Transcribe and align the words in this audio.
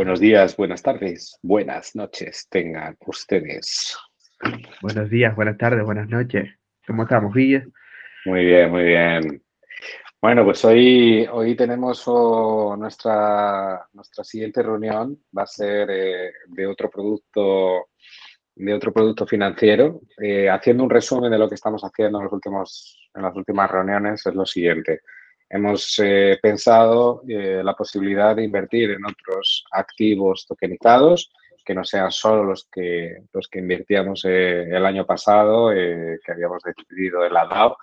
Buenos 0.00 0.18
días, 0.18 0.56
buenas 0.56 0.82
tardes, 0.82 1.38
buenas 1.42 1.94
noches 1.94 2.48
tengan 2.48 2.96
ustedes. 3.04 3.98
Buenos 4.80 5.10
días, 5.10 5.36
buenas 5.36 5.58
tardes, 5.58 5.84
buenas 5.84 6.08
noches. 6.08 6.48
¿Cómo 6.86 7.02
estamos, 7.02 7.34
Villa? 7.34 7.66
Muy 8.24 8.46
bien, 8.46 8.70
muy 8.70 8.84
bien. 8.84 9.42
Bueno, 10.22 10.42
pues 10.46 10.64
hoy, 10.64 11.28
hoy 11.30 11.54
tenemos 11.54 12.02
oh, 12.06 12.76
nuestra, 12.78 13.86
nuestra 13.92 14.24
siguiente 14.24 14.62
reunión, 14.62 15.22
va 15.36 15.42
a 15.42 15.46
ser 15.46 15.90
eh, 15.90 16.32
de 16.46 16.66
otro 16.66 16.88
producto 16.88 17.88
de 18.54 18.72
otro 18.72 18.94
producto 18.94 19.26
financiero. 19.26 20.00
Eh, 20.22 20.48
haciendo 20.48 20.82
un 20.82 20.88
resumen 20.88 21.30
de 21.30 21.36
lo 21.38 21.46
que 21.46 21.56
estamos 21.56 21.82
haciendo 21.82 22.20
en, 22.20 22.24
los 22.24 22.32
últimos, 22.32 23.10
en 23.14 23.20
las 23.20 23.36
últimas 23.36 23.70
reuniones, 23.70 24.24
es 24.24 24.34
lo 24.34 24.46
siguiente. 24.46 25.02
Hemos 25.50 25.98
eh, 25.98 26.38
pensado 26.40 27.22
la 27.26 27.74
posibilidad 27.74 28.36
de 28.36 28.44
invertir 28.44 28.92
en 28.92 29.04
otros 29.04 29.64
activos 29.72 30.46
tokenizados 30.46 31.32
que 31.64 31.74
no 31.74 31.84
sean 31.84 32.10
solo 32.10 32.44
los 32.44 32.68
que, 32.72 33.24
los 33.32 33.48
que 33.48 33.58
invertíamos 33.58 34.24
el 34.24 34.86
año 34.86 35.04
pasado, 35.04 35.70
que 35.70 36.32
habíamos 36.32 36.62
decidido 36.62 37.24
en 37.24 37.32
la 37.32 37.46
DAO, 37.46 37.76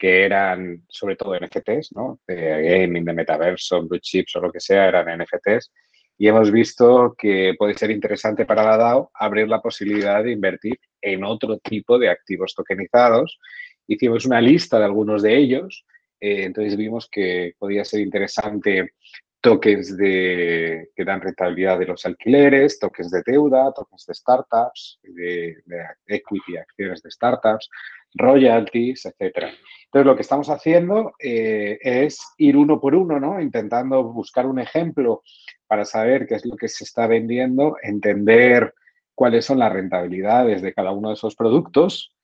que 0.00 0.24
eran 0.24 0.82
sobre 0.88 1.14
todo 1.14 1.38
NFTs, 1.38 1.92
¿no? 1.94 2.20
De 2.26 2.36
gaming, 2.36 3.04
de 3.04 3.12
metaverso, 3.12 3.82
blue 3.86 3.98
chips 4.00 4.34
o 4.36 4.40
lo 4.40 4.50
que 4.50 4.58
sea, 4.58 4.88
eran 4.88 5.20
NFTs. 5.20 5.70
Y 6.16 6.26
hemos 6.26 6.50
visto 6.50 7.14
que 7.16 7.54
puede 7.58 7.74
ser 7.74 7.90
interesante 7.90 8.46
para 8.46 8.64
la 8.64 8.78
DAO 8.78 9.10
abrir 9.14 9.46
la 9.46 9.60
posibilidad 9.60 10.24
de 10.24 10.32
invertir 10.32 10.78
en 11.00 11.22
otro 11.24 11.58
tipo 11.58 11.98
de 11.98 12.08
activos 12.08 12.54
tokenizados. 12.54 13.38
Hicimos 13.86 14.24
una 14.24 14.40
lista 14.40 14.78
de 14.78 14.86
algunos 14.86 15.22
de 15.22 15.36
ellos. 15.36 15.84
Eh, 16.20 16.44
entonces 16.44 16.76
vimos 16.76 17.08
que 17.10 17.54
podía 17.58 17.84
ser 17.84 18.00
interesante 18.00 18.94
tokens 19.40 19.96
de, 19.96 20.90
que 20.94 21.04
dan 21.04 21.20
rentabilidad 21.20 21.78
de 21.78 21.86
los 21.86 22.04
alquileres, 22.04 22.78
tokens 22.78 23.10
de 23.10 23.22
deuda, 23.24 23.72
tokens 23.72 24.04
de 24.06 24.14
startups, 24.14 25.00
de, 25.02 25.56
de 25.64 25.84
equity, 26.08 26.58
acciones 26.58 27.02
de 27.02 27.10
startups, 27.10 27.70
royalties, 28.14 29.06
etcétera. 29.06 29.50
Entonces, 29.84 30.06
lo 30.06 30.14
que 30.14 30.22
estamos 30.22 30.48
haciendo 30.50 31.14
eh, 31.18 31.78
es 31.82 32.20
ir 32.38 32.56
uno 32.56 32.80
por 32.80 32.94
uno, 32.94 33.18
¿no? 33.18 33.40
Intentando 33.40 34.04
buscar 34.04 34.46
un 34.46 34.58
ejemplo 34.58 35.22
para 35.66 35.84
saber 35.84 36.26
qué 36.26 36.36
es 36.36 36.46
lo 36.46 36.56
que 36.56 36.68
se 36.68 36.84
está 36.84 37.06
vendiendo, 37.06 37.76
entender 37.82 38.74
cuáles 39.14 39.44
son 39.44 39.58
las 39.58 39.72
rentabilidades 39.72 40.62
de 40.62 40.72
cada 40.72 40.92
uno 40.92 41.08
de 41.08 41.14
esos 41.14 41.34
productos. 41.34 42.14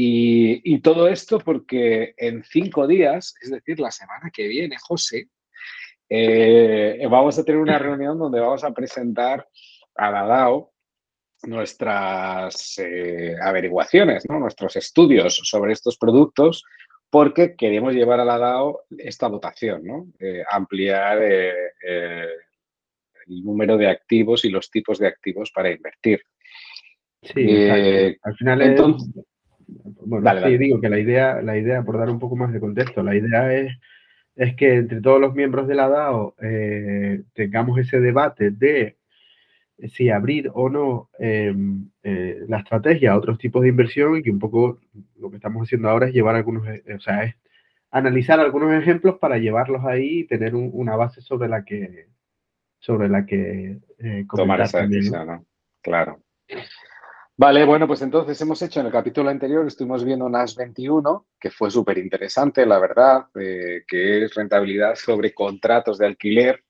Y, 0.00 0.78
todo 0.78 1.08
esto 1.08 1.40
porque 1.40 2.14
en 2.16 2.44
cinco 2.44 2.86
días, 2.86 3.34
es 3.42 3.50
decir, 3.50 3.80
la 3.80 3.90
semana 3.90 4.30
que 4.32 4.46
viene, 4.46 4.76
José, 4.80 5.28
eh, 6.08 7.04
vamos 7.10 7.36
a 7.36 7.44
tener 7.44 7.60
una 7.60 7.80
reunión 7.80 8.16
donde 8.16 8.38
vamos 8.38 8.62
a 8.62 8.70
presentar 8.70 9.48
a 9.96 10.10
la 10.12 10.24
DAO 10.24 10.72
nuestras 11.42 12.78
eh, 12.78 13.34
averiguaciones, 13.42 14.24
¿no? 14.28 14.38
nuestros 14.38 14.76
estudios 14.76 15.40
sobre 15.42 15.72
estos 15.72 15.98
productos 15.98 16.62
porque 17.10 17.56
queremos 17.56 17.92
llevar 17.92 18.20
a 18.20 18.24
la 18.24 18.38
DAO 18.38 18.84
esta 18.98 19.26
votación, 19.26 19.84
¿no? 19.84 20.06
Eh, 20.20 20.44
ampliar 20.48 21.20
el 21.20 22.28
número 23.26 23.76
de 23.76 23.88
activos 23.88 24.44
y 24.44 24.50
los 24.50 24.70
tipos 24.70 25.00
de 25.00 25.08
activos 25.08 25.50
para 25.50 25.72
invertir. 25.72 26.22
Sí, 27.20 27.68
al 27.68 28.36
final 28.36 28.62
entonces, 28.62 29.24
bueno, 29.68 30.30
sí, 30.46 30.58
digo 30.58 30.80
que 30.80 30.88
la 30.88 30.98
idea, 30.98 31.42
la 31.42 31.56
idea, 31.56 31.82
por 31.82 31.98
dar 31.98 32.10
un 32.10 32.18
poco 32.18 32.36
más 32.36 32.52
de 32.52 32.60
contexto, 32.60 33.02
la 33.02 33.14
idea 33.14 33.54
es, 33.54 33.78
es 34.34 34.56
que 34.56 34.76
entre 34.76 35.00
todos 35.00 35.20
los 35.20 35.34
miembros 35.34 35.68
de 35.68 35.74
la 35.74 35.88
DAO 35.88 36.34
tengamos 37.34 37.78
ese 37.78 38.00
debate 38.00 38.50
de 38.50 38.98
si 39.86 40.10
abrir 40.10 40.50
o 40.54 40.68
no 40.68 41.08
em, 41.18 41.88
eh, 42.02 42.40
la 42.48 42.58
estrategia 42.58 43.12
a 43.12 43.16
otros 43.16 43.38
tipos 43.38 43.62
de 43.62 43.68
inversión 43.68 44.20
y 44.22 44.28
un 44.28 44.38
poco 44.38 44.80
lo 45.16 45.30
que 45.30 45.36
estamos 45.36 45.62
haciendo 45.62 45.88
ahora 45.88 46.08
es 46.08 46.14
llevar 46.14 46.34
algunos, 46.34 46.66
eh, 46.66 46.82
o 46.96 47.00
sea, 47.00 47.22
es 47.22 47.36
analizar 47.90 48.40
algunos 48.40 48.72
ejemplos 48.72 49.18
para 49.18 49.38
llevarlos 49.38 49.84
ahí 49.84 50.20
y 50.20 50.26
tener 50.26 50.54
una 50.54 50.96
base 50.96 51.20
sobre 51.20 51.48
la 51.48 51.64
que 51.64 52.08
sobre 52.80 53.08
la 53.08 53.24
que 53.24 53.78
eh, 53.98 54.24
tomar 54.34 54.60
esa 54.60 54.86
decisión, 54.86 55.26
¿no? 55.26 55.44
Claro. 55.82 56.20
Vale, 57.40 57.64
bueno, 57.64 57.86
pues 57.86 58.02
entonces 58.02 58.40
hemos 58.40 58.60
hecho 58.62 58.80
en 58.80 58.86
el 58.86 58.92
capítulo 58.92 59.30
anterior, 59.30 59.64
estuvimos 59.64 60.04
viendo 60.04 60.28
NAS 60.28 60.56
21, 60.56 61.28
que 61.38 61.50
fue 61.50 61.70
súper 61.70 61.96
interesante, 61.96 62.66
la 62.66 62.80
verdad, 62.80 63.26
que 63.32 64.24
es 64.24 64.34
rentabilidad 64.34 64.96
sobre 64.96 65.32
contratos 65.32 65.98
de 65.98 66.06
alquiler 66.06 66.64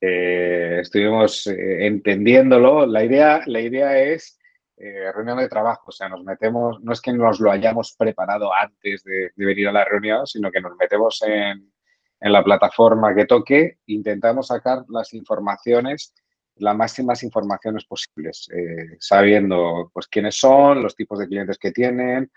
eh, 0.00 0.78
estuvimos 0.80 1.46
eh, 1.48 1.86
entendiéndolo. 1.86 2.86
La 2.86 3.04
idea, 3.04 3.42
la 3.46 3.60
idea 3.60 3.98
es 3.98 4.38
eh, 4.76 5.10
reunión 5.12 5.38
de 5.38 5.48
trabajo, 5.48 5.84
o 5.88 5.92
sea, 5.92 6.08
nos 6.08 6.22
metemos, 6.24 6.80
no 6.82 6.92
es 6.92 7.00
que 7.00 7.12
nos 7.12 7.40
lo 7.40 7.50
hayamos 7.50 7.94
preparado 7.98 8.54
antes 8.54 9.02
de, 9.04 9.30
venir 9.36 9.68
a 9.68 9.72
la 9.72 9.84
reunión, 9.84 10.26
sino 10.26 10.50
que 10.50 10.60
nos 10.60 10.76
metemos 10.76 11.20
en, 11.22 11.72
en, 12.20 12.32
la 12.32 12.44
plataforma 12.44 13.14
que 13.14 13.26
toque, 13.26 13.78
intentamos 13.86 14.48
sacar 14.48 14.84
las 14.88 15.12
informaciones, 15.14 16.14
las 16.60 16.76
máximas 16.76 17.22
informaciones 17.22 17.84
posibles, 17.84 18.48
sabiendo 18.98 19.90
pues 19.92 20.06
quiénes 20.08 20.36
son, 20.36 20.82
los 20.82 20.94
tipos 20.94 21.18
de 21.18 21.26
clientes 21.26 21.58
que 21.58 21.72
tienen, 21.72 22.30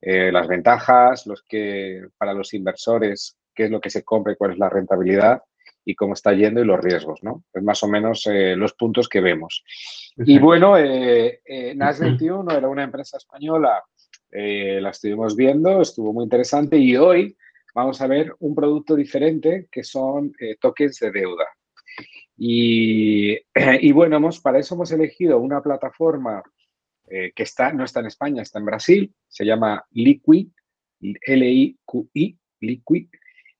las 0.00 0.48
ventajas, 0.48 1.26
los 1.26 1.42
que 1.42 2.06
para 2.18 2.34
los 2.34 2.54
inversores, 2.54 3.36
qué 3.54 3.64
es 3.64 3.70
lo 3.70 3.80
que 3.80 3.90
se 3.90 4.02
compra 4.02 4.32
y 4.32 4.36
cuál 4.36 4.52
es 4.52 4.58
la 4.58 4.68
rentabilidad 4.68 5.42
y 5.84 5.94
cómo 5.94 6.14
está 6.14 6.32
yendo 6.32 6.60
y 6.60 6.64
los 6.64 6.80
riesgos, 6.80 7.22
¿no? 7.22 7.44
Es 7.52 7.62
más 7.62 7.82
o 7.82 7.88
menos 7.88 8.26
eh, 8.26 8.54
los 8.56 8.74
puntos 8.74 9.08
que 9.08 9.20
vemos. 9.20 9.64
Y 10.16 10.38
bueno, 10.38 10.76
eh, 10.78 11.40
eh 11.44 11.74
NAS 11.74 12.00
21 12.00 12.50
era 12.52 12.68
una 12.68 12.84
empresa 12.84 13.16
española, 13.16 13.82
eh, 14.30 14.80
la 14.80 14.90
estuvimos 14.90 15.34
viendo, 15.36 15.80
estuvo 15.80 16.12
muy 16.12 16.24
interesante 16.24 16.78
y 16.78 16.96
hoy 16.96 17.36
vamos 17.74 18.00
a 18.00 18.06
ver 18.06 18.34
un 18.40 18.54
producto 18.54 18.94
diferente 18.94 19.68
que 19.70 19.82
son 19.82 20.32
tokens 20.60 20.98
de 21.00 21.10
deuda. 21.10 21.46
Y, 23.80 23.92
bueno, 23.92 24.16
hemos, 24.16 24.40
para 24.40 24.58
eso 24.58 24.74
hemos 24.74 24.90
elegido 24.90 25.38
una 25.38 25.62
plataforma 25.62 26.42
que 27.08 27.42
está, 27.42 27.72
no 27.72 27.84
está 27.84 28.00
en 28.00 28.06
España, 28.06 28.40
está 28.40 28.58
en 28.58 28.64
Brasil, 28.64 29.14
se 29.28 29.44
llama 29.44 29.84
Liquid, 29.90 30.48
L-I-Q-I, 31.00 32.38
Liquid, 32.60 33.06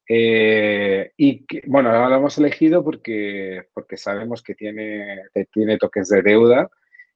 eh, 0.08 1.10
y 1.16 1.46
bueno, 1.66 1.90
lo 1.90 2.16
hemos 2.16 2.36
elegido 2.36 2.84
porque, 2.84 3.62
porque 3.72 3.96
sabemos 3.96 4.42
que 4.42 4.54
tiene, 4.54 5.22
tiene 5.50 5.78
toques 5.78 6.08
de 6.08 6.20
deuda. 6.20 6.68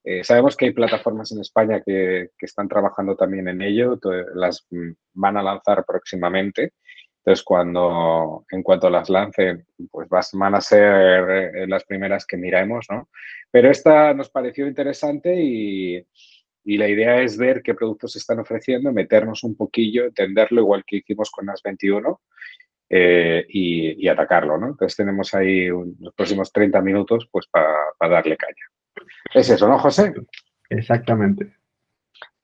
Eh, 0.03 0.23
sabemos 0.23 0.57
que 0.57 0.67
hay 0.67 0.73
plataformas 0.73 1.33
en 1.33 1.41
España 1.41 1.83
que, 1.85 2.31
que, 2.39 2.47
están 2.47 2.69
trabajando 2.69 3.17
también 3.17 3.49
en 3.49 3.61
ello, 3.61 3.99
las 4.35 4.67
van 5.13 5.37
a 5.37 5.43
lanzar 5.43 5.85
próximamente. 5.85 6.73
Entonces, 7.27 7.45
cuando, 7.45 8.47
en 8.53 8.63
cuanto 8.63 8.89
las 8.89 9.11
lancen, 9.11 9.67
pues 9.91 10.09
van 10.35 10.55
a 10.55 10.61
ser 10.61 11.29
eh, 11.29 11.67
las 11.67 11.83
primeras 11.83 12.25
que 12.25 12.37
miremos, 12.37 12.87
¿no? 12.89 13.09
Pero 13.51 13.69
esta 13.69 14.15
nos 14.15 14.31
pareció 14.31 14.69
interesante 14.69 15.35
y, 15.35 16.07
y 16.63 16.79
la 16.79 16.89
idea 16.89 17.21
es 17.21 17.37
ver 17.37 17.63
qué 17.63 17.75
productos 17.75 18.13
se 18.13 18.21
están 18.21 18.39
ofreciendo, 18.39 18.93
meternos 18.93 19.43
un 19.43 19.57
poquillo, 19.57 20.05
entenderlo 20.05 20.61
igual 20.61 20.85
que 20.87 20.99
hicimos 20.99 21.33
con 21.33 21.47
las 21.47 21.61
21 21.65 22.21
eh, 22.91 23.45
y, 23.49 24.07
atacarlo, 24.07 24.57
¿no? 24.57 24.69
Entonces 24.69 24.97
tenemos 24.97 25.35
ahí 25.35 25.67
los 25.67 26.15
próximos 26.15 26.53
30 26.53 26.81
minutos 26.81 27.29
pues 27.33 27.49
para 27.49 28.15
darle 28.15 28.37
caña. 28.37 29.07
Es 29.35 29.51
eso, 29.51 29.67
¿no, 29.67 29.81
José? 29.81 30.15
Exactamente. 30.71 31.57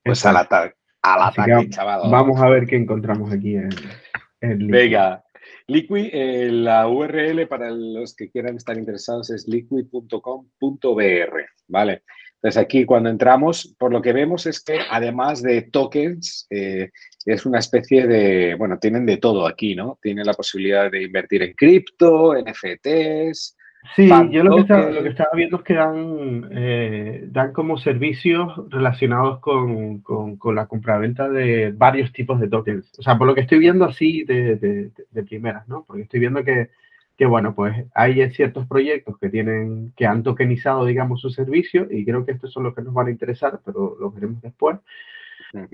Pues 0.02 0.26
al, 0.26 0.38
ataque, 0.38 0.74
al 1.02 1.22
ataque, 1.22 1.70
chaval. 1.70 2.10
Vamos 2.10 2.40
a 2.40 2.48
ver 2.48 2.66
qué 2.66 2.74
encontramos 2.74 3.32
aquí 3.32 3.54
en, 3.54 3.70
en 3.70 4.11
Venga, 4.42 5.24
Liquid, 5.68 6.10
eh, 6.12 6.50
la 6.50 6.88
URL 6.88 7.46
para 7.46 7.70
los 7.70 8.14
que 8.14 8.30
quieran 8.30 8.56
estar 8.56 8.76
interesados 8.76 9.30
es 9.30 9.46
liquid.com.br, 9.48 11.40
¿vale? 11.68 12.02
Entonces 12.34 12.60
aquí 12.60 12.84
cuando 12.84 13.08
entramos, 13.08 13.74
por 13.78 13.92
lo 13.92 14.02
que 14.02 14.12
vemos 14.12 14.46
es 14.46 14.62
que 14.62 14.80
además 14.90 15.42
de 15.42 15.62
tokens, 15.62 16.46
eh, 16.50 16.90
es 17.24 17.46
una 17.46 17.60
especie 17.60 18.06
de, 18.06 18.56
bueno, 18.56 18.78
tienen 18.78 19.06
de 19.06 19.18
todo 19.18 19.46
aquí, 19.46 19.76
¿no? 19.76 19.98
Tienen 20.02 20.26
la 20.26 20.34
posibilidad 20.34 20.90
de 20.90 21.04
invertir 21.04 21.42
en 21.42 21.54
cripto, 21.54 22.34
NFTs. 22.34 23.56
Sí, 23.96 24.08
yo 24.30 24.44
lo 24.44 24.54
que, 24.54 24.60
estaba, 24.62 24.90
lo 24.90 25.02
que, 25.02 25.08
estaba, 25.08 25.30
viendo 25.34 25.58
es 25.58 25.62
que 25.64 25.74
dan, 25.74 26.48
eh, 26.52 27.24
dan 27.30 27.52
como 27.52 27.76
servicios 27.76 28.52
relacionados 28.70 29.40
con, 29.40 30.00
con, 30.00 30.36
con 30.36 30.54
la 30.54 30.66
compraventa 30.66 31.28
de 31.28 31.72
varios 31.72 32.12
tipos 32.12 32.40
de 32.40 32.48
tokens. 32.48 32.90
O 32.98 33.02
sea, 33.02 33.18
por 33.18 33.26
lo 33.26 33.34
que 33.34 33.42
estoy 33.42 33.58
viendo 33.58 33.84
así 33.84 34.24
de, 34.24 34.56
de, 34.56 34.90
de 35.10 35.22
primeras, 35.24 35.68
¿no? 35.68 35.84
Porque 35.84 36.02
estoy 36.02 36.20
viendo 36.20 36.44
que 36.44 36.70
que 37.16 37.26
bueno, 37.26 37.54
pues 37.54 37.84
hay 37.94 38.28
ciertos 38.30 38.66
proyectos 38.66 39.18
que 39.18 39.28
tienen, 39.28 39.92
que 39.96 40.06
han 40.06 40.22
tokenizado, 40.22 40.86
digamos, 40.86 41.20
su 41.20 41.30
servicio 41.30 41.86
y 41.90 42.04
creo 42.04 42.24
que 42.24 42.32
estos 42.32 42.52
son 42.52 42.64
los 42.64 42.74
que 42.74 42.82
nos 42.82 42.94
van 42.94 43.08
a 43.08 43.10
interesar, 43.10 43.60
pero 43.64 43.96
los 44.00 44.14
veremos 44.14 44.40
después. 44.42 44.78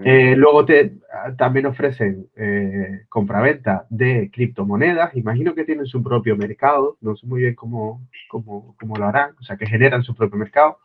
Eh, 0.05 0.35
luego 0.37 0.65
te, 0.65 0.95
también 1.37 1.67
ofrecen 1.67 2.27
eh, 2.37 3.03
compraventa 3.09 3.87
de 3.91 4.31
criptomonedas. 4.33 5.15
Imagino 5.15 5.55
que 5.55 5.65
tienen 5.65 5.87
su 5.87 6.03
propio 6.03 6.37
mercado. 6.37 6.97
No 7.01 7.17
sé 7.17 7.27
muy 7.27 7.43
bien 7.43 7.55
cómo, 7.55 8.07
cómo, 8.29 8.75
cómo 8.79 8.97
lo 8.97 9.07
harán. 9.07 9.35
O 9.41 9.43
sea, 9.43 9.57
que 9.57 9.67
generan 9.67 10.03
su 10.03 10.15
propio 10.15 10.39
mercado. 10.39 10.79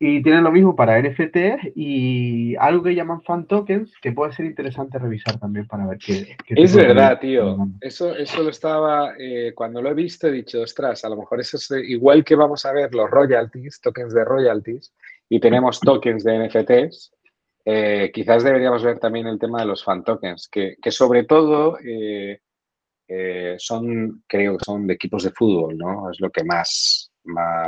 Y 0.00 0.22
tienen 0.22 0.44
lo 0.44 0.52
mismo 0.52 0.76
para 0.76 1.00
NFTs 1.02 1.72
y 1.74 2.54
algo 2.56 2.84
que 2.84 2.94
llaman 2.94 3.20
fan 3.22 3.46
tokens, 3.46 3.92
que 4.00 4.12
puede 4.12 4.32
ser 4.32 4.46
interesante 4.46 4.96
revisar 4.96 5.40
también 5.40 5.66
para 5.66 5.86
ver 5.86 5.98
qué. 5.98 6.36
es 6.50 6.76
verdad, 6.76 7.18
tío. 7.18 7.66
Eso, 7.80 8.14
eso 8.14 8.44
lo 8.44 8.50
estaba, 8.50 9.14
eh, 9.18 9.52
cuando 9.56 9.82
lo 9.82 9.90
he 9.90 9.94
visto, 9.94 10.28
he 10.28 10.32
dicho, 10.32 10.62
ostras, 10.62 11.04
a 11.04 11.08
lo 11.08 11.16
mejor 11.16 11.40
eso 11.40 11.56
es 11.56 11.68
igual 11.88 12.24
que 12.24 12.36
vamos 12.36 12.64
a 12.64 12.72
ver 12.72 12.94
los 12.94 13.10
royalties, 13.10 13.80
tokens 13.80 14.14
de 14.14 14.24
royalties, 14.24 14.94
y 15.28 15.40
tenemos 15.40 15.80
tokens 15.80 16.24
de 16.24 16.48
NFTs. 16.48 17.12
Eh, 17.64 18.10
quizás 18.12 18.44
deberíamos 18.44 18.82
ver 18.82 18.98
también 18.98 19.26
el 19.26 19.38
tema 19.38 19.60
de 19.60 19.66
los 19.66 19.84
fan 19.84 20.02
tokens, 20.02 20.48
que, 20.50 20.76
que 20.80 20.90
sobre 20.90 21.24
todo 21.24 21.78
eh, 21.84 22.40
son, 23.58 24.22
creo 24.26 24.56
que 24.56 24.64
son 24.64 24.86
de 24.86 24.94
equipos 24.94 25.24
de 25.24 25.30
fútbol, 25.30 25.76
¿no? 25.76 26.10
Es 26.10 26.20
lo 26.20 26.30
que 26.30 26.44
más, 26.44 27.08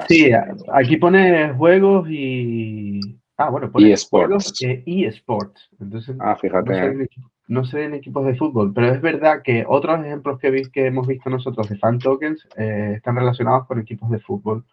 Sí, 0.08 0.30
aquí 0.72 0.96
pone 0.96 1.52
juegos 1.54 2.08
y. 2.08 3.00
Ah, 3.36 3.50
bueno, 3.50 3.70
pone 3.70 3.92
eSports. 3.92 4.54
y 4.60 5.04
eSports. 5.04 5.70
Entonces, 5.80 6.16
ah, 6.20 6.36
fíjate. 6.36 7.08
No 7.48 7.64
sé, 7.64 7.84
en 7.84 7.94
equipos 7.94 8.24
de 8.26 8.36
fútbol, 8.36 8.72
pero 8.72 8.92
es 8.92 9.00
verdad 9.00 9.42
que 9.42 9.64
otros 9.66 10.04
ejemplos 10.04 10.38
que, 10.38 10.62
que 10.72 10.86
hemos 10.86 11.08
visto 11.08 11.28
nosotros 11.28 11.68
de 11.68 11.78
fan 11.78 11.98
tokens 11.98 12.46
eh, 12.56 12.92
están 12.94 13.16
relacionados 13.16 13.66
con 13.66 13.80
equipos 13.80 14.08
de 14.08 14.20
fútbol 14.20 14.64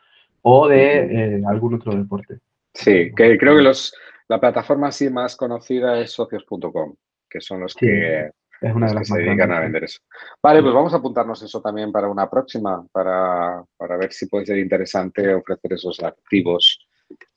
o 0.44 0.68
de 0.68 1.38
eh, 1.38 1.42
algún 1.48 1.74
otro 1.74 1.96
deporte. 1.96 2.38
Sí, 2.78 3.12
que 3.16 3.38
creo 3.40 3.56
que 3.56 3.64
los, 3.64 3.94
la 4.28 4.40
plataforma 4.40 4.90
así 4.90 5.10
más 5.10 5.36
conocida 5.36 6.00
es 6.00 6.12
socios.com, 6.12 6.96
que 7.28 7.42
son 7.42 7.62
los 7.62 7.74
que 7.74 8.30
es 8.62 8.76
una 8.76 8.88
de 8.88 8.94
las 8.94 9.02
que 9.10 9.14
se 9.16 9.20
dedican 9.20 9.52
a 9.52 9.62
vender 9.62 9.84
eso. 9.86 10.00
Vale, 10.42 10.62
pues 10.62 10.74
vamos 10.76 10.94
a 10.94 10.98
apuntarnos 10.98 11.42
eso 11.42 11.60
también 11.60 11.92
para 11.92 12.08
una 12.08 12.30
próxima, 12.30 12.86
para, 12.92 13.64
ver 13.98 14.14
si 14.14 14.28
puede 14.28 14.46
ser 14.46 14.60
interesante 14.60 15.34
ofrecer 15.34 15.74
esos 15.74 16.04
activos 16.04 16.88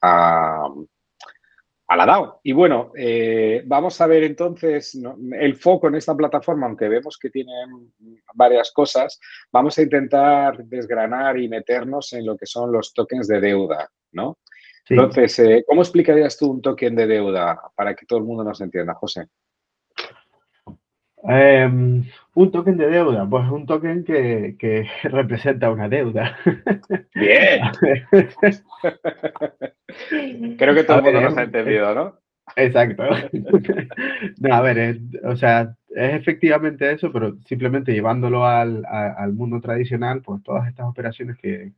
a, 0.02 0.68
la 1.88 2.06
DAO. 2.06 2.40
Y 2.42 2.52
bueno, 2.52 2.92
eh, 2.94 3.62
vamos 3.64 3.98
a 4.00 4.06
ver 4.06 4.24
entonces 4.24 4.98
el 5.32 5.56
foco 5.56 5.88
en 5.88 5.94
esta 5.94 6.14
plataforma, 6.14 6.66
aunque 6.66 6.88
vemos 6.88 7.18
que 7.18 7.30
tienen 7.30 7.94
varias 8.34 8.72
cosas, 8.72 9.18
vamos 9.50 9.78
a 9.78 9.82
intentar 9.82 10.62
desgranar 10.64 11.38
y 11.38 11.48
meternos 11.48 12.12
en 12.12 12.26
lo 12.26 12.36
que 12.36 12.46
son 12.46 12.70
los 12.70 12.92
tokens 12.92 13.26
de 13.26 13.40
deuda, 13.40 13.88
¿no? 14.12 14.36
Entonces, 14.88 15.38
eh, 15.38 15.64
¿cómo 15.66 15.82
explicarías 15.82 16.36
tú 16.36 16.50
un 16.50 16.62
token 16.62 16.96
de 16.96 17.06
deuda 17.06 17.60
para 17.76 17.94
que 17.94 18.06
todo 18.06 18.18
el 18.18 18.24
mundo 18.24 18.44
nos 18.44 18.60
entienda, 18.60 18.94
José? 18.94 19.26
Em, 21.22 22.02
un 22.34 22.50
token 22.50 22.78
de 22.78 22.88
deuda, 22.88 23.28
pues 23.28 23.48
un 23.50 23.66
token 23.66 24.04
que, 24.04 24.86
representa 25.04 25.70
una 25.70 25.88
deuda. 25.88 26.36
Bien. 27.14 27.60
Creo 30.58 30.74
que 30.74 30.84
todo 30.84 30.98
el 30.98 31.04
mundo 31.04 31.20
nos 31.20 31.36
ha 31.36 31.42
entendido, 31.42 31.94
¿no? 31.94 32.20
Exacto. 32.56 33.02
a 34.50 34.60
ver, 34.60 34.98
o 35.24 35.36
sea, 35.36 35.76
es 35.90 36.14
efectivamente 36.14 36.92
eso, 36.92 37.12
pero 37.12 37.36
simplemente 37.46 37.92
llevándolo 37.92 38.46
al, 38.46 38.84
mundo 39.34 39.60
tradicional, 39.60 40.22
pues 40.22 40.42
todas 40.42 40.68
estas 40.68 40.86
operaciones 40.86 41.36
que, 41.38 41.72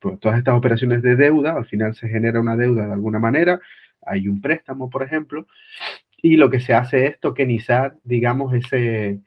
pues 0.00 0.18
todas 0.20 0.38
estas 0.38 0.56
operaciones 0.56 1.02
de 1.02 1.16
deuda, 1.16 1.52
al 1.56 1.66
final 1.66 1.94
se 1.94 2.08
genera 2.08 2.40
una 2.40 2.56
deuda 2.56 2.86
de 2.86 2.92
alguna 2.92 3.18
manera, 3.18 3.60
hay 4.02 4.28
un 4.28 4.40
préstamo, 4.40 4.90
por 4.90 5.02
ejemplo, 5.02 5.46
y 6.22 6.36
lo 6.36 6.50
que 6.50 6.60
se 6.60 6.74
hace 6.74 7.06
es 7.06 7.20
tokenizar, 7.20 7.96
digamos, 8.04 8.54
ese, 8.54 9.20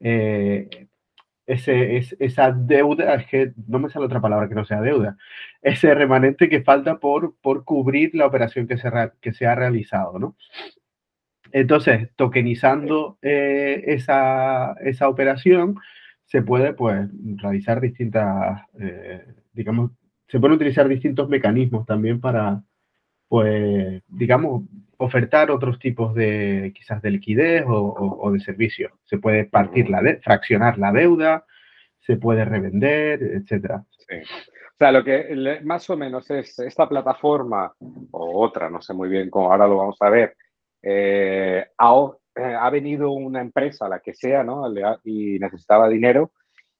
eh, 0.00 0.88
ese, 1.46 2.02
esa 2.20 2.52
deuda, 2.52 3.14
es 3.14 3.26
que 3.26 3.52
no 3.66 3.78
me 3.78 3.90
sale 3.90 4.06
otra 4.06 4.20
palabra 4.20 4.48
que 4.48 4.54
no 4.54 4.64
sea 4.64 4.80
deuda, 4.80 5.16
ese 5.62 5.94
remanente 5.94 6.48
que 6.48 6.62
falta 6.62 6.98
por, 6.98 7.36
por 7.40 7.64
cubrir 7.64 8.14
la 8.14 8.26
operación 8.26 8.66
que 8.68 8.76
se, 8.78 8.90
que 9.20 9.32
se 9.32 9.46
ha 9.46 9.54
realizado, 9.54 10.18
¿no? 10.18 10.36
Entonces, 11.52 12.10
tokenizando 12.16 13.18
eh, 13.22 13.82
esa, 13.86 14.74
esa, 14.82 15.08
operación, 15.08 15.76
se 16.26 16.42
puede, 16.42 16.74
pues, 16.74 17.08
realizar 17.36 17.80
distintas, 17.80 18.62
eh, 18.78 19.24
digamos, 19.52 19.92
se 20.28 20.38
pueden 20.38 20.56
utilizar 20.56 20.86
distintos 20.88 21.28
mecanismos 21.28 21.86
también 21.86 22.20
para, 22.20 22.62
pues, 23.28 24.02
digamos, 24.08 24.64
ofertar 24.98 25.50
otros 25.50 25.78
tipos 25.78 26.14
de, 26.14 26.72
quizás, 26.74 27.00
de 27.00 27.10
liquidez 27.10 27.64
o, 27.66 28.30
de 28.32 28.40
servicio. 28.40 28.90
Se 29.04 29.18
puede 29.18 29.44
partir 29.44 29.88
la 29.88 30.02
de, 30.02 30.18
fraccionar 30.18 30.78
la 30.78 30.92
deuda, 30.92 31.44
se 32.00 32.16
puede 32.16 32.44
revender, 32.44 33.22
etcétera. 33.22 33.84
Sí. 34.08 34.16
O 34.16 34.78
sea, 34.78 34.92
lo 34.92 35.02
que 35.02 35.60
más 35.64 35.88
o 35.90 35.96
menos 35.96 36.30
es 36.30 36.58
esta 36.60 36.88
plataforma 36.88 37.72
o 38.12 38.44
otra, 38.44 38.70
no 38.70 38.80
sé 38.80 38.94
muy 38.94 39.08
bien 39.08 39.28
cómo 39.28 39.50
ahora 39.50 39.66
lo 39.66 39.76
vamos 39.76 39.96
a 40.00 40.08
ver, 40.08 40.36
eh, 40.82 41.66
eh, 41.66 42.54
ha, 42.56 42.70
venido 42.70 43.10
una 43.10 43.40
empresa, 43.40 43.88
la 43.88 43.98
que 43.98 44.14
sea, 44.14 44.44
¿no? 44.44 44.64
y 45.02 45.38
necesitaba 45.40 45.88
dinero 45.88 46.30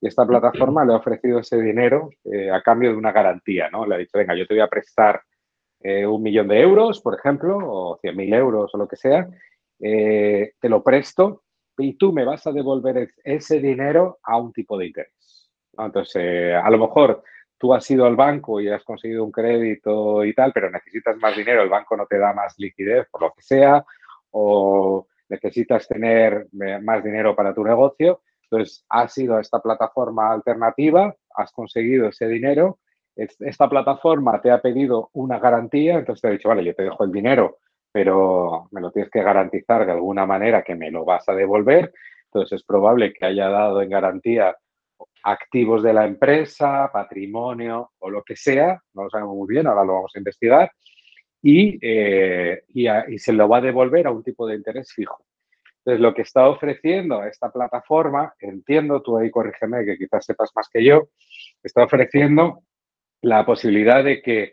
y 0.00 0.06
esta 0.06 0.26
plataforma 0.26 0.84
le 0.84 0.92
ha 0.92 0.96
ofrecido 0.96 1.40
ese 1.40 1.60
dinero 1.60 2.10
eh, 2.24 2.50
a 2.50 2.62
cambio 2.62 2.90
de 2.90 2.96
una 2.96 3.12
garantía, 3.12 3.68
¿no? 3.70 3.86
Le 3.86 3.94
ha 3.94 3.98
dicho, 3.98 4.18
venga, 4.18 4.34
yo 4.34 4.46
te 4.46 4.54
voy 4.54 4.60
a 4.62 4.68
prestar 4.68 5.22
eh, 5.80 6.06
un 6.06 6.22
millón 6.22 6.48
de 6.48 6.60
euros, 6.60 7.00
por 7.00 7.18
ejemplo, 7.18 7.58
o 7.58 7.98
100.000 8.00 8.34
euros 8.34 8.74
o 8.74 8.78
lo 8.78 8.86
que 8.86 8.96
sea, 8.96 9.28
eh, 9.80 10.52
te 10.60 10.68
lo 10.68 10.82
presto 10.82 11.42
y 11.76 11.94
tú 11.94 12.12
me 12.12 12.24
vas 12.24 12.46
a 12.46 12.52
devolver 12.52 13.12
ese 13.24 13.60
dinero 13.60 14.18
a 14.22 14.36
un 14.36 14.52
tipo 14.52 14.76
de 14.78 14.86
interés. 14.86 15.50
Entonces, 15.76 16.54
a 16.54 16.68
lo 16.70 16.78
mejor 16.78 17.22
tú 17.56 17.74
has 17.74 17.88
ido 17.90 18.04
al 18.06 18.16
banco 18.16 18.60
y 18.60 18.68
has 18.68 18.84
conseguido 18.84 19.24
un 19.24 19.32
crédito 19.32 20.24
y 20.24 20.32
tal, 20.34 20.52
pero 20.52 20.70
necesitas 20.70 21.16
más 21.18 21.36
dinero, 21.36 21.62
el 21.62 21.68
banco 21.68 21.96
no 21.96 22.06
te 22.06 22.18
da 22.18 22.32
más 22.32 22.54
liquidez 22.58 23.06
por 23.10 23.22
lo 23.22 23.32
que 23.32 23.42
sea, 23.42 23.84
o 24.30 25.06
necesitas 25.28 25.86
tener 25.86 26.48
más 26.82 27.04
dinero 27.04 27.36
para 27.36 27.54
tu 27.54 27.62
negocio. 27.62 28.22
Entonces, 28.50 28.84
has 28.88 29.16
ido 29.18 29.36
a 29.36 29.40
esta 29.40 29.60
plataforma 29.60 30.32
alternativa, 30.32 31.14
has 31.34 31.52
conseguido 31.52 32.08
ese 32.08 32.26
dinero 32.26 32.78
esta 33.18 33.68
plataforma 33.68 34.40
te 34.40 34.50
ha 34.50 34.62
pedido 34.62 35.10
una 35.14 35.40
garantía, 35.40 35.98
entonces 35.98 36.22
te 36.22 36.28
ha 36.28 36.30
dicho, 36.30 36.48
vale, 36.48 36.64
yo 36.64 36.74
te 36.74 36.84
dejo 36.84 37.02
el 37.02 37.10
dinero, 37.10 37.58
pero 37.90 38.68
me 38.70 38.80
lo 38.80 38.92
tienes 38.92 39.10
que 39.10 39.22
garantizar 39.22 39.84
de 39.84 39.92
alguna 39.92 40.24
manera 40.24 40.62
que 40.62 40.76
me 40.76 40.90
lo 40.90 41.04
vas 41.04 41.28
a 41.28 41.34
devolver. 41.34 41.92
Entonces 42.26 42.60
es 42.60 42.64
probable 42.64 43.12
que 43.12 43.26
haya 43.26 43.48
dado 43.48 43.82
en 43.82 43.90
garantía 43.90 44.56
activos 45.24 45.82
de 45.82 45.92
la 45.94 46.06
empresa, 46.06 46.90
patrimonio 46.92 47.90
o 47.98 48.08
lo 48.08 48.22
que 48.22 48.36
sea, 48.36 48.80
no 48.94 49.04
lo 49.04 49.10
sabemos 49.10 49.34
muy 49.34 49.48
bien, 49.48 49.66
ahora 49.66 49.84
lo 49.84 49.94
vamos 49.94 50.12
a 50.14 50.18
investigar, 50.18 50.70
y, 51.42 51.78
eh, 51.82 52.62
y, 52.68 53.18
se 53.18 53.32
lo 53.32 53.48
va 53.48 53.58
a 53.58 53.62
devolver 53.62 54.06
a 54.06 54.12
un 54.12 54.22
tipo 54.22 54.46
de 54.46 54.56
interés 54.56 54.92
fijo. 54.92 55.24
Entonces, 55.88 56.02
lo 56.02 56.12
que 56.12 56.20
está 56.20 56.46
ofreciendo 56.50 57.24
esta 57.24 57.50
plataforma, 57.50 58.34
entiendo, 58.40 59.00
tú 59.00 59.16
ahí 59.16 59.30
corrígeme, 59.30 59.86
que 59.86 59.96
quizás 59.96 60.22
sepas 60.22 60.50
más 60.54 60.68
que 60.70 60.84
yo, 60.84 61.08
está 61.62 61.84
ofreciendo 61.84 62.60
la 63.22 63.46
posibilidad 63.46 64.04
de 64.04 64.20
que 64.20 64.52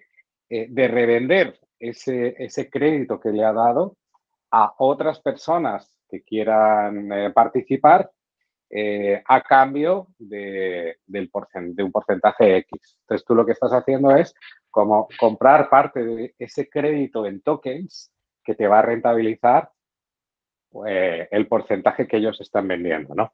eh, 0.50 0.68
de 0.70 0.88
revender 0.88 1.60
ese, 1.77 2.42
ese, 2.42 2.70
crédito 2.70 3.20
que 3.20 3.32
le 3.32 3.44
ha 3.44 3.51
dado 3.51 3.98
a 4.50 4.75
otras 4.77 5.20
personas 5.20 6.00
que 6.08 6.24
quieran 6.24 7.12
eh, 7.12 7.32
participar 7.32 8.10
eh, 8.70 9.22
a 9.27 9.42
cambio 9.42 10.08
de, 10.18 11.00
del 11.06 11.30
de 11.54 11.84
un 11.84 11.92
porcentaje 11.92 12.60
X. 12.60 12.98
Entonces 13.01 13.25
tú 13.27 13.36
lo 13.36 13.46
que 13.46 13.51
estás 13.51 13.74
haciendo 13.74 14.15
es 14.15 14.34
como 14.70 15.10
comprar 15.20 15.70
parte 15.70 16.01
de 16.01 16.36
ese 16.39 16.70
crédito 16.70 17.25
en 17.25 17.42
tokens 17.42 18.10
que 18.42 18.56
te 18.56 18.68
va 18.68 18.80
a 18.80 18.84
rentabilizar 18.84 19.70
el 20.86 21.48
porcentaje 21.48 22.08
que 22.08 22.17
ellos 22.17 22.39
están 22.41 22.67
vendiendo, 22.67 23.15
¿no? 23.15 23.34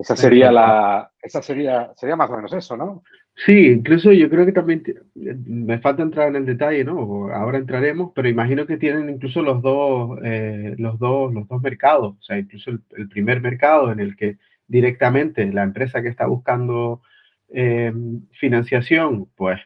Esa 0.00 0.16
sería 0.16 0.50
la, 0.50 1.12
esa 1.20 1.42
sería, 1.42 1.92
sería 1.94 2.16
más 2.16 2.30
o 2.30 2.36
menos 2.36 2.54
eso, 2.54 2.74
¿no? 2.74 3.02
Sí, 3.44 3.68
incluso 3.68 4.12
yo 4.12 4.30
creo 4.30 4.46
que 4.46 4.52
también 4.52 4.82
me 5.14 5.78
falta 5.78 6.02
entrar 6.02 6.28
en 6.28 6.36
el 6.36 6.46
detalle, 6.46 6.84
¿no? 6.84 7.28
Ahora 7.32 7.58
entraremos, 7.58 8.12
pero 8.14 8.26
imagino 8.26 8.66
que 8.66 8.78
tienen 8.78 9.10
incluso 9.10 9.42
los 9.42 9.60
dos, 9.60 10.18
eh, 10.24 10.74
los 10.78 10.98
dos, 10.98 11.34
los 11.34 11.46
dos 11.48 11.60
mercados, 11.60 12.16
o 12.18 12.22
sea, 12.22 12.38
incluso 12.38 12.70
el, 12.70 13.08
primer 13.10 13.42
mercado 13.42 13.92
en 13.92 14.00
el 14.00 14.16
que 14.16 14.38
directamente 14.66 15.52
la 15.52 15.64
empresa 15.64 16.00
que 16.00 16.08
está 16.08 16.26
buscando 16.26 17.02
eh, 17.48 17.92
financiación, 18.32 19.28
pues 19.36 19.60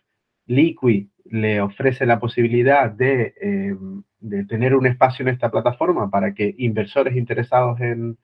Liquid 0.47 1.07
le 1.27 1.61
ofrece 1.61 2.07
la 2.07 2.19
posibilidad 2.19 2.91
de, 2.91 3.35
eh, 3.41 3.77
de 4.25 4.45
tener 4.47 4.75
un 4.75 4.87
espacio 4.87 5.23
en 5.23 5.29
esta 5.29 5.51
plataforma 5.51 6.09
para 6.09 6.33
que 6.33 6.55
inversores 6.57 7.15
interesados 7.15 7.79
en, 7.81 8.17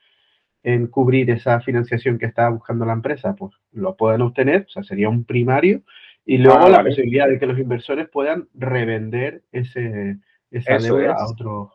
en 0.63 0.87
cubrir 0.87 1.31
esa 1.31 1.61
financiación 1.61 2.19
que 2.19 2.25
está 2.25 2.49
buscando 2.49 2.87
la 2.87 2.95
empresa, 2.95 3.35
pues 3.37 3.53
lo 3.73 3.97
pueden 3.97 4.23
obtener, 4.23 4.65
o 4.67 4.71
sea, 4.71 4.83
sería 4.83 5.11
un 5.11 5.25
primario, 5.25 5.83
y 6.25 6.39
luego 6.39 6.59
ah, 6.59 6.71
la 6.71 6.83
posibilidad 6.83 7.29
de 7.29 7.39
que 7.39 7.47
los 7.47 7.59
inversores 7.59 8.09
puedan 8.09 8.49
revender 8.55 9.43
ese, 9.53 10.17
esa 10.51 10.79
deuda 10.79 11.17
a 11.19 11.29
otro. 11.29 11.75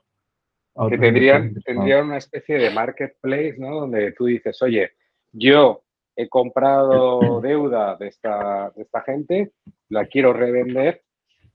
que 0.89 0.97
tendrían, 0.97 1.53
tendrían 1.63 2.07
una 2.07 2.17
especie 2.17 2.57
de 2.57 2.71
marketplace, 2.71 3.55
¿no? 3.59 3.81
Donde 3.81 4.11
tú 4.13 4.25
dices, 4.25 4.59
oye, 4.63 4.93
yo 5.33 5.83
he 6.15 6.27
comprado 6.29 7.41
deuda 7.41 7.95
de 7.97 8.07
esta, 8.07 8.71
de 8.75 8.81
esta 8.81 9.01
gente, 9.01 9.51
la 9.89 10.07
quiero 10.07 10.33
revender, 10.33 11.03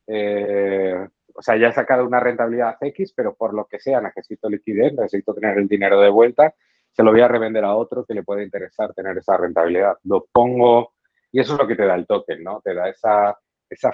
eh, 0.06 1.08
o 1.34 1.42
sea, 1.42 1.56
ya 1.56 1.68
he 1.68 1.72
sacado 1.72 2.06
una 2.06 2.20
rentabilidad 2.20 2.76
X, 2.80 3.12
pero 3.14 3.34
por 3.34 3.54
lo 3.54 3.66
que 3.66 3.78
sea 3.80 4.00
necesito 4.00 4.48
liquidez, 4.48 4.92
necesito 4.94 5.34
tener 5.34 5.58
el 5.58 5.68
dinero 5.68 6.00
de 6.00 6.10
vuelta, 6.10 6.54
se 6.92 7.02
lo 7.02 7.12
voy 7.12 7.20
a 7.20 7.28
revender 7.28 7.64
a 7.64 7.76
otro 7.76 8.04
que 8.04 8.14
le 8.14 8.22
puede 8.22 8.44
interesar 8.44 8.92
tener 8.94 9.16
esa 9.18 9.36
rentabilidad. 9.36 9.96
Lo 10.04 10.26
pongo, 10.32 10.94
y 11.32 11.40
eso 11.40 11.54
es 11.54 11.60
lo 11.60 11.66
que 11.66 11.76
te 11.76 11.86
da 11.86 11.94
el 11.94 12.06
token, 12.06 12.42
¿no? 12.42 12.60
Te 12.62 12.74
da 12.74 12.88
esa, 12.88 13.36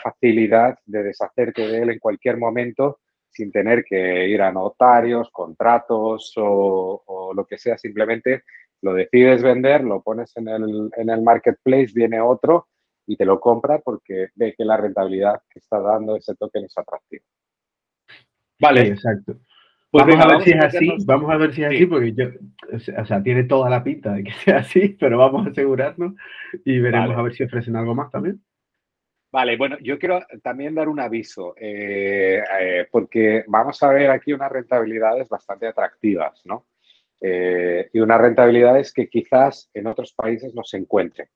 facilidad 0.03 0.79
de 0.87 1.03
deshacerte 1.03 1.67
de 1.69 1.83
él 1.83 1.91
en 1.91 1.99
cualquier 1.99 2.39
momento 2.39 3.01
sin 3.29 3.53
tener 3.53 3.85
que 3.85 4.27
ir 4.29 4.41
a 4.41 4.51
notarios, 4.51 5.29
contratos 5.31 6.33
o, 6.39 7.33
lo 7.37 7.47
que 7.47 7.59
sea, 7.59 7.77
simplemente 7.77 8.45
lo 8.81 8.95
decides 8.95 9.43
vender, 9.43 9.85
lo 9.85 10.01
pones 10.01 10.33
en 10.37 10.49
el 11.11 11.23
marketplace, 11.23 11.93
viene 11.95 12.21
otro 12.21 12.69
y 13.07 13.17
te 13.17 13.25
lo 13.25 13.41
compra 13.41 13.79
porque 13.79 14.29
ve 14.35 14.55
que 14.57 14.65
la 14.65 14.77
rentabilidad 14.77 15.43
que 15.49 15.61
está 15.61 15.81
dando 15.81 16.17
ese 16.17 16.35
token 16.35 16.65
es 16.65 16.77
atractiva. 16.77 17.25
Vale. 18.61 18.89
exacto. 18.89 19.39
Pues 19.91 20.05
vamos 20.07 20.25
a 20.25 20.29
ver 20.29 20.43
si 20.43 20.51
es 20.51 20.65
así, 20.65 20.97
vamos 21.07 21.31
a 21.31 21.37
ver 21.37 21.55
si 21.55 21.63
es 21.63 21.69
así, 21.69 21.87
porque 21.87 22.13
yo, 22.13 22.27
o 22.73 23.05
sea, 23.07 23.23
tiene 23.23 23.45
toda 23.45 23.71
la 23.71 23.83
pinta 23.83 24.13
de 24.13 24.25
que 24.25 24.33
sea 24.45 24.59
así, 24.59 24.97
pero 25.01 25.19
vamos 25.19 25.47
a 25.47 25.51
asegurarnos 25.51 26.15
y 26.65 26.79
veremos 26.81 27.17
a 27.17 27.23
ver 27.23 27.35
si 27.35 27.45
ofrecen 27.45 27.77
algo 27.77 27.95
más 27.95 28.11
también. 28.11 28.43
Vale, 29.33 29.57
bueno, 29.57 29.77
yo 29.83 29.99
quiero 29.99 30.25
también 30.43 30.75
dar 30.75 30.89
un 30.89 31.01
aviso, 31.01 31.55
eh, 31.59 32.43
eh, 32.61 32.89
porque 32.91 33.45
vamos 33.49 33.83
a 33.83 33.89
ver 33.91 34.11
aquí 34.11 34.33
unas 34.33 34.51
rentabilidades 34.51 35.29
bastante 35.29 35.67
atractivas, 35.67 36.41
¿no? 36.47 36.67
Eh, 37.21 37.89
y 37.93 38.01
unas 38.01 38.21
rentabilidades 38.21 38.93
que 38.93 39.09
quizás 39.09 39.71
en 39.75 39.87
otros 39.87 40.13
países 40.13 40.55
no 40.55 40.63
se 40.63 40.79
encuentren. 40.79 41.29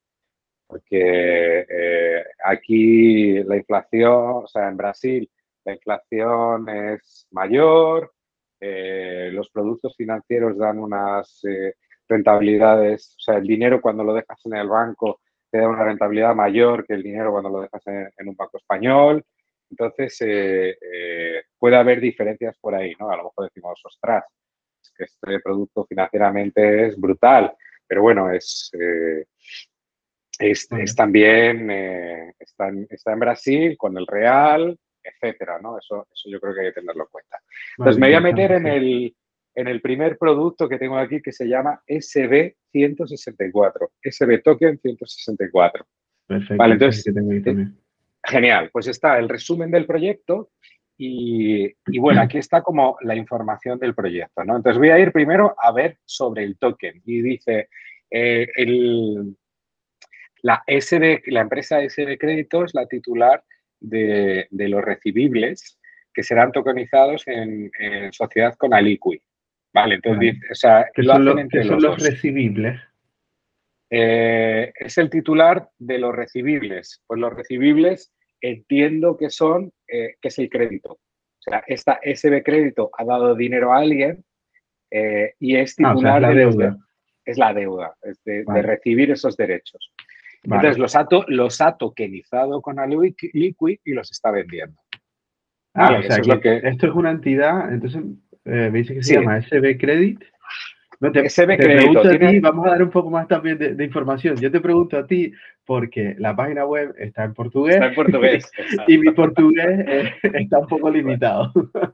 Porque 0.71 1.67
eh, 1.69 2.25
aquí 2.45 3.43
la 3.43 3.57
inflación, 3.57 4.45
o 4.45 4.47
sea, 4.47 4.69
en 4.69 4.77
Brasil 4.77 5.29
la 5.65 5.73
inflación 5.75 6.69
es 6.69 7.27
mayor, 7.33 8.13
eh, 8.61 9.31
los 9.33 9.51
productos 9.51 9.97
financieros 9.97 10.57
dan 10.57 10.79
unas 10.79 11.43
rentabilidades, 12.09 13.17
o 13.19 13.21
sea, 13.21 13.37
el 13.39 13.47
dinero 13.47 13.81
cuando 13.81 14.05
lo 14.05 14.15
dejas 14.15 14.39
en 14.47 14.55
el 14.55 14.69
banco 14.69 15.21
te 15.51 15.59
da 15.59 15.69
una 15.69 15.85
rentabilidad 15.85 16.35
mayor 16.35 16.87
que 16.87 16.95
el 16.95 17.03
dinero 17.03 17.33
cuando 17.33 17.51
lo 17.51 17.61
dejas 17.63 17.83
en, 17.87 18.29
un 18.29 18.37
banco 18.37 18.59
español. 18.59 19.25
Entonces, 19.69 20.19
puede 21.59 21.77
haber 21.77 22.01
diferencias 22.01 22.57
por 22.61 22.75
ahí, 22.75 22.93
¿no? 22.99 23.11
A 23.11 23.17
lo 23.17 23.25
mejor 23.25 23.47
decimos, 23.47 23.81
ostras, 23.85 24.25
que 24.97 25.05
este 25.05 25.41
producto 25.41 25.85
financieramente 25.87 26.87
es 26.87 26.99
brutal, 26.99 27.53
pero 27.87 28.03
bueno, 28.03 28.31
es, 28.31 28.71
eh, 30.41 30.51
es, 30.51 30.97
también, 30.97 31.71
eh, 31.71 32.35
está, 32.39 32.69
en, 32.69 32.87
está, 32.91 33.13
en, 33.13 33.21
Brasil 33.21 33.77
con 33.77 33.97
el 33.97 34.07
Real, 34.07 34.77
etcétera, 35.03 35.59
¿no? 35.61 35.79
Eso, 35.79 36.07
eso 36.13 36.31
yo 36.31 36.41
creo 36.41 36.55
que 36.55 36.61
hay 36.61 36.67
que 36.69 36.81
tenerlo 36.81 37.05
en 37.05 37.09
cuenta. 37.11 37.39
Entonces 37.79 38.01
me 38.01 38.09
voy 38.09 38.17
a 38.17 38.21
meter 38.21 38.53
en 38.53 38.67
el, 38.67 39.15
en 39.55 39.69
el 39.69 39.81
primer 39.81 40.19
producto 40.19 40.69
que 40.69 40.79
tengo 40.79 40.99
aquí 40.99 41.23
que 41.23 41.33
se 41.33 41.47
llama 41.47 41.81
SB164, 41.87 43.89
SB 44.03 44.43
Token 44.43 44.79
164. 44.79 45.87
Perfecto. 46.27 46.57
Vale, 46.57 46.75
entonces, 46.75 47.13
genial, 48.23 48.71
pues 48.73 48.87
está 48.87 49.19
el 49.19 49.29
resumen 49.29 49.71
del 49.71 49.87
proyecto 49.87 50.51
y, 51.03 51.99
bueno, 51.99 52.21
aquí 52.21 52.37
está 52.37 52.63
como 52.63 52.99
la 53.01 53.17
información 53.17 53.79
del 53.79 53.95
proyecto, 53.95 54.45
¿no? 54.45 54.57
Entonces 54.57 54.79
voy 54.79 54.91
a 54.91 54.99
ir 54.99 55.13
primero 55.13 55.55
a 55.59 55.73
ver 55.73 55.97
sobre 56.05 56.45
el 56.45 56.59
token. 56.59 57.01
Y 57.07 57.23
dice, 57.23 57.71
eh, 58.11 58.49
la, 60.43 60.63
SB, 60.67 61.23
la 61.27 61.41
empresa 61.41 61.81
SB 61.81 62.19
Créditos, 62.19 62.75
la 62.75 62.87
titular 62.87 63.43
de, 63.81 64.49
los 64.51 64.83
recibibles 64.83 65.79
que 66.13 66.23
serán 66.23 66.53
tokenizados 66.53 67.27
en, 67.27 67.71
sociedad 68.13 68.55
con 68.57 68.75
Aliqui. 68.75 69.21
Vale, 69.73 69.97
entonces, 69.97 70.37
o 70.51 70.55
sea, 70.55 70.87
¿Qué 70.93 71.03
lo 71.03 71.15
son, 71.15 71.39
entre 71.39 71.65
los, 71.65 71.81
los 71.81 72.03
recibibles? 72.03 72.81
Eh, 73.91 74.73
es 74.77 74.99
el 74.99 75.11
titular 75.11 75.69
de 75.79 75.99
los 75.99 76.15
recibibles. 76.15 77.03
Pues 77.07 77.21
los 77.21 77.35
recibibles 77.35 78.13
entiendo 78.41 79.17
que 79.17 79.31
son, 79.31 79.73
eh, 79.89 80.15
que 80.21 80.29
es 80.29 80.39
el 80.39 80.49
crédito. 80.49 80.93
O 80.93 81.43
sea, 81.43 81.65
esta 81.67 81.99
SB 82.03 82.43
crédito 82.43 82.91
ha 82.97 83.05
dado 83.05 83.35
dinero 83.35 83.73
a 83.73 83.79
alguien 83.79 84.25
eh, 84.91 85.35
y 85.39 85.57
es 85.57 85.75
ah, 85.81 85.93
titular 85.93 86.23
la 86.23 86.31
deuda. 86.31 86.77
es 87.25 87.39
la 87.39 87.55
deuda, 87.55 87.97
es 88.03 88.23
de, 88.25 88.45
recibir 88.63 89.11
esos 89.11 89.37
derechos. 89.37 89.93
Entonces 90.43 90.79
los 90.79 90.97
ha, 90.97 91.07
los 91.29 91.61
ha 91.61 91.77
tokenizado 91.77 92.63
con 92.63 92.77
Liquid 92.89 93.79
y 93.85 93.93
los 93.93 94.11
está 94.11 94.31
vendiendo. 94.31 94.81
Ah, 95.75 95.99
o 95.99 96.03
sea, 96.03 96.41
que, 96.41 96.61
esto 96.65 96.87
es 96.87 96.93
una 96.95 97.11
entidad, 97.11 97.73
entonces 97.73 98.03
eh, 98.45 98.71
me 98.73 98.79
dice 98.79 98.95
que 98.95 99.03
se 99.03 99.15
llama 99.15 99.41
SB 99.41 99.79
Credit 99.79 100.21
no, 101.01 101.11
te, 101.13 101.23
pregunto 101.23 102.01
a 102.01 102.19
ti, 102.19 102.41
vamos 102.41 102.67
a 102.67 102.71
dar 102.73 102.83
un 102.83 102.91
poco 102.91 103.09
más 103.09 103.27
también 103.27 103.57
de, 103.57 103.85
información. 103.85 104.37
Yo 104.37 104.51
te 104.51 104.61
pregunto 104.61 104.99
a 104.99 105.07
ti 105.07 105.33
porque 105.65 106.15
la 106.19 106.37
página 106.37 106.67
web 106.67 106.95
está 106.99 107.25
en 107.25 107.33
portugués. 107.33 107.77
Está 107.77 107.87
en 107.87 107.95
portugués. 107.95 108.53
y 108.87 108.99
mi 108.99 109.11
portugués 109.13 110.13
está 110.23 110.59
un 110.59 110.67
poco 110.67 110.91
limitado. 110.91 111.51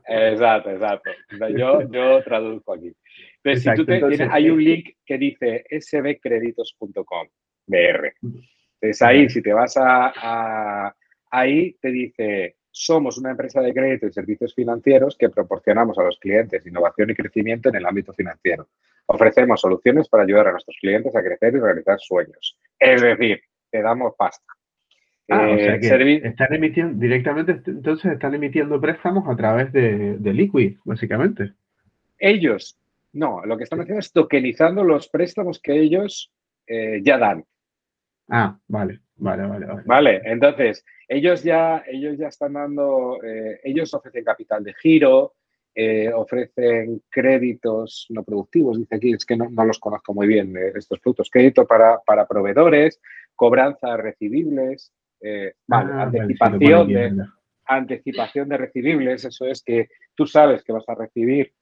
Exacto, 0.09 0.71
exacto. 0.71 1.09
Yo, 1.57 1.89
yo 1.89 2.21
traduzco 2.23 2.73
aquí. 2.73 2.91
Pero 3.41 3.57
si 3.57 3.73
tú 3.75 3.85
te, 3.85 3.99
tienes, 3.99 4.27
hay 4.29 4.49
un 4.49 4.61
link 4.61 4.89
que 5.05 5.17
dice 5.17 5.63
sbcreditos.com, 5.71 7.27
BR. 7.67 8.13
Entonces 8.21 9.01
ahí, 9.01 9.29
si 9.29 9.41
te 9.41 9.53
vas 9.53 9.77
a, 9.77 10.13
a, 10.15 10.95
ahí, 11.29 11.73
te 11.81 11.89
dice 11.89 12.57
somos 12.77 13.17
una 13.17 13.31
empresa 13.31 13.59
de 13.59 13.73
crédito 13.73 14.05
y 14.05 14.13
servicios 14.13 14.53
financieros 14.53 15.17
que 15.17 15.29
proporcionamos 15.29 15.97
a 15.97 16.03
los 16.03 16.19
clientes 16.19 16.65
innovación 16.67 17.09
y 17.09 17.15
crecimiento 17.15 17.69
en 17.69 17.75
el 17.75 17.85
ámbito 17.85 18.13
financiero. 18.13 18.67
Ofrecemos 19.07 19.61
soluciones 19.61 20.07
para 20.07 20.23
ayudar 20.23 20.49
a 20.49 20.51
nuestros 20.51 20.77
clientes 20.79 21.15
a 21.15 21.23
crecer 21.23 21.55
y 21.55 21.59
realizar 21.59 21.99
sueños. 21.99 22.55
Es 22.77 23.01
decir, 23.01 23.41
te 23.71 23.81
damos 23.81 24.13
pasta. 24.15 24.53
Ah, 25.29 25.49
o 25.49 25.57
sea 25.57 25.75
eh, 25.75 25.79
que 25.79 26.27
están 26.27 26.53
emitiendo 26.53 26.99
directamente, 26.99 27.59
entonces 27.65 28.13
están 28.13 28.35
emitiendo 28.35 28.79
préstamos 28.79 29.27
a 29.27 29.35
través 29.35 29.73
de, 29.73 30.17
Liquid, 30.21 30.77
básicamente. 30.85 31.53
Ellos, 32.19 32.79
no, 33.13 33.43
lo 33.43 33.57
que 33.57 33.63
están 33.63 33.81
haciendo 33.81 33.99
es 33.99 34.11
tokenizando 34.11 34.83
los 34.83 35.09
préstamos 35.09 35.59
que 35.59 35.79
ellos 35.79 36.31
eh, 36.67 37.01
ya 37.03 37.17
dan. 37.17 37.43
Ah, 38.29 38.57
vale, 38.67 38.99
vale, 39.15 39.47
vale, 39.47 39.65
vale. 39.65 39.83
Vale, 39.85 40.21
entonces, 40.25 40.83
ellos 41.07 41.43
ya, 41.43 41.83
ellos 41.87 42.17
ya 42.17 42.27
están 42.27 42.53
dando, 42.53 43.17
eh, 43.23 43.59
ellos 43.63 43.93
ofrecen 43.93 44.23
capital 44.23 44.63
de 44.63 44.73
giro, 44.73 45.35
eh, 45.73 46.11
ofrecen 46.11 47.03
créditos 47.09 48.07
no 48.09 48.23
productivos, 48.23 48.77
dice 48.77 48.95
aquí, 48.95 49.13
es 49.13 49.25
que 49.25 49.37
no, 49.37 49.49
los 49.63 49.79
conozco 49.79 50.13
muy 50.13 50.27
bien 50.27 50.55
eh, 50.57 50.73
estos 50.75 50.99
productos, 50.99 51.29
crédito 51.31 51.65
para, 51.65 51.99
para 52.05 52.27
proveedores, 52.27 52.99
cobranza 53.35 53.95
recibibles, 53.95 54.91
ah, 55.71 56.01
anticipación, 56.03 56.87
de, 56.89 57.25
anticipación 57.65 58.49
de 58.49 58.57
recibibles, 58.57 59.23
eso 59.23 59.45
es 59.45 59.63
que 59.63 59.87
tú 60.15 60.25
sabes 60.25 60.63
que 60.63 60.73
vas 60.73 60.87
a 60.89 60.95
recibir 60.95 61.53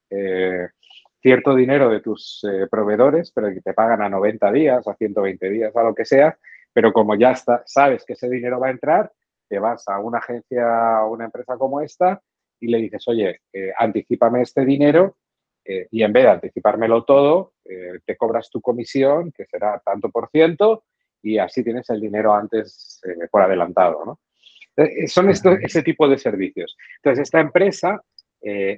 cierto 1.22 1.56
dinero 1.56 1.90
de 1.90 2.00
tus 2.00 2.46
proveedores, 2.70 3.32
pero 3.32 3.50
que 3.50 3.62
te 3.62 3.74
pagan 3.74 4.02
a 4.02 4.10
90 4.10 4.52
días, 4.52 4.88
a 4.88 4.96
120 4.96 5.50
días, 5.50 5.76
a 5.76 5.84
lo 5.84 5.94
que 5.94 6.06
sea, 6.06 6.38
pero 6.76 6.92
como 6.92 7.16
ya 7.16 7.32
está, 7.32 7.64
sabes 7.66 8.04
que 8.04 8.14
ese 8.14 8.30
dinero 8.30 8.60
va 8.60 8.68
a 8.68 8.72
entrar, 8.72 9.10
te 9.48 9.60
vas 9.60 9.88
a 9.88 9.98
una 10.00 10.18
agencia 10.18 11.06
o 11.06 11.14
una 11.14 11.24
empresa 11.24 11.58
como 11.58 11.80
esta 11.80 12.22
y 12.60 12.68
le 12.68 12.80
dices, 12.80 13.08
oye, 13.08 13.40
eh, 13.54 13.72
anticipame 13.80 14.42
este 14.42 14.66
dinero 14.66 15.16
eh, 15.64 15.88
y 15.90 16.04
en 16.04 16.12
vez 16.12 16.26
de 16.26 16.32
anticipármelo 16.32 17.06
todo, 17.06 17.54
eh, 17.64 18.00
te 18.06 18.18
cobras 18.18 18.50
tu 18.50 18.60
comisión, 18.60 19.32
que 19.32 19.46
será 19.46 19.82
tanto 19.86 20.10
por 20.10 20.30
ciento, 20.30 20.84
y 21.22 21.38
así 21.38 21.64
tienes 21.64 21.90
el 21.92 22.02
dinero 22.02 22.34
antes 22.34 23.00
por 23.32 23.42
adelantado. 23.42 24.04
¿no? 24.06 24.20
son 25.08 25.30
ese 25.30 25.82
tipo 25.82 26.10
de 26.10 26.18
servicios. 26.18 26.76
Entonces, 26.98 27.24
esta 27.24 27.40
empresa 27.40 28.02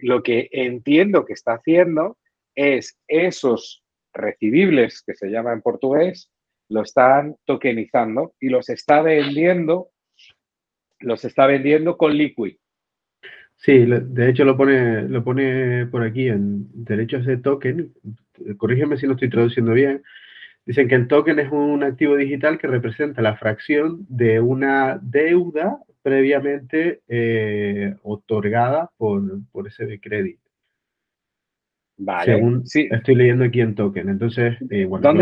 lo 0.04 0.22
que 0.24 0.48
entiendo 0.51 1.25
que 1.25 1.34
está 1.34 1.54
haciendo 1.54 2.18
es 2.56 2.98
esos 3.08 3.84
recibibles, 4.13 5.01
que 5.01 5.16
se 5.16 5.30
llama 5.30 5.51
en 5.51 5.62
portugués, 5.62 6.32
lo 6.69 6.81
están 6.81 7.36
tokenizando 7.45 8.33
y 8.39 8.50
los 8.50 8.69
está 8.69 9.01
vendiendo 9.01 9.89
los 11.00 11.24
está 11.25 11.45
vendiendo 11.47 11.97
con 11.97 12.15
Liquid. 12.15 12.55
Sí, 13.55 13.86
de 13.86 14.29
hecho 14.29 14.45
lo 14.45 14.55
pone, 14.55 15.03
lo 15.03 15.24
pone 15.24 15.88
por 15.88 16.03
aquí 16.03 16.27
en 16.27 16.67
derechos 16.74 17.25
de 17.25 17.38
token. 17.38 17.91
Corrígeme 18.57 18.97
si 18.97 19.07
no 19.07 19.13
estoy 19.13 19.29
traduciendo 19.29 19.74
bien. 19.74 20.03
Dicen 20.65 20.88
que 20.88 20.95
el 20.95 21.07
token 21.07 21.39
es 21.39 21.51
un 21.51 21.83
activo 21.83 22.15
digital 22.15 22.57
que 22.57 22.67
representa 22.67 23.21
la 23.21 23.38
fracción 23.38 24.05
de 24.09 24.39
una 24.39 25.00
deuda 25.01 25.79
previamente 26.03 27.01
eh, 27.07 27.95
otorgada 28.03 28.91
por, 28.97 29.24
por 29.51 29.67
ese 29.67 30.00
crédito. 30.00 30.47
Vale, 32.00 32.25
Según 32.25 32.68
sí. 32.68 32.88
estoy 32.92 33.16
leyendo 33.16 33.46
aquí 33.46 33.60
en 33.60 33.74
token. 33.74 34.10
Entonces, 34.10 34.56
eh, 34.70 34.86
bueno, 34.86 35.13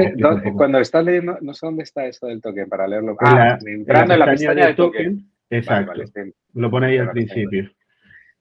cuando 0.55 0.79
estás 0.79 1.05
leyendo, 1.05 1.37
no 1.41 1.53
sé 1.53 1.65
dónde 1.65 1.83
está 1.83 2.05
eso 2.05 2.27
del 2.27 2.41
token 2.41 2.67
para 2.67 2.87
leerlo. 2.87 3.15
Ah, 3.21 3.57
entrando 3.65 4.13
en 4.13 4.19
la, 4.19 4.25
pestaña, 4.25 4.67
de 4.67 4.73
token. 4.73 5.31
Exacto. 5.49 5.93
lo 6.53 6.69
pone 6.69 6.87
ahí 6.87 6.97
al 6.97 7.11
principio. 7.11 7.71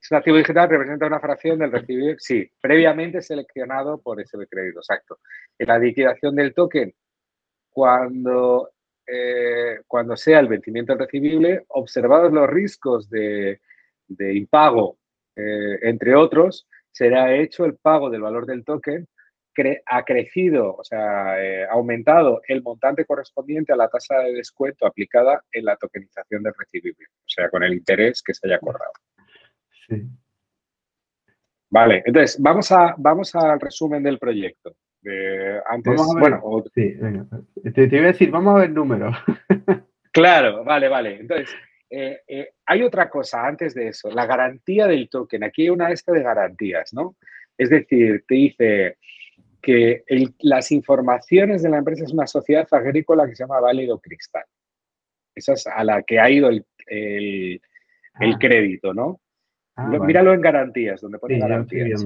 Es 0.00 0.10
un 0.10 0.18
activo 0.18 0.36
digital, 0.36 0.68
representa 0.68 1.06
una 1.06 1.20
fracción 1.20 1.58
del 1.58 1.72
recibible, 1.72 2.16
sí, 2.18 2.50
previamente 2.60 3.22
seleccionado 3.22 4.02
por 4.02 4.20
ese 4.20 4.36
de 4.36 4.46
crédito, 4.46 4.80
exacto. 4.80 5.18
En 5.58 5.68
la 5.68 5.78
liquidación 5.78 6.34
del 6.34 6.52
token, 6.52 6.92
cuando, 7.70 8.70
eh, 9.06 9.80
cuando 9.86 10.14
sea 10.16 10.40
el 10.40 10.48
vencimiento 10.48 10.94
recibible, 10.94 11.64
observados 11.68 12.32
los 12.32 12.50
riesgos 12.50 13.08
de, 13.08 13.60
impago, 14.34 14.98
eh, 15.36 15.78
entre 15.82 16.14
otros, 16.14 16.68
será 16.94 17.34
hecho 17.34 17.64
el 17.64 17.76
pago 17.76 18.08
del 18.08 18.22
valor 18.22 18.46
del 18.46 18.64
token, 18.64 19.08
ha 19.86 20.04
crecido, 20.04 20.76
o 20.76 20.84
sea, 20.84 21.42
eh, 21.42 21.64
ha 21.64 21.72
aumentado 21.72 22.40
el 22.48 22.62
montante 22.62 23.04
correspondiente 23.04 23.72
a 23.72 23.76
la 23.76 23.88
tasa 23.88 24.18
de 24.18 24.32
descuento 24.32 24.86
aplicada 24.86 25.42
en 25.52 25.64
la 25.64 25.76
tokenización 25.76 26.42
del 26.42 26.54
recibible, 26.56 27.06
o 27.08 27.28
sea, 27.28 27.48
con 27.50 27.62
el 27.62 27.74
interés 27.74 28.22
que 28.22 28.34
se 28.34 28.46
haya 28.46 28.56
acordado. 28.56 28.92
Sí. 29.88 30.02
Vale, 31.70 32.02
entonces, 32.06 32.40
vamos, 32.40 32.70
a, 32.72 32.94
vamos 32.98 33.34
al 33.34 33.60
resumen 33.60 34.02
del 34.02 34.18
proyecto. 34.18 34.76
antes, 35.66 36.00
bueno, 36.18 36.40
sí, 36.72 36.96
Te, 37.74 37.88
te, 37.88 37.96
iba 37.96 38.04
a 38.04 38.12
decir, 38.12 38.30
vamos 38.30 38.56
a 38.56 38.60
ver 38.60 38.70
números. 38.70 39.16
claro, 40.12 40.64
vale, 40.64 40.88
vale. 40.88 41.20
Entonces, 41.20 41.50
eh, 41.96 42.20
eh, 42.26 42.50
hay 42.66 42.82
otra 42.82 43.08
cosa 43.08 43.46
antes 43.46 43.72
de 43.72 43.88
eso, 43.88 44.10
la 44.10 44.26
garantía 44.26 44.88
del 44.88 45.08
token. 45.08 45.44
Aquí 45.44 45.62
hay 45.62 45.70
una 45.70 45.92
esta 45.92 46.10
de 46.10 46.24
garantías, 46.24 46.92
¿no? 46.92 47.14
Es 47.56 47.70
decir, 47.70 48.24
te 48.26 48.34
dice 48.34 48.98
que 49.62 50.02
las 50.40 50.72
informaciones 50.72 51.62
de 51.62 51.70
la 51.70 51.78
empresa 51.78 52.04
es 52.04 52.12
una 52.12 52.26
sociedad 52.26 52.66
agrícola 52.72 53.26
que 53.26 53.36
se 53.36 53.44
llama 53.44 53.60
Válido 53.60 54.00
Cristal. 54.00 54.42
Esa 55.36 55.52
es 55.52 55.68
a 55.68 55.84
la 55.84 56.02
que 56.02 56.18
ha 56.18 56.28
ido 56.28 56.48
el, 56.48 57.60
ah. 58.14 58.38
crédito, 58.40 58.92
¿no? 58.92 59.20
Ah, 59.76 59.86
míralo 59.86 60.34
en 60.34 60.40
garantías, 60.40 61.00
donde 61.00 61.20
pone 61.20 61.38
garantías. 61.38 62.04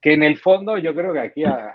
Que 0.00 0.14
en 0.14 0.22
el 0.22 0.38
fondo 0.38 0.78
yo 0.78 0.94
creo 0.94 1.12
que 1.12 1.20
aquí 1.20 1.44
a, 1.44 1.70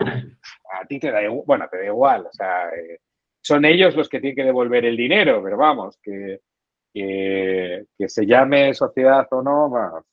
ti 0.88 0.98
te 0.98 1.12
da 1.12 1.22
igual, 1.22 1.44
bueno, 1.46 1.68
te 1.70 1.78
da 1.78 1.84
igual, 1.86 2.26
o 2.26 2.32
sea, 2.32 2.70
eh, 2.70 2.98
son 3.40 3.64
ellos 3.64 3.94
los 3.94 4.08
que 4.08 4.18
tienen 4.20 4.36
que 4.36 4.44
devolver 4.44 4.84
el 4.84 4.96
dinero, 4.96 5.40
pero 5.44 5.56
vamos, 5.56 5.96
que 6.02 6.40
que, 6.94 7.86
se 8.06 8.24
llame 8.24 8.72
sociedad 8.72 9.26
o 9.32 9.42
no, 9.42 10.04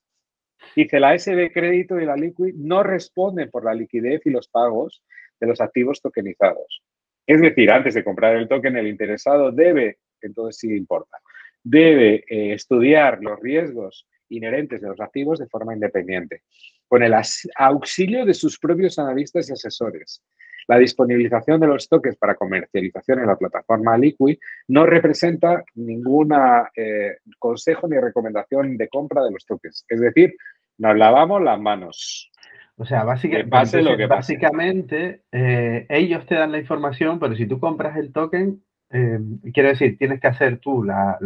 dice 0.76 1.00
la 1.00 1.18
SB 1.18 1.52
Crédito 1.54 2.00
y 2.00 2.06
la 2.06 2.16
Liquid 2.16 2.56
no 2.56 2.82
responden 2.82 3.52
por 3.52 3.64
la 3.64 3.76
liquidez 3.76 4.22
y 4.26 4.32
los 4.32 4.48
pagos 4.48 5.04
de 5.40 5.48
los 5.48 5.62
activos 5.62 6.02
tokenizados. 6.02 6.84
Es 7.28 7.40
decir, 7.40 7.72
antes 7.72 7.94
de 7.94 8.04
comprar 8.04 8.36
el 8.36 8.48
token, 8.48 8.78
el 8.78 8.88
interesado 8.88 9.52
debe, 9.52 10.00
entonces 10.22 10.58
sí 10.58 10.76
importa, 10.76 11.18
debe 11.64 12.24
eh, 12.28 12.54
estudiar 12.54 13.20
los 13.22 13.40
riesgos 13.40 14.08
inherentes 14.30 14.82
de 14.82 14.88
los 14.88 15.00
activos 15.00 15.40
de 15.40 15.48
forma 15.48 15.74
independiente, 15.74 16.44
con 16.88 17.04
el 17.04 17.14
auxilio 17.56 18.26
de 18.26 18.34
sus 18.34 18.58
propios 18.58 18.98
analistas 18.98 19.50
y 19.50 19.54
asesores, 19.54 20.24
la 20.72 20.80
disponibilización 20.80 21.60
de 21.60 21.68
los 21.68 21.90
tokens 21.90 22.16
para 22.16 22.36
comercialización 22.36 23.20
en 23.20 23.28
la 23.28 23.36
plataforma 23.36 23.98
Liquid 23.98 24.38
no 24.70 24.86
representa 24.86 25.66
ningún 25.76 26.34
eh, 26.78 27.18
consejo 27.38 27.90
ni 27.90 28.00
recomendación 28.00 28.78
de 28.78 28.88
compra 28.88 29.22
de 29.22 29.32
los 29.32 29.46
tokens. 29.46 29.84
Es 29.90 30.00
decir, 30.00 30.34
nos 30.78 30.96
lavamos 30.96 31.42
las 31.42 31.60
manos. 31.60 32.32
O 32.78 32.86
sea, 32.86 33.04
básicamente, 33.04 35.24
eh, 35.30 35.86
ellos 35.90 36.26
te 36.26 36.36
dan 36.36 36.54
la 36.54 36.60
información, 36.60 37.20
pero 37.20 37.36
si 37.36 37.48
tú 37.48 37.60
compras 37.60 37.98
el 37.98 38.14
token, 38.14 38.64
eh, 38.92 39.20
quiere 39.54 39.70
decir, 39.70 39.98
tienes 39.98 40.22
que 40.22 40.28
hacer 40.28 40.60
tú 40.60 40.86
la, 40.86 41.18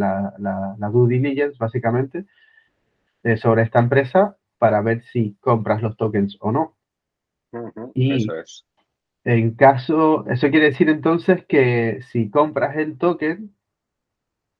due 0.91 1.07
diligence, 1.07 1.57
básicamente, 1.59 2.25
sobre 3.37 3.61
esta 3.61 3.77
empresa 3.77 4.37
para 4.57 4.81
ver 4.81 5.03
si 5.03 5.37
compras 5.39 5.83
los 5.83 5.95
tokens 5.97 6.35
o 6.39 6.51
no. 6.51 6.75
y 7.93 8.15
eso 8.15 8.35
es. 8.37 8.65
En 9.25 9.55
caso, 9.55 10.23
eso 10.29 10.51
quiere 10.51 10.67
decir 10.67 10.87
entonces 10.87 11.43
que 11.47 11.99
si 12.11 12.29
compras 12.29 12.77
el 12.77 12.97
token, 12.99 13.55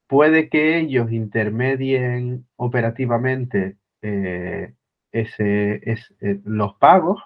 puede 0.08 0.49
que 0.49 0.80
ellos 0.80 1.12
intermedien 1.12 2.47
operativamente 2.56 3.78
eh, 4.01 4.73
ese, 5.12 5.82
eh, 5.86 6.39
los 6.45 6.75
pagos, 6.75 7.21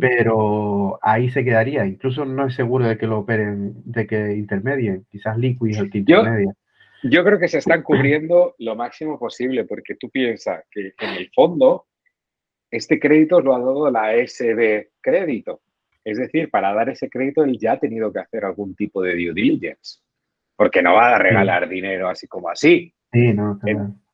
pero 0.00 0.98
ahí 1.02 1.30
se 1.30 1.44
quedaría. 1.44 1.84
Incluso 1.84 2.24
no 2.24 2.46
es 2.46 2.54
seguro 2.54 2.86
de 2.86 2.96
que 2.96 3.08
lo 3.08 3.18
operen, 3.18 3.74
de 3.84 4.06
que 4.06 4.34
intermedien. 4.34 5.04
Quizás 5.10 5.36
Liquid 5.36 5.72
es 5.72 5.78
el 5.78 5.90
que 5.90 5.98
intermedia. 5.98 6.54
Yo, 7.02 7.24
creo 7.24 7.38
que 7.38 7.48
se 7.48 7.58
están 7.58 7.82
cubriendo 7.82 8.54
lo 8.58 8.76
máximo 8.76 9.18
posible, 9.18 9.64
porque 9.64 9.96
tú 9.96 10.10
piensas 10.10 10.64
que 10.70 10.94
en 10.98 11.10
el 11.10 11.30
fondo 11.34 11.86
este 12.70 12.98
crédito 12.98 13.40
lo 13.40 13.54
ha 13.54 13.58
dado 13.58 13.90
la 13.90 14.14
SB 14.14 14.90
Crédito. 15.00 15.60
Es 16.08 16.16
decir, 16.16 16.50
para 16.50 16.72
dar 16.72 16.88
ese 16.88 17.10
crédito 17.10 17.44
él 17.44 17.58
ya 17.58 17.72
ha 17.72 17.78
tenido 17.78 18.10
que 18.10 18.20
hacer 18.20 18.42
algún 18.42 18.74
tipo 18.74 19.02
de 19.02 19.12
due 19.12 19.34
diligence, 19.34 20.00
porque 20.56 20.80
no 20.80 20.94
va 20.94 21.14
a 21.14 21.18
regalar 21.18 21.68
dinero 21.68 22.08
así 22.08 22.26
como 22.26 22.48
así. 22.48 22.94
Sí, 23.12 23.34
no, 23.34 23.60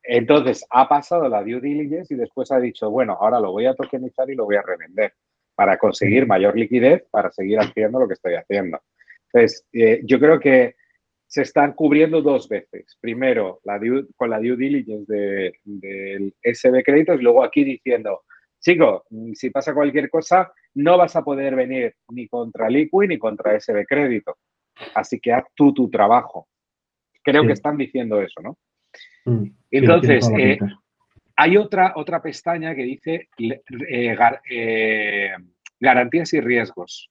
Entonces 0.03 0.67
ha 0.71 0.89
pasado 0.89 1.29
la 1.29 1.45
due 1.45 1.61
diligence 1.61 2.13
y 2.13 2.17
después 2.17 2.51
ha 2.51 2.59
dicho, 2.59 2.91
bueno, 2.91 3.17
ahora 3.21 3.39
lo 3.39 3.53
voy 3.53 3.67
a 3.67 3.75
tokenizar 3.75 4.29
y 4.29 4.35
lo 4.35 4.45
voy 4.45 4.57
a 4.57 4.63
revender 4.63 5.13
para 5.55 5.79
conseguir 5.79 6.27
mayor 6.27 6.57
liquidez, 6.57 7.05
para 7.13 7.31
seguir 7.31 7.61
haciendo 7.61 8.01
lo 8.01 8.09
que 8.09 8.15
estoy 8.15 8.35
haciendo. 8.35 8.81
Entonces, 9.33 9.65
eh, 9.73 10.01
yo 10.03 10.19
creo 10.19 10.41
que 10.41 10.75
se 11.29 11.43
están 11.43 11.75
cubriendo 11.75 12.23
dos 12.23 12.49
veces. 12.49 12.99
Primero, 13.01 13.61
la 13.63 13.81
con 14.17 14.31
la 14.31 14.41
due 14.41 14.57
diligence 14.57 15.13
del 15.13 15.53
de, 15.65 16.33
SB 16.43 16.83
Créditos 16.83 17.21
y 17.21 17.23
luego 17.23 17.45
aquí 17.45 17.63
diciendo, 17.63 18.23
chico, 18.65 19.05
si 19.35 19.51
pasa 19.51 19.75
cualquier 19.75 20.09
cosa, 20.09 20.51
no 20.75 20.97
vas 20.97 21.15
a 21.15 21.23
poder 21.23 21.55
venir 21.55 21.95
ni 22.09 22.27
contra 22.27 22.71
Liquid 22.71 23.09
ni 23.09 23.19
contra 23.19 23.61
SB 23.61 23.85
Crédito. 23.87 24.39
Así 24.95 25.21
que 25.21 25.33
haz 25.33 25.45
tú 25.55 25.73
tu 25.73 25.91
trabajo. 25.91 26.49
Creo 27.23 27.47
que 27.47 27.53
están 27.53 27.77
diciendo 27.77 28.21
eso, 28.21 28.41
¿no? 28.43 28.59
Mm, 29.27 29.51
Entonces, 29.71 30.31
eh, 30.37 30.59
hay 31.37 31.57
otra, 31.57 31.93
otra 31.97 32.23
pestaña 32.23 32.75
que 32.75 32.83
dice 32.83 33.29
eh, 33.39 34.17
eh, 34.51 35.31
garantías 35.79 36.33
y 36.33 36.41
riesgos, 36.41 37.11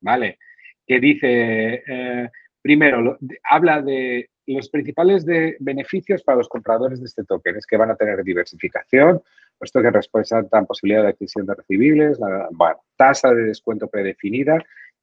¿vale? 0.00 0.38
Que 0.86 1.00
dice, 1.00 2.30
primero, 2.62 3.18
habla 3.42 3.82
de 3.82 4.30
los 4.54 4.68
principales 4.68 5.24
de 5.24 5.56
beneficios 5.60 6.22
para 6.22 6.38
los 6.38 6.48
compradores 6.48 7.00
de 7.00 7.06
este 7.06 7.24
token 7.24 7.56
es 7.56 7.66
que 7.66 7.76
van 7.76 7.90
a 7.90 7.96
tener 7.96 8.22
diversificación, 8.22 9.20
puesto 9.58 9.82
que 9.82 9.90
representan 9.90 10.66
posibilidad 10.66 11.02
de 11.02 11.08
adquisición 11.08 11.46
de 11.46 11.54
recibibles, 11.54 12.18
la 12.18 12.48
tasa 12.96 13.32
de 13.34 13.42
descuento 13.42 13.88
predefinida. 13.88 14.58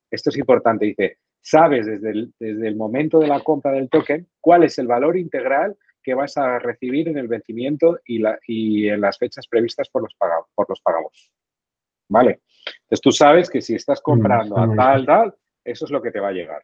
Esto 0.10 0.30
es 0.30 0.38
importante, 0.38 0.86
dice, 0.86 1.18
sabes 1.42 1.86
desde 1.86 2.12
el, 2.12 2.34
desde 2.40 2.68
el 2.68 2.76
momento 2.76 3.20
de 3.20 3.28
la 3.28 3.42
compra 3.42 3.72
del 3.72 3.90
token 3.90 4.28
cuál 4.40 4.64
es 4.64 4.78
el 4.80 4.88
valor 4.88 5.18
integral 5.18 5.76
que 6.02 6.14
vas 6.14 6.38
a 6.38 6.60
recibir 6.60 7.08
en 7.08 7.18
el 7.18 7.28
vencimiento 7.28 8.00
y, 8.06 8.20
la, 8.20 8.38
y 8.48 8.88
en 8.88 9.02
las 9.02 9.18
fechas 9.18 9.48
previstas 9.48 9.90
por 9.90 10.04
los, 10.04 10.14
pagos, 10.16 10.48
por 10.54 10.70
los 10.70 10.82
pagos. 10.82 11.32
¿Vale? 12.10 12.42
Entonces 12.84 13.02
tú 13.02 13.12
sabes 13.12 13.50
que 13.50 13.62
si 13.62 13.76
estás 13.76 14.02
comprando 14.02 14.58
a 14.58 14.76
tal, 14.76 15.06
tal, 15.06 15.36
eso 15.64 15.86
es 15.86 15.92
lo 15.92 16.02
que 16.02 16.12
te 16.12 16.20
va 16.20 16.30
a 16.30 16.34
llegar. 16.34 16.64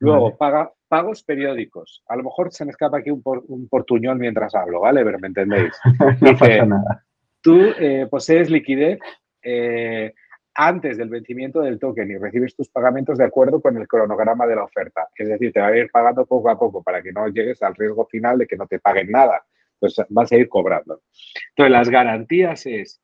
Luego, 0.00 0.36
paga, 0.36 0.72
pagos 0.86 1.22
periódicos. 1.22 2.02
A 2.08 2.16
lo 2.16 2.24
mejor 2.24 2.52
se 2.52 2.64
me 2.64 2.70
escapa 2.70 2.98
aquí 2.98 3.10
un, 3.10 3.22
un 3.24 3.68
portuñón 3.68 4.18
mientras 4.18 4.54
hablo, 4.54 4.80
¿vale? 4.80 5.04
Pero 5.04 5.18
me 5.18 5.28
entendéis. 5.28 5.72
no 6.20 6.36
pasa 6.36 6.66
nada. 6.66 7.04
Tú 7.40 7.60
eh, 7.78 8.06
posees 8.10 8.50
liquidez 8.50 8.98
eh, 9.42 10.12
antes 10.54 10.98
del 10.98 11.08
vencimiento 11.08 11.60
del 11.60 11.78
token 11.78 12.10
y 12.10 12.16
recibes 12.16 12.54
tus 12.54 12.68
pagamentos 12.68 13.18
de 13.18 13.24
acuerdo 13.24 13.60
con 13.60 13.76
el 13.76 13.86
cronograma 13.86 14.46
de 14.46 14.56
la 14.56 14.64
oferta. 14.64 15.08
Es 15.14 15.28
decir, 15.28 15.52
te 15.52 15.60
va 15.60 15.68
a 15.68 15.76
ir 15.76 15.90
pagando 15.90 16.26
poco 16.26 16.50
a 16.50 16.58
poco 16.58 16.82
para 16.82 17.02
que 17.02 17.12
no 17.12 17.28
llegues 17.28 17.62
al 17.62 17.74
riesgo 17.74 18.06
final 18.06 18.38
de 18.38 18.46
que 18.46 18.56
no 18.56 18.66
te 18.66 18.80
paguen 18.80 19.10
nada. 19.10 19.44
Pues 19.78 19.96
vas 20.08 20.32
a 20.32 20.36
ir 20.36 20.48
cobrando. 20.48 21.02
Entonces, 21.50 21.70
las 21.72 21.88
garantías 21.88 22.66
es 22.66 23.00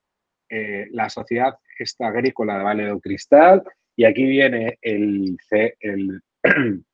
eh, 0.48 0.88
la 0.90 1.08
sociedad 1.08 1.56
esta 1.78 2.08
agrícola 2.08 2.58
de 2.58 2.64
Valle 2.64 3.00
Cristal 3.00 3.62
y 3.96 4.04
aquí 4.04 4.24
viene 4.24 4.78
el, 4.82 5.36
el 5.80 6.20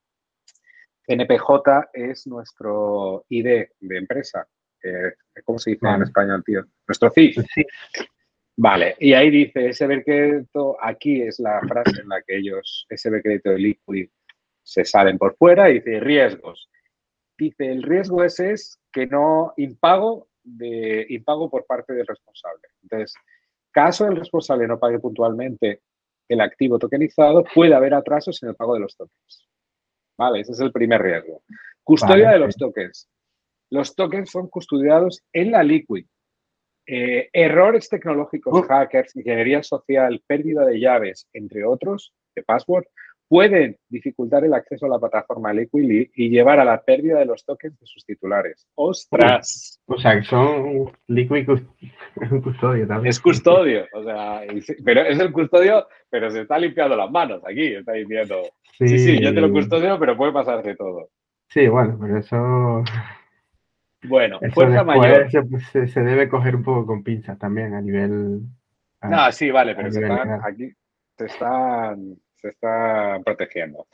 NPJ 1.06 1.90
es 1.92 2.26
nuestro 2.26 3.24
ID 3.28 3.66
de 3.80 3.96
empresa. 3.96 4.46
¿Cómo 5.44 5.58
se 5.58 5.72
dice 5.72 5.86
en 5.88 6.02
español, 6.02 6.42
tío? 6.44 6.64
Nuestro 6.86 7.10
CIF. 7.10 7.38
Vale, 8.56 8.94
y 8.98 9.14
ahí 9.14 9.30
dice 9.30 9.72
SB 9.72 10.04
Crédito, 10.04 10.76
aquí 10.82 11.22
es 11.22 11.40
la 11.40 11.60
frase 11.60 12.02
en 12.02 12.08
la 12.08 12.20
que 12.22 12.36
ellos, 12.36 12.86
SB 12.90 13.22
Crédito 13.22 13.50
de 13.50 13.58
Liquid, 13.58 14.08
se 14.62 14.84
salen 14.84 15.16
por 15.18 15.34
fuera 15.36 15.70
y 15.70 15.74
dice 15.74 15.98
riesgos. 16.00 16.68
dice, 17.38 17.70
el 17.72 17.82
riesgo 17.82 18.22
ese 18.22 18.52
es 18.52 18.78
que 18.92 19.06
no 19.06 19.54
impago, 19.56 20.28
de, 20.42 21.06
impago 21.08 21.50
por 21.50 21.64
parte 21.64 21.94
del 21.94 22.06
responsable. 22.06 22.68
Entonces, 22.82 23.14
caso 23.70 24.06
el 24.06 24.16
responsable 24.16 24.68
no 24.68 24.78
pague 24.78 24.98
puntualmente 24.98 25.80
el 26.30 26.40
activo 26.40 26.78
tokenizado, 26.78 27.44
puede 27.54 27.74
haber 27.74 27.92
atrasos 27.92 28.42
en 28.42 28.50
el 28.50 28.54
pago 28.54 28.74
de 28.74 28.80
los 28.80 28.96
tokens. 28.96 29.48
¿Vale? 30.16 30.40
Ese 30.40 30.52
es 30.52 30.60
el 30.60 30.70
primer 30.70 31.02
riesgo. 31.02 31.42
Custodia 31.82 32.30
de 32.30 32.38
los 32.38 32.54
tokens. 32.56 33.08
Los 33.70 33.94
tokens 33.94 34.30
son 34.30 34.48
custodiados 34.48 35.22
en 35.32 35.50
la 35.50 35.62
Liquid. 35.62 36.06
Eh, 36.86 37.28
errores 37.32 37.88
tecnológicos, 37.88 38.66
hackers, 38.66 39.14
ingeniería 39.16 39.62
social, 39.62 40.22
pérdida 40.26 40.64
de 40.64 40.80
llaves, 40.80 41.28
entre 41.32 41.64
otros, 41.64 42.12
de 42.34 42.42
password, 42.42 42.84
pueden 43.30 43.76
dificultar 43.88 44.44
el 44.44 44.52
acceso 44.52 44.86
a 44.86 44.88
la 44.88 44.98
plataforma 44.98 45.52
Liquid 45.52 46.08
y 46.16 46.30
llevar 46.30 46.58
a 46.58 46.64
la 46.64 46.82
pérdida 46.82 47.20
de 47.20 47.26
los 47.26 47.44
tokens 47.44 47.78
de 47.78 47.86
sus 47.86 48.04
titulares. 48.04 48.66
¡Ostras! 48.74 49.80
O 49.86 49.96
sea, 49.96 50.16
que 50.16 50.24
son 50.24 50.90
Liquid 51.06 51.46
custodio 52.42 52.88
también. 52.88 53.06
Es 53.06 53.20
custodio, 53.20 53.86
o 53.94 54.02
sea, 54.02 54.42
pero 54.84 55.02
es 55.02 55.20
el 55.20 55.30
custodio, 55.30 55.86
pero 56.10 56.28
se 56.32 56.40
está 56.40 56.58
limpiando 56.58 56.96
las 56.96 57.08
manos 57.08 57.40
aquí, 57.46 57.72
está 57.72 57.92
diciendo. 57.92 58.42
Sí, 58.76 58.98
sí, 58.98 59.22
yo 59.22 59.32
te 59.32 59.40
lo 59.40 59.52
custodio, 59.52 59.96
pero 60.00 60.16
puede 60.16 60.32
pasar 60.32 60.60
de 60.64 60.74
todo. 60.74 61.10
Sí, 61.48 61.68
bueno, 61.68 61.96
pero 62.00 62.18
eso... 62.18 62.82
Bueno, 64.08 64.40
fuerza 64.52 64.82
mayor. 64.82 65.30
Se, 65.30 66.00
debe 66.00 66.28
coger 66.28 66.56
un 66.56 66.64
poco 66.64 66.84
con 66.84 67.04
pinzas 67.04 67.38
también 67.38 67.74
a 67.74 67.80
nivel... 67.80 68.40
no, 69.02 69.30
sí, 69.30 69.52
vale, 69.52 69.76
pero 69.76 69.92
se 69.92 70.00
están, 70.00 70.40
aquí 70.42 70.72
se 71.16 71.26
están 71.26 72.16
se 72.40 72.48
está 72.48 73.20
protegiendo. 73.24 73.86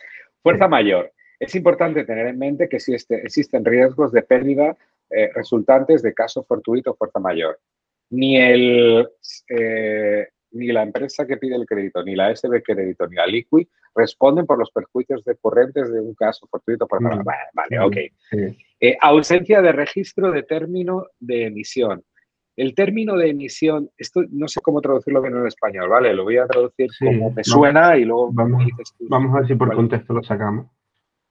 Fuerza 0.42 0.68
mayor. 0.68 1.12
Es 1.38 1.54
importante 1.54 2.04
tener 2.04 2.26
en 2.28 2.38
mente 2.38 2.68
que 2.68 2.76
existen 2.76 3.64
riesgos 3.64 4.12
de 4.12 4.22
pérdida 4.22 4.76
eh, 5.10 5.30
resultantes 5.34 6.02
de 6.02 6.14
caso 6.14 6.42
fortuito 6.44 6.92
o 6.92 6.96
fuerza 6.96 7.20
mayor. 7.20 7.60
Ni, 8.10 8.36
el, 8.40 9.08
eh, 9.48 10.28
ni 10.52 10.68
la 10.68 10.82
empresa 10.82 11.26
que 11.26 11.36
pide 11.36 11.56
el 11.56 11.66
crédito, 11.66 12.02
ni 12.02 12.14
la 12.14 12.34
SB 12.34 12.62
crédito, 12.62 13.06
ni 13.06 13.16
la 13.16 13.26
Liquid 13.26 13.66
responden 13.94 14.46
por 14.46 14.58
los 14.58 14.70
perjuicios 14.70 15.24
decurrentes 15.24 15.92
de 15.92 16.00
un 16.00 16.14
caso 16.14 16.46
fortuito 16.48 16.84
o 16.84 16.88
fuerza 16.88 17.08
mayor. 17.08 17.24
Vale, 17.52 17.80
ok. 17.80 17.96
Eh, 18.80 18.96
ausencia 19.00 19.62
de 19.62 19.72
registro 19.72 20.30
de 20.30 20.42
término 20.42 21.06
de 21.18 21.46
emisión. 21.46 22.04
El 22.56 22.74
término 22.74 23.16
de 23.16 23.30
emisión, 23.30 23.90
esto 23.98 24.22
no 24.30 24.48
sé 24.48 24.60
cómo 24.62 24.80
traducirlo 24.80 25.20
bien 25.20 25.36
en 25.36 25.46
español, 25.46 25.90
¿vale? 25.90 26.14
Lo 26.14 26.24
voy 26.24 26.38
a 26.38 26.46
traducir 26.46 26.88
como 26.98 27.30
me 27.30 27.44
suena 27.44 27.96
y 27.98 28.04
luego 28.04 28.30
vamos, 28.32 28.64
vamos 29.00 29.34
a 29.34 29.40
ver 29.40 29.48
si 29.48 29.54
por 29.54 29.74
contexto 29.74 30.14
lo 30.14 30.22
sacamos. 30.22 30.66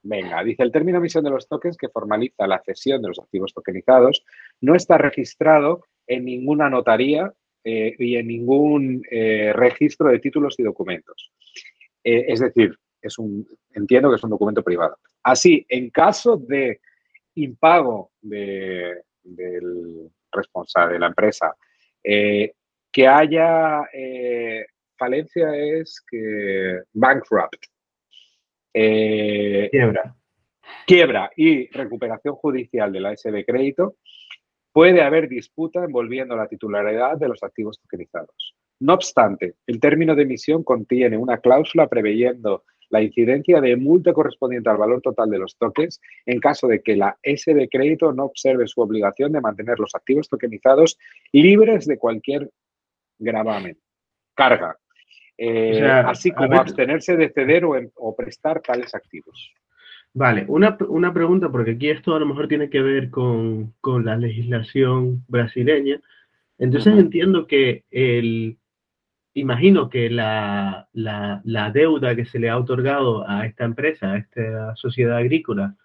Venga, 0.03 0.43
dice 0.43 0.61
el 0.61 0.71
término 0.71 0.97
de 0.97 0.99
emisión 0.99 1.23
de 1.23 1.31
los 1.31 1.47
tokens 1.47 1.77
que 1.77 1.89
formaliza 1.89 2.45
la 2.45 2.61
cesión 2.63 3.01
de 3.01 3.07
los 3.07 3.19
activos 3.19 3.55
tokenizados 3.55 4.23
no 4.61 4.75
está 4.75 4.99
registrado 4.99 5.83
en 6.05 6.25
ninguna 6.25 6.69
notaría 6.69 7.33
eh, 7.63 7.95
y 7.97 8.15
en 8.15 8.27
ningún 8.27 9.01
eh, 9.09 9.51
registro 9.53 10.09
de 10.09 10.19
títulos 10.19 10.59
y 10.59 10.63
documentos. 10.63 11.31
Eh, 12.03 12.25
es 12.27 12.39
decir, 12.39 12.77
es 13.01 13.17
un, 13.17 13.47
entiendo 13.73 14.11
que 14.11 14.17
es 14.17 14.23
un 14.23 14.29
documento 14.29 14.61
privado. 14.61 14.99
Así, 15.23 15.65
en 15.69 15.89
caso 15.89 16.37
de 16.37 16.81
impago 17.33 18.11
del, 18.21 20.11
responsable 20.35 20.93
de 20.93 20.99
la 20.99 21.07
empresa. 21.07 21.55
Eh, 22.03 22.53
que 22.91 23.07
haya 23.07 23.81
eh, 23.93 24.65
falencia 24.97 25.55
es 25.55 26.03
que 26.09 26.81
bankrupt. 26.93 27.65
Eh, 28.73 29.69
quiebra. 29.71 30.15
Quiebra 30.85 31.31
y 31.35 31.67
recuperación 31.71 32.35
judicial 32.35 32.91
de 32.91 32.99
la 32.99 33.15
SB 33.15 33.45
crédito. 33.45 33.97
Puede 34.71 35.01
haber 35.01 35.29
disputa 35.29 35.83
envolviendo 35.83 36.35
la 36.35 36.47
titularidad 36.47 37.17
de 37.17 37.29
los 37.29 37.41
activos 37.43 37.79
tokenizados. 37.81 38.55
No 38.79 38.93
obstante, 38.93 39.55
el 39.67 39.79
término 39.79 40.15
de 40.15 40.23
emisión 40.23 40.63
contiene 40.63 41.17
una 41.17 41.37
cláusula 41.37 41.87
preveyendo 41.87 42.63
la 42.89 43.01
incidencia 43.01 43.61
de 43.61 43.75
multa 43.75 44.13
correspondiente 44.13 44.69
al 44.69 44.77
valor 44.77 45.01
total 45.01 45.29
de 45.29 45.39
los 45.39 45.57
tokens 45.57 46.01
en 46.25 46.39
caso 46.39 46.67
de 46.67 46.81
que 46.81 46.95
la 46.95 47.17
S 47.23 47.53
de 47.53 47.69
crédito 47.69 48.11
no 48.13 48.25
observe 48.25 48.67
su 48.67 48.81
obligación 48.81 49.31
de 49.31 49.41
mantener 49.41 49.79
los 49.79 49.95
activos 49.95 50.29
tokenizados 50.29 50.97
libres 51.31 51.85
de 51.85 51.97
cualquier 51.97 52.49
gravamen, 53.17 53.77
carga, 54.33 54.77
eh, 55.37 55.83
así 55.83 56.31
como 56.31 56.59
abstenerse 56.59 57.17
de 57.17 57.29
ceder 57.29 57.65
o, 57.65 58.15
prestar 58.15 58.61
tales 58.61 58.95
activos. 58.95 59.53
Vale, 60.13 60.45
una, 60.47 60.77
pregunta, 61.13 61.49
porque 61.51 61.71
aquí 61.71 61.89
esto 61.89 62.15
a 62.15 62.19
lo 62.19 62.25
mejor 62.25 62.47
tiene 62.47 62.69
que 62.69 62.81
ver 62.81 63.09
con, 63.09 63.73
la 63.83 64.15
legislación 64.15 65.25
brasileña. 65.27 65.99
Entonces 66.57 66.97
entiendo 66.97 67.47
que 67.47 67.83
el, 67.91 68.57
imagino 69.35 69.89
que 69.89 70.09
la, 70.09 70.87
deuda 71.73 72.15
que 72.15 72.25
se 72.25 72.39
le 72.39 72.49
ha 72.49 72.57
otorgado 72.57 73.29
a 73.29 73.45
esta 73.45 73.65
empresa, 73.65 74.13
a 74.13 74.17
esta 74.17 74.75
sociedad 74.75 75.17
agrícola, 75.17 75.75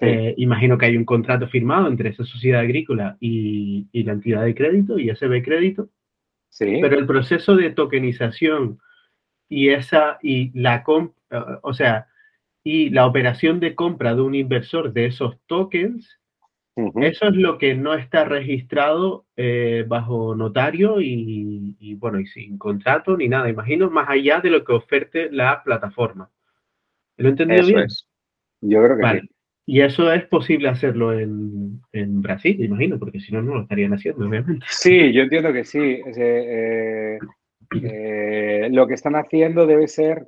eh, 0.00 0.34
imagino 0.38 0.76
que 0.76 0.86
hay 0.86 0.96
un 0.96 1.04
contrato 1.04 1.46
firmado 1.46 1.86
entre 1.86 2.10
esa 2.10 2.24
sociedad 2.24 2.60
agrícola 2.60 3.16
y, 3.20 3.88
la 3.92 4.12
entidad 4.12 4.44
de 4.44 4.54
crédito 4.54 4.98
y 4.98 5.10
SB 5.10 5.42
Crédito. 5.42 5.88
Sí. 6.48 6.78
Pero 6.80 6.98
el 6.98 7.06
proceso 7.06 7.54
de 7.54 7.70
tokenización 7.70 8.80
y 9.48 9.68
esa 9.68 10.18
y 10.22 10.50
la 10.58 10.84
o 11.62 11.72
sea, 11.74 12.08
y 12.64 12.90
la 12.90 13.06
operación 13.06 13.60
de 13.60 13.74
compra 13.74 14.14
de 14.14 14.22
un 14.22 14.34
inversor 14.34 14.92
de 14.92 15.06
esos 15.06 15.38
tokens 15.46 16.19
eso 16.76 17.28
es 17.28 17.34
lo 17.34 17.58
que 17.58 17.74
no 17.74 17.94
está 17.94 18.24
registrado 18.24 19.26
eh, 19.36 19.84
bajo 19.86 20.34
notario 20.34 21.00
y, 21.00 21.94
bueno, 21.98 22.20
y 22.20 22.26
sin 22.26 22.58
contrato 22.58 23.16
ni 23.16 23.28
nada. 23.28 23.48
Imagino 23.48 23.90
más 23.90 24.08
allá 24.08 24.40
de 24.40 24.50
lo 24.50 24.64
que 24.64 24.72
oferte 24.72 25.30
la 25.30 25.62
plataforma. 25.62 26.30
¿Lo 27.16 27.28
he 27.28 27.30
entendido 27.32 27.66
bien? 27.66 27.86
Yo 28.62 28.82
creo 28.82 28.96
que 28.96 29.20
sí. 29.20 29.30
Y 29.66 29.82
eso 29.82 30.12
es 30.12 30.24
posible 30.26 30.68
hacerlo 30.68 31.16
en, 31.16 31.80
Brasil, 32.22 32.64
imagino, 32.64 32.98
porque 32.98 33.20
si 33.20 33.32
no, 33.32 33.40
no 33.40 33.54
lo 33.54 33.62
estarían 33.62 33.92
haciendo, 33.92 34.26
obviamente. 34.26 34.66
Sí, 34.68 35.12
yo 35.12 35.22
entiendo 35.22 35.52
que 35.52 35.64
sí. 35.64 36.02
Eh, 36.16 37.18
eh, 37.82 38.68
lo 38.72 38.86
que 38.86 38.94
están 38.94 39.14
haciendo 39.14 39.66
debe 39.66 39.86
ser. 39.86 40.26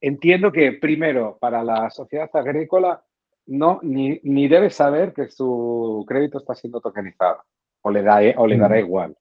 Entiendo 0.00 0.52
que 0.52 0.72
primero, 0.72 1.38
para 1.40 1.64
la 1.64 1.90
sociedad 1.90 2.30
agrícola, 2.32 3.02
no, 3.46 3.80
ni, 3.82 4.20
ni 4.22 4.48
debe 4.48 4.70
saber 4.70 5.12
que 5.12 5.28
su 5.28 6.04
crédito 6.06 6.38
está 6.38 6.54
siendo 6.54 6.80
tokenizado 6.80 7.42
o 7.82 7.90
le, 7.90 8.02
da, 8.02 8.20
o 8.36 8.46
le 8.46 8.58
dará 8.58 8.78
igual. 8.78 9.16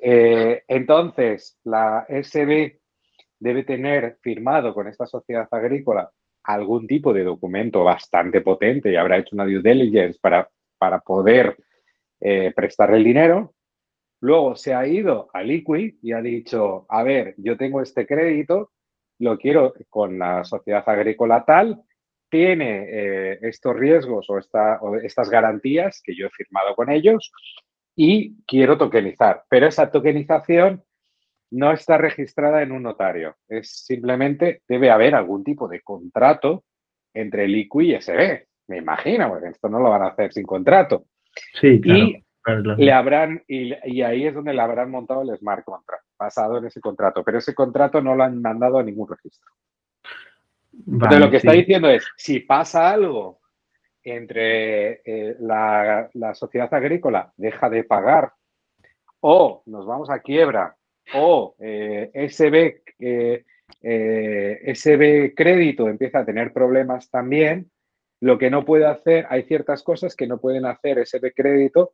Eh, 0.00 0.62
entonces, 0.66 1.58
la 1.64 2.06
SB 2.08 2.80
debe 3.38 3.64
tener 3.64 4.18
firmado 4.20 4.72
con 4.72 4.86
esta 4.88 5.06
sociedad 5.06 5.48
agrícola 5.50 6.10
algún 6.44 6.86
tipo 6.86 7.12
de 7.12 7.24
documento 7.24 7.84
bastante 7.84 8.40
potente 8.40 8.90
y 8.90 8.96
habrá 8.96 9.18
hecho 9.18 9.34
una 9.34 9.44
due 9.44 9.60
diligence 9.62 10.18
para, 10.20 10.48
para 10.78 11.00
poder 11.00 11.56
eh, 12.20 12.52
prestarle 12.54 12.98
el 12.98 13.04
dinero. 13.04 13.54
Luego 14.20 14.56
se 14.56 14.74
ha 14.74 14.86
ido 14.86 15.30
a 15.32 15.42
Liquid 15.42 15.94
y 16.02 16.12
ha 16.12 16.20
dicho, 16.20 16.86
a 16.88 17.02
ver, 17.02 17.34
yo 17.38 17.56
tengo 17.56 17.80
este 17.80 18.06
crédito, 18.06 18.72
lo 19.18 19.38
quiero 19.38 19.74
con 19.88 20.18
la 20.18 20.44
sociedad 20.44 20.82
agrícola 20.86 21.44
tal, 21.44 21.82
tiene 22.30 22.86
eh, 22.88 23.38
estos 23.42 23.76
riesgos 23.76 24.26
o, 24.30 24.38
estas 24.38 25.28
garantías 25.28 26.00
que 26.02 26.14
yo 26.16 26.26
he 26.26 26.30
firmado 26.30 26.74
con 26.74 26.90
ellos 26.90 27.32
y 27.96 28.42
quiero 28.46 28.78
tokenizar. 28.78 29.44
Pero 29.48 29.66
esa 29.66 29.90
tokenización 29.90 30.82
no 31.50 31.72
está 31.72 31.98
registrada 31.98 32.62
en 32.62 32.72
un 32.72 32.84
notario. 32.84 33.36
Es 33.48 33.84
simplemente 33.84 34.62
debe 34.68 34.90
haber 34.90 35.14
algún 35.14 35.44
tipo 35.44 35.68
de 35.68 35.80
contrato 35.82 36.64
entre 37.12 37.48
Liqui 37.48 37.92
y 37.92 38.00
SB. 38.00 38.46
Me 38.68 38.78
imagino, 38.78 39.28
porque 39.28 39.48
esto 39.48 39.68
no 39.68 39.80
lo 39.80 39.90
van 39.90 40.02
a 40.02 40.08
hacer 40.08 40.32
sin 40.32 40.46
contrato. 40.46 41.06
Sí, 41.60 41.80
claro. 41.80 42.74
Y 42.78 42.84
le 42.84 42.92
habrán, 42.92 43.42
y, 43.46 43.72
ahí 44.02 44.26
es 44.26 44.34
donde 44.34 44.54
le 44.54 44.62
habrán 44.62 44.90
montado 44.90 45.22
el 45.22 45.36
smart 45.36 45.64
contract, 45.64 46.04
basado 46.18 46.58
en 46.58 46.66
ese 46.66 46.80
contrato. 46.80 47.22
Pero 47.22 47.38
ese 47.38 47.54
contrato 47.54 48.00
no 48.00 48.14
lo 48.14 48.22
han 48.22 48.40
mandado 48.40 48.78
a 48.78 48.82
ningún 48.82 49.08
registro 49.08 49.50
lo 50.72 51.30
que 51.30 51.38
está 51.38 51.52
diciendo 51.52 51.88
es, 51.88 52.06
si 52.16 52.40
pasa 52.40 52.90
algo 52.90 53.40
entre 54.02 55.02
eh, 55.04 55.36
la, 55.40 56.08
sociedad 56.34 56.72
agrícola 56.72 57.32
deja 57.36 57.68
de 57.68 57.84
pagar 57.84 58.32
o 59.20 59.62
nos 59.66 59.86
vamos 59.86 60.10
a 60.10 60.20
quiebra 60.20 60.74
o 61.14 61.54
eh, 61.58 62.10
SB, 62.14 62.82
eh, 62.98 63.44
SB 64.74 65.34
crédito 65.34 65.88
empieza 65.88 66.20
a 66.20 66.24
tener 66.24 66.52
problemas 66.52 67.10
también, 67.10 67.70
lo 68.20 68.38
que 68.38 68.50
no 68.50 68.64
puede 68.64 68.86
hacer, 68.86 69.26
hay 69.28 69.42
ciertas 69.42 69.82
cosas 69.82 70.14
que 70.14 70.26
no 70.26 70.38
pueden 70.38 70.66
hacer 70.66 71.04
SB 71.06 71.32
crédito 71.34 71.92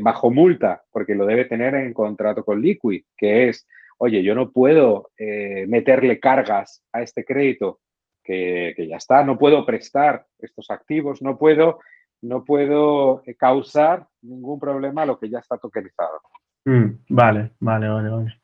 bajo 0.00 0.30
multa, 0.30 0.82
porque 0.90 1.14
lo 1.14 1.24
debe 1.24 1.46
tener 1.46 1.74
en 1.74 1.94
contrato 1.94 2.44
con 2.44 2.60
Liquid, 2.60 3.04
que 3.16 3.48
es 3.48 3.66
oye, 4.04 4.20
yo 4.24 4.34
no 4.34 4.50
puedo 4.50 5.12
eh, 5.16 5.64
meterle 5.68 6.18
cargas 6.18 6.82
a 6.92 7.02
este 7.02 7.24
crédito 7.24 7.78
que, 8.24 8.74
ya 8.88 8.96
está, 8.96 9.22
no 9.22 9.38
puedo 9.38 9.64
prestar 9.64 10.26
estos 10.40 10.72
activos, 10.72 11.22
no 11.22 11.38
puedo, 11.38 11.78
no 12.22 12.44
puedo 12.44 13.22
eh, 13.24 13.36
causar 13.36 14.08
ningún 14.22 14.58
problema 14.58 15.02
a 15.02 15.06
lo 15.06 15.20
que 15.20 15.30
ya 15.30 15.38
está 15.38 15.56
tokenizado. 15.56 16.20
Mm, 16.64 16.86
vale, 17.10 17.52
vale, 17.60 17.88
vale, 17.88 18.08
vale. 18.08 18.36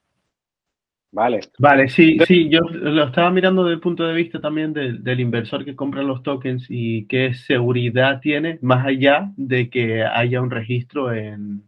Vale. 1.11 1.41
Vale, 1.59 1.89
sí, 1.89 2.19
sí, 2.25 2.49
yo 2.49 2.61
lo 2.61 3.05
estaba 3.05 3.31
mirando 3.31 3.65
desde 3.65 3.75
el 3.75 3.81
punto 3.81 4.07
de 4.07 4.15
vista 4.15 4.41
también 4.41 4.73
del, 4.73 5.19
inversor 5.21 5.65
que 5.65 5.75
compra 5.75 6.03
los 6.03 6.23
tokens 6.23 6.67
y 6.69 7.07
qué 7.07 7.35
seguridad 7.35 8.21
tiene, 8.21 8.61
más 8.63 8.87
allá 8.87 9.33
de 9.37 9.71
que 9.71 10.05
haya 10.05 10.41
un 10.41 10.53
registro 10.53 11.13
en, 11.13 11.65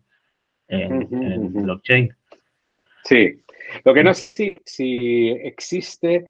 en, 0.68 1.52
blockchain. 1.54 2.14
Sí, 3.02 3.40
lo 3.84 3.94
que 3.94 4.04
no 4.04 4.14
sé 4.14 4.60
si, 4.64 5.30
existe 5.30 6.26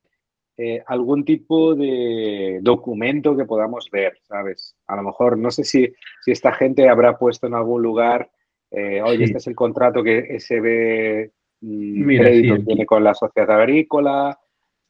eh, 0.57 0.83
algún 0.87 1.25
tipo 1.25 1.75
de 1.75 2.59
documento 2.63 3.37
que 3.37 3.45
podamos 3.45 3.89
ver, 3.91 4.19
¿sabes? 4.23 4.77
A 4.87 4.97
lo 4.97 5.03
mejor, 5.03 5.39
no 5.39 5.51
sé 5.51 5.65
si, 5.65 5.93
si 6.23 6.33
esta 6.33 6.53
gente 6.53 6.89
habrá 6.89 7.19
puesto 7.19 7.47
en 7.47 7.55
algún 7.55 7.83
lugar, 7.83 8.31
eh, 8.71 9.01
oye, 9.03 9.25
este 9.25 9.39
es 9.39 9.47
el 9.47 9.55
contrato 9.55 10.03
que 10.03 10.37
SB 10.39 11.33
Mm, 11.63 12.07
crédito 12.17 12.65
tiene 12.65 12.87
con 12.87 13.05
la 13.05 13.15
sociedad 13.15 13.51
agrícola, 13.51 14.39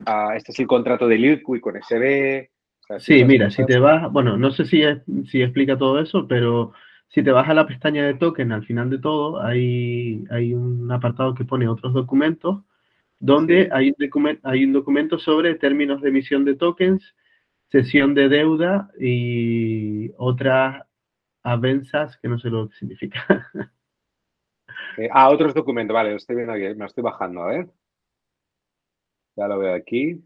ah, 0.07 0.35
este 0.37 0.53
es 0.53 0.61
el 0.61 0.67
contrato 0.67 1.09
de 1.09 1.19
Liquid 1.19 1.61
con 1.61 1.77
SB. 1.77 2.49
sí, 2.99 3.25
mira, 3.25 3.51
si 3.51 3.65
te 3.67 3.79
vas, 3.79 4.11
bueno, 4.13 4.37
no 4.37 4.51
sé 4.53 4.65
si, 4.65 4.83
si 5.27 5.43
explica 5.43 5.77
todo 5.77 6.01
eso, 6.01 6.29
pero 6.29 6.73
si 7.11 7.25
te 7.25 7.33
vas 7.33 7.49
a 7.49 7.55
la 7.55 7.67
pestaña 7.67 8.07
de 8.07 8.15
token, 8.15 8.53
al 8.53 8.65
final 8.65 8.89
de 8.89 8.99
todo, 8.99 9.43
hay, 9.43 10.25
hay 10.31 10.55
un 10.55 10.91
apartado 10.93 11.35
que 11.35 11.45
pone 11.45 11.69
otros 11.69 11.93
documentos, 11.93 12.63
donde 13.19 13.69
hay, 13.73 13.91
un 13.91 14.39
hay 14.45 14.65
un 14.65 14.73
documento 14.73 15.19
sobre 15.19 15.57
términos 15.57 16.01
de 16.01 16.09
emisión 16.09 16.45
de 16.45 16.55
tokens, 16.55 17.15
sesión 17.69 18.15
de 18.15 18.29
deuda 18.29 18.91
y 18.99 20.13
otras 20.19 20.87
avenzas 21.43 22.17
que 22.19 22.29
no 22.29 22.39
sé 22.39 22.49
lo 22.49 22.69
que 22.69 22.77
significa. 22.77 23.51
Eh, 24.97 25.09
ah, 25.13 25.31
otros 25.31 25.55
documentos, 25.55 25.95
vale, 25.95 26.11
lo 26.11 26.17
estoy 26.17 26.37
viendo 26.37 26.53
aquí, 26.53 26.63
me 26.63 26.75
lo 26.75 26.87
estoy 26.87 27.03
bajando, 27.03 27.43
a 27.43 27.47
ver. 27.47 27.71
Ya 29.37 29.47
lo 29.47 29.59
veo 29.59 29.75
aquí. 29.75 30.21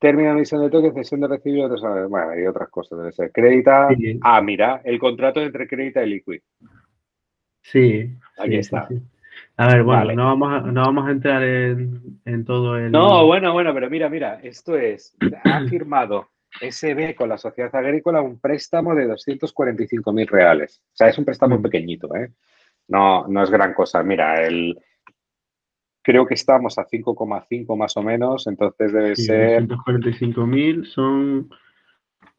Término 0.00 0.30
de 0.30 0.36
emisión 0.36 0.62
de 0.62 0.70
toque, 0.70 0.92
cesión 0.92 1.20
de 1.20 1.28
recibo, 1.28 1.68
bueno, 2.08 2.30
hay 2.30 2.46
otras 2.46 2.70
cosas, 2.70 2.98
debe 2.98 3.12
ser. 3.12 3.30
Crédita. 3.32 3.88
Ah, 4.22 4.40
mira, 4.40 4.80
el 4.82 4.98
contrato 4.98 5.40
entre 5.42 5.68
crédita 5.68 6.02
y 6.02 6.08
liquid. 6.08 6.40
Sí. 7.60 8.16
Aquí 8.38 8.56
está. 8.56 8.88
a 9.58 9.66
ver, 9.68 9.82
bueno, 9.82 10.14
no, 10.14 10.24
vamos 10.24 10.52
a, 10.52 10.60
no 10.62 10.80
vamos 10.80 11.06
a 11.06 11.10
entrar 11.10 11.42
en, 11.42 12.00
en 12.24 12.44
todo 12.46 12.78
el. 12.78 12.90
No, 12.90 13.26
bueno, 13.26 13.52
bueno, 13.52 13.74
pero 13.74 13.90
mira, 13.90 14.08
mira, 14.08 14.40
esto 14.42 14.74
es. 14.74 15.14
Ha 15.44 15.66
firmado 15.68 16.30
SB 16.60 17.14
con 17.14 17.28
la 17.28 17.36
sociedad 17.36 17.74
agrícola 17.76 18.22
un 18.22 18.40
préstamo 18.40 18.94
de 18.94 19.06
245 19.06 20.12
mil 20.14 20.26
reales. 20.26 20.80
O 20.92 20.96
sea, 20.96 21.08
es 21.08 21.18
un 21.18 21.26
préstamo 21.26 21.58
mm. 21.58 21.62
pequeñito, 21.62 22.14
¿eh? 22.16 22.32
No, 22.88 23.28
no 23.28 23.42
es 23.42 23.50
gran 23.50 23.74
cosa. 23.74 24.02
Mira, 24.02 24.42
el, 24.46 24.78
creo 26.10 26.26
que 26.26 26.34
estamos 26.34 26.76
a 26.76 26.84
5,5 26.84 27.76
más 27.76 27.96
o 27.96 28.02
menos, 28.02 28.48
entonces 28.48 28.92
debe 28.92 29.14
ser... 29.14 29.64
245 29.64 30.44
mil 30.44 30.84
son, 30.84 31.48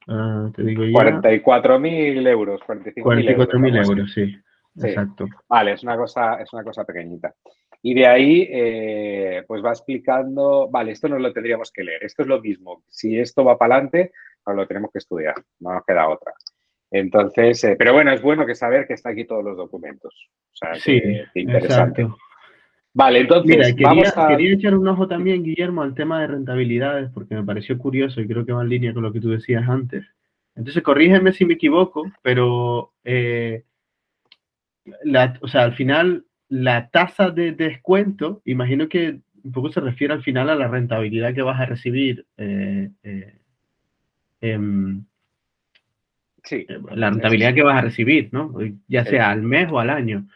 uh, 0.07 0.51
te 0.51 0.63
digo 0.63 0.83
44 0.91 1.79
mil 1.79 2.27
euros, 2.27 2.61
44 2.65 3.59
mil 3.59 3.77
euros, 3.77 4.11
sí. 4.13 4.35
Exacto. 4.75 5.25
Vale, 5.47 5.73
es 5.73 5.83
una 5.83 5.95
cosa, 5.95 6.35
es 6.41 6.51
una 6.51 6.63
cosa 6.65 6.83
pequeñita. 6.83 7.33
Y 7.81 7.93
de 7.93 8.07
ahí, 8.07 8.47
eh, 8.51 9.43
pues 9.47 9.63
va 9.63 9.69
explicando, 9.69 10.69
vale, 10.69 10.91
esto 10.91 11.07
no 11.07 11.17
lo 11.17 11.31
tendríamos 11.31 11.71
que 11.71 11.85
leer, 11.85 12.03
esto 12.03 12.23
es 12.23 12.27
lo 12.27 12.41
mismo. 12.41 12.83
Si 12.89 13.17
esto 13.17 13.45
va 13.45 13.57
para 13.57 13.75
adelante, 13.75 14.11
lo 14.47 14.67
tenemos 14.67 14.91
que 14.91 14.99
estudiar, 14.99 15.35
no 15.61 15.73
nos 15.73 15.85
queda 15.85 16.09
otra. 16.09 16.33
Entonces, 16.91 17.63
eh, 17.63 17.75
pero 17.79 17.93
bueno, 17.93 18.11
es 18.11 18.21
bueno 18.21 18.45
que 18.45 18.53
saber 18.53 18.85
que 18.85 18.95
está 18.95 19.11
aquí 19.11 19.23
todos 19.23 19.45
los 19.45 19.55
documentos. 19.55 20.13
O 20.51 20.55
sea, 20.55 20.75
sí, 20.75 21.01
interesante. 21.35 22.05
Vale, 22.93 23.19
entonces 23.19 23.49
Mira, 23.49 23.67
quería, 23.69 23.87
vamos 23.87 24.17
a... 24.17 24.27
quería 24.27 24.53
echar 24.53 24.75
un 24.75 24.87
ojo 24.87 25.07
también, 25.07 25.43
Guillermo, 25.43 25.81
al 25.81 25.95
tema 25.95 26.21
de 26.21 26.27
rentabilidades, 26.27 27.09
porque 27.13 27.35
me 27.35 27.43
pareció 27.43 27.77
curioso 27.77 28.19
y 28.19 28.27
creo 28.27 28.45
que 28.45 28.51
va 28.51 28.63
en 28.63 28.69
línea 28.69 28.93
con 28.93 29.03
lo 29.03 29.13
que 29.13 29.21
tú 29.21 29.29
decías 29.29 29.67
antes. 29.67 30.05
Entonces, 30.55 30.83
corrígeme 30.83 31.31
si 31.31 31.45
me 31.45 31.53
equivoco, 31.53 32.11
pero, 32.21 32.91
eh, 33.05 33.63
la, 35.03 35.37
o 35.41 35.47
sea, 35.47 35.63
al 35.63 35.75
final 35.75 36.25
la 36.49 36.89
tasa 36.89 37.29
de 37.29 37.53
descuento, 37.53 38.41
imagino 38.43 38.89
que 38.89 39.21
un 39.43 39.51
poco 39.53 39.71
se 39.71 39.79
refiere 39.79 40.13
al 40.13 40.21
final 40.21 40.49
a 40.49 40.55
la 40.55 40.67
rentabilidad 40.67 41.33
que 41.33 41.41
vas 41.41 41.59
a 41.59 41.65
recibir. 41.65 42.25
Eh, 42.37 42.89
eh, 43.03 43.35
em, 44.41 45.05
sí. 46.43 46.65
La 46.93 47.09
rentabilidad 47.09 47.53
que 47.53 47.63
vas 47.63 47.77
a 47.77 47.81
recibir, 47.81 48.29
¿no? 48.33 48.53
Ya 48.87 49.05
sea 49.05 49.31
al 49.31 49.43
mes 49.43 49.71
o 49.71 49.79
al 49.79 49.89
año. 49.89 50.27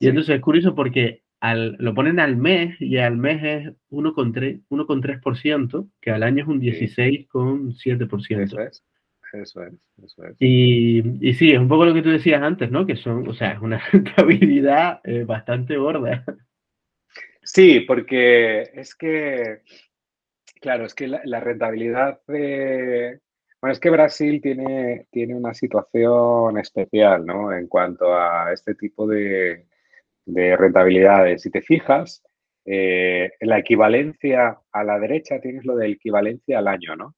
Y 0.00 0.08
entonces 0.08 0.34
es 0.34 0.40
curioso 0.40 0.74
porque 0.74 1.22
al, 1.44 1.76
lo 1.78 1.94
ponen 1.94 2.18
al 2.20 2.38
mes 2.38 2.74
y 2.80 2.96
al 2.96 3.18
mes 3.18 3.44
es 3.44 3.70
1,3%, 3.90 5.90
que 6.00 6.10
al 6.10 6.22
año 6.22 6.42
es 6.42 6.48
un 6.48 6.58
16,7%. 6.58 8.42
Eso 8.42 8.60
es. 8.60 8.82
Eso 9.30 9.62
es, 9.62 9.74
eso 10.02 10.24
es. 10.24 10.36
Y, 10.38 11.28
y, 11.28 11.34
sí, 11.34 11.50
es 11.50 11.58
un 11.58 11.68
poco 11.68 11.84
lo 11.84 11.92
que 11.92 12.00
tú 12.00 12.08
decías 12.08 12.40
antes, 12.40 12.70
¿no? 12.70 12.86
Que 12.86 12.96
son, 12.96 13.28
o 13.28 13.34
sea, 13.34 13.52
es 13.52 13.60
una 13.60 13.78
rentabilidad 13.92 15.02
eh, 15.04 15.24
bastante 15.24 15.76
gorda. 15.76 16.24
Sí, 17.42 17.80
porque 17.80 18.62
es 18.72 18.94
que, 18.94 19.60
claro, 20.62 20.86
es 20.86 20.94
que 20.94 21.08
la, 21.08 21.40
rentabilidad. 21.40 22.22
Bueno, 22.26 23.72
es 23.72 23.80
que 23.80 23.90
Brasil 23.90 24.40
tiene, 24.40 25.08
tiene 25.10 25.34
una 25.34 25.52
situación 25.52 26.56
especial, 26.56 27.26
¿no? 27.26 27.52
En 27.52 27.66
cuanto 27.66 28.14
a 28.14 28.50
este 28.50 28.74
tipo 28.74 29.06
de, 29.06 29.66
de 30.26 30.56
rentabilidades. 30.56 31.42
Si 31.42 31.50
te 31.50 31.62
fijas, 31.62 32.22
eh, 32.64 33.30
la 33.40 33.58
equivalencia 33.58 34.58
a 34.72 34.84
la 34.84 34.98
derecha 34.98 35.40
tienes 35.40 35.64
lo 35.64 35.76
de 35.76 35.90
equivalencia 35.90 36.58
al 36.58 36.68
año, 36.68 36.96
¿no? 36.96 37.14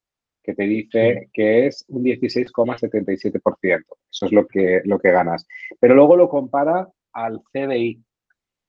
que 0.46 0.54
te 0.54 0.62
dice 0.62 1.28
que 1.32 1.66
es 1.66 1.84
un 1.88 2.04
16,77%. 2.04 3.84
Eso 4.10 4.26
es 4.26 4.32
lo 4.32 4.46
que, 4.46 4.80
lo 4.84 4.98
que 4.98 5.10
ganas. 5.10 5.46
Pero 5.80 5.94
luego 5.94 6.16
lo 6.16 6.28
compara 6.28 6.88
al 7.12 7.40
CDI. 7.52 8.00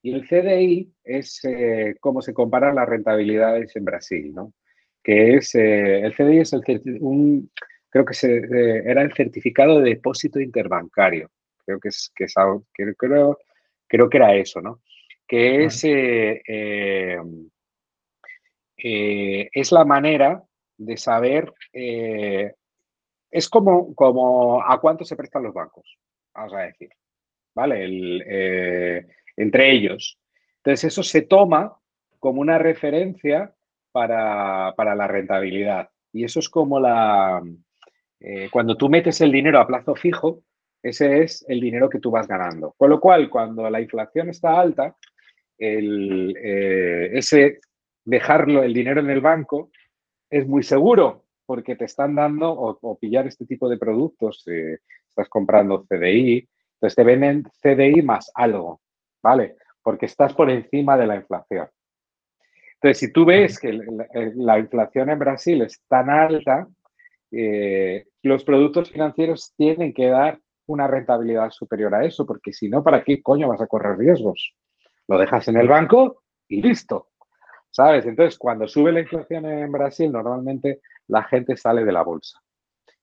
Y 0.02 0.14
el 0.14 0.28
CDI 0.28 0.92
es 1.04 1.40
eh, 1.46 1.96
cómo 2.00 2.22
se 2.22 2.34
comparan 2.34 2.76
las 2.76 2.90
rentabilidades 2.90 3.76
en 3.76 3.86
Brasil, 3.86 4.34
¿no? 4.34 4.54
Que 5.04 5.36
es, 5.36 5.54
eh, 5.56 6.02
el 6.02 6.16
CDI 6.16 6.40
es 6.40 6.54
el, 6.54 6.64
un, 7.00 7.52
creo 7.90 8.06
que 8.06 8.14
se, 8.14 8.38
eh, 8.38 8.84
era 8.86 9.04
el 9.04 9.14
certificado 9.14 9.80
de 9.80 9.92
depósito 9.92 10.40
interbancario. 10.40 11.30
Creo 11.64 11.80
que 11.80 11.90
es, 11.90 12.12
que 12.16 12.24
es 12.24 12.36
algo, 12.38 12.66
creo, 12.74 13.38
creo 13.88 14.10
que 14.10 14.18
era 14.18 14.36
eso, 14.36 14.62
¿no? 14.62 14.82
Que 15.28 15.66
es, 15.66 15.84
es 18.78 19.72
la 19.72 19.86
manera 19.86 20.44
de 20.78 20.98
saber, 20.98 21.54
eh, 21.74 22.54
es 23.30 23.50
como, 23.50 23.94
como 23.96 24.62
a 24.62 24.80
cuánto 24.80 25.04
se 25.04 25.16
prestan 25.16 25.44
los 25.44 25.54
bancos, 25.54 25.98
vamos 26.34 26.54
a 26.54 26.62
decir, 26.62 26.90
¿vale? 27.54 27.86
Eh, 28.26 29.06
entre 29.36 29.72
ellos. 29.72 30.20
Entonces, 30.58 30.86
eso 30.86 31.04
se 31.04 31.24
toma 31.24 31.78
como 32.20 32.42
una 32.42 32.58
referencia 32.58 33.54
para, 33.92 34.74
la 34.78 35.08
rentabilidad. 35.08 35.90
Y 36.14 36.24
eso 36.24 36.40
es 36.40 36.50
como 36.50 36.80
la... 36.80 37.42
Eh, 38.20 38.50
cuando 38.52 38.76
tú 38.76 38.90
metes 38.90 39.22
el 39.22 39.32
dinero 39.32 39.60
a 39.60 39.68
plazo 39.68 39.96
fijo, 39.96 40.42
ese 40.90 41.24
es 41.24 41.46
el 41.48 41.60
dinero 41.60 41.90
que 41.90 42.00
tú 42.00 42.12
vas 42.12 42.28
ganando. 42.28 42.74
Con 42.78 42.90
lo 42.90 43.00
cual, 43.00 43.30
cuando 43.30 43.70
la 43.70 43.82
inflación 43.82 44.30
está 44.30 44.60
alta, 44.60 44.96
el, 45.58 46.36
ese 46.38 47.60
dejarlo, 48.06 48.64
el 48.64 48.74
dinero 48.74 49.02
en 49.02 49.10
el 49.10 49.22
banco, 49.22 49.70
es 50.30 50.48
muy 50.48 50.64
seguro 50.64 51.26
porque 51.46 51.76
te 51.76 51.86
están 51.86 52.14
dando 52.16 52.52
o, 52.52 53.00
pillar 53.00 53.26
este 53.26 53.46
tipo 53.46 53.70
de 53.70 53.78
productos, 53.78 54.44
eh, 54.48 54.80
estás 55.08 55.30
comprando 55.30 55.86
CDI, 55.86 56.48
entonces 56.74 56.96
te 56.96 57.04
venden 57.04 57.44
CDI 57.62 58.02
más 58.02 58.30
algo, 58.36 58.82
¿vale? 59.24 59.56
Porque 59.82 60.06
estás 60.06 60.34
por 60.34 60.50
encima 60.50 60.98
de 60.98 61.08
la 61.08 61.16
inflación. 61.16 61.70
Entonces, 62.76 63.00
si 63.00 63.12
tú 63.12 63.26
ves 63.26 63.60
que 63.60 63.80
la, 64.36 64.60
inflación 64.60 65.10
en 65.10 65.20
Brasil 65.20 65.62
es 65.62 65.82
tan 65.88 66.10
alta, 66.10 66.68
eh, 67.32 68.06
los 68.22 68.44
productos 68.44 68.92
financieros 68.92 69.54
tienen 69.58 69.94
que 69.94 70.08
dar 70.08 70.40
una 70.68 70.88
rentabilidad 70.88 71.50
superior 71.52 71.94
a 71.96 72.06
eso, 72.06 72.26
porque 72.26 72.54
si 72.54 72.70
no, 72.70 72.84
¿para 72.84 73.04
qué 73.04 73.22
coño 73.22 73.48
vas 73.48 73.62
a 73.62 73.68
correr 73.68 73.98
riesgos? 73.98 74.54
Lo 75.08 75.18
dejas 75.18 75.48
en 75.48 75.58
el 75.58 75.68
banco 75.68 76.24
y 76.48 76.62
listo. 76.62 77.10
¿sabes? 77.78 78.08
Entonces, 78.08 78.40
cuando 78.40 78.68
sube 78.68 78.92
la 78.92 79.02
inflación 79.02 79.46
en 79.46 79.72
Brasil, 79.72 80.12
normalmente 80.12 80.82
la 81.08 81.24
gente 81.24 81.56
sale 81.58 81.86
de 81.86 81.92
la 81.92 82.02
bolsa 82.02 82.40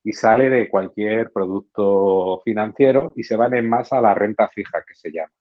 y 0.03 0.13
sale 0.13 0.51
de 0.51 0.69
cualquier 0.69 1.31
producto 1.31 2.43
financiero 2.45 3.13
y 3.15 3.23
se 3.23 3.37
van 3.37 3.55
en 3.55 3.69
masa 3.69 3.99
a 3.99 4.03
la 4.03 4.15
renta 4.15 4.49
fija, 4.49 4.83
que 4.85 4.97
se 4.97 5.13
llama. 5.13 5.33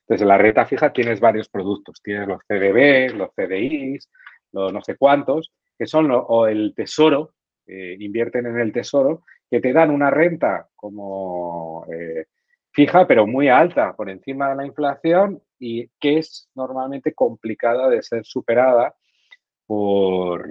Entonces, 0.00 0.22
en 0.22 0.28
la 0.28 0.38
renta 0.38 0.66
fija 0.66 0.92
tienes 0.92 1.20
varios 1.20 1.48
productos. 1.48 2.02
Tienes 2.02 2.26
los 2.26 2.40
CDBs, 2.48 3.14
los 3.14 3.30
CDIs, 3.34 4.10
los 4.50 4.72
no 4.72 4.82
sé 4.82 4.96
cuántos. 4.96 5.52
que 5.78 5.86
son 5.86 6.10
o 6.10 6.46
el 6.48 6.74
tesoro, 6.74 7.34
eh, 7.66 7.96
invierten 8.00 8.46
en 8.46 8.58
el 8.58 8.72
tesoro, 8.72 9.22
que 9.50 9.60
te 9.60 9.72
dan 9.72 9.90
una 9.90 10.10
renta 10.10 10.68
como 10.74 11.86
eh, 11.92 12.26
fija, 12.72 13.06
pero 13.06 13.26
muy 13.26 13.48
alta, 13.48 13.94
por 13.94 14.10
encima 14.10 14.50
de 14.50 14.56
la 14.56 14.66
inflación 14.66 15.42
y 15.58 15.88
que 16.00 16.18
es 16.18 16.50
normalmente 16.54 17.14
complicada 17.14 17.88
de 17.88 18.02
ser 18.02 18.24
superada 18.24 18.94
por, 19.66 20.48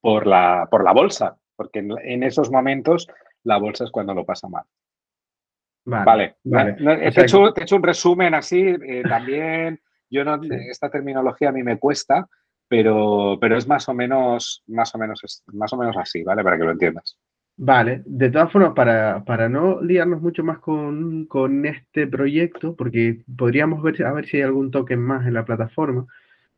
por, 0.00 0.26
la, 0.26 0.68
por 0.70 0.84
la 0.84 0.92
bolsa, 0.92 1.36
porque 1.56 1.80
en, 1.80 2.22
esos 2.22 2.50
momentos 2.50 3.08
la 3.44 3.58
bolsa 3.58 3.84
es 3.84 3.90
cuando 3.90 4.14
lo 4.14 4.24
pasa 4.24 4.48
mal. 4.48 4.64
Vale, 5.84 6.36
vale. 6.44 6.74
te, 6.74 7.20
he 7.20 7.24
hecho, 7.24 7.76
un 7.76 7.82
resumen 7.82 8.34
así, 8.34 8.60
eh, 8.60 9.02
también 9.08 9.80
yo 10.10 10.22
no, 10.22 10.38
esta 10.70 10.90
terminología 10.90 11.48
a 11.48 11.52
mí 11.52 11.62
me 11.62 11.78
cuesta, 11.78 12.28
pero, 12.68 13.38
pero 13.40 13.56
es 13.56 13.66
más 13.66 13.88
o 13.88 13.94
menos, 13.94 14.62
más 14.66 14.94
o 14.94 14.98
menos, 14.98 15.42
más 15.46 15.72
o 15.72 15.76
menos 15.78 15.96
así, 15.96 16.22
¿vale? 16.22 16.44
Para 16.44 16.58
que 16.58 16.64
lo 16.64 16.72
entiendas. 16.72 17.18
Vale, 17.60 18.02
de 18.06 18.30
todas 18.30 18.52
formas, 18.52 18.72
para, 18.72 19.24
para 19.24 19.48
no 19.48 19.82
liarnos 19.82 20.22
mucho 20.22 20.44
más 20.44 20.60
con, 20.60 21.26
con, 21.26 21.66
este 21.66 22.06
proyecto, 22.06 22.76
porque 22.76 23.18
podríamos 23.36 23.82
ver 23.82 24.00
a 24.04 24.12
ver 24.12 24.26
si 24.26 24.36
hay 24.36 24.44
algún 24.44 24.70
token 24.70 25.00
más 25.00 25.26
en 25.26 25.34
la 25.34 25.44
plataforma, 25.44 26.06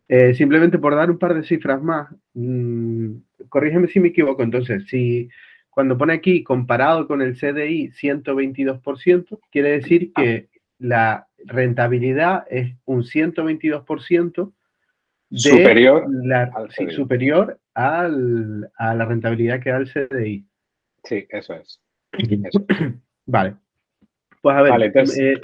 eh, 0.09 0.35
simplemente 0.35 0.79
por 0.79 0.95
dar 0.95 1.11
un 1.11 1.19
par 1.19 1.33
de 1.33 1.43
cifras 1.43 1.83
más, 1.83 2.11
mmm, 2.35 3.13
corrígeme 3.49 3.89
si 3.89 3.99
me 3.99 4.09
equivoco, 4.09 4.43
entonces, 4.43 4.85
si 4.89 5.31
cuando 5.71 5.97
pone 5.97 6.13
aquí 6.13 6.45
comparado 6.45 7.07
con 7.07 7.23
el 7.23 7.35
CDI 7.35 7.93
122%, 7.93 9.41
quiere 9.51 9.71
decir 9.71 10.13
que 10.13 10.49
la 10.79 11.29
rentabilidad 11.47 12.45
es 12.51 12.77
un 12.85 13.05
122% 13.05 14.53
superior, 15.31 16.07
superior 16.91 17.59
al, 17.73 18.71
a 18.77 18.95
la 18.95 19.05
rentabilidad 19.07 19.63
que 19.63 19.71
da 19.71 19.79
el 19.79 19.91
CDI. 19.91 20.50
Sí, 21.05 21.27
eso 21.31 21.55
es. 21.55 21.81
Vale. 23.27 23.57
Pues 24.43 24.57
a 24.57 24.63
ver, 24.63 24.93
eh, 24.97 25.41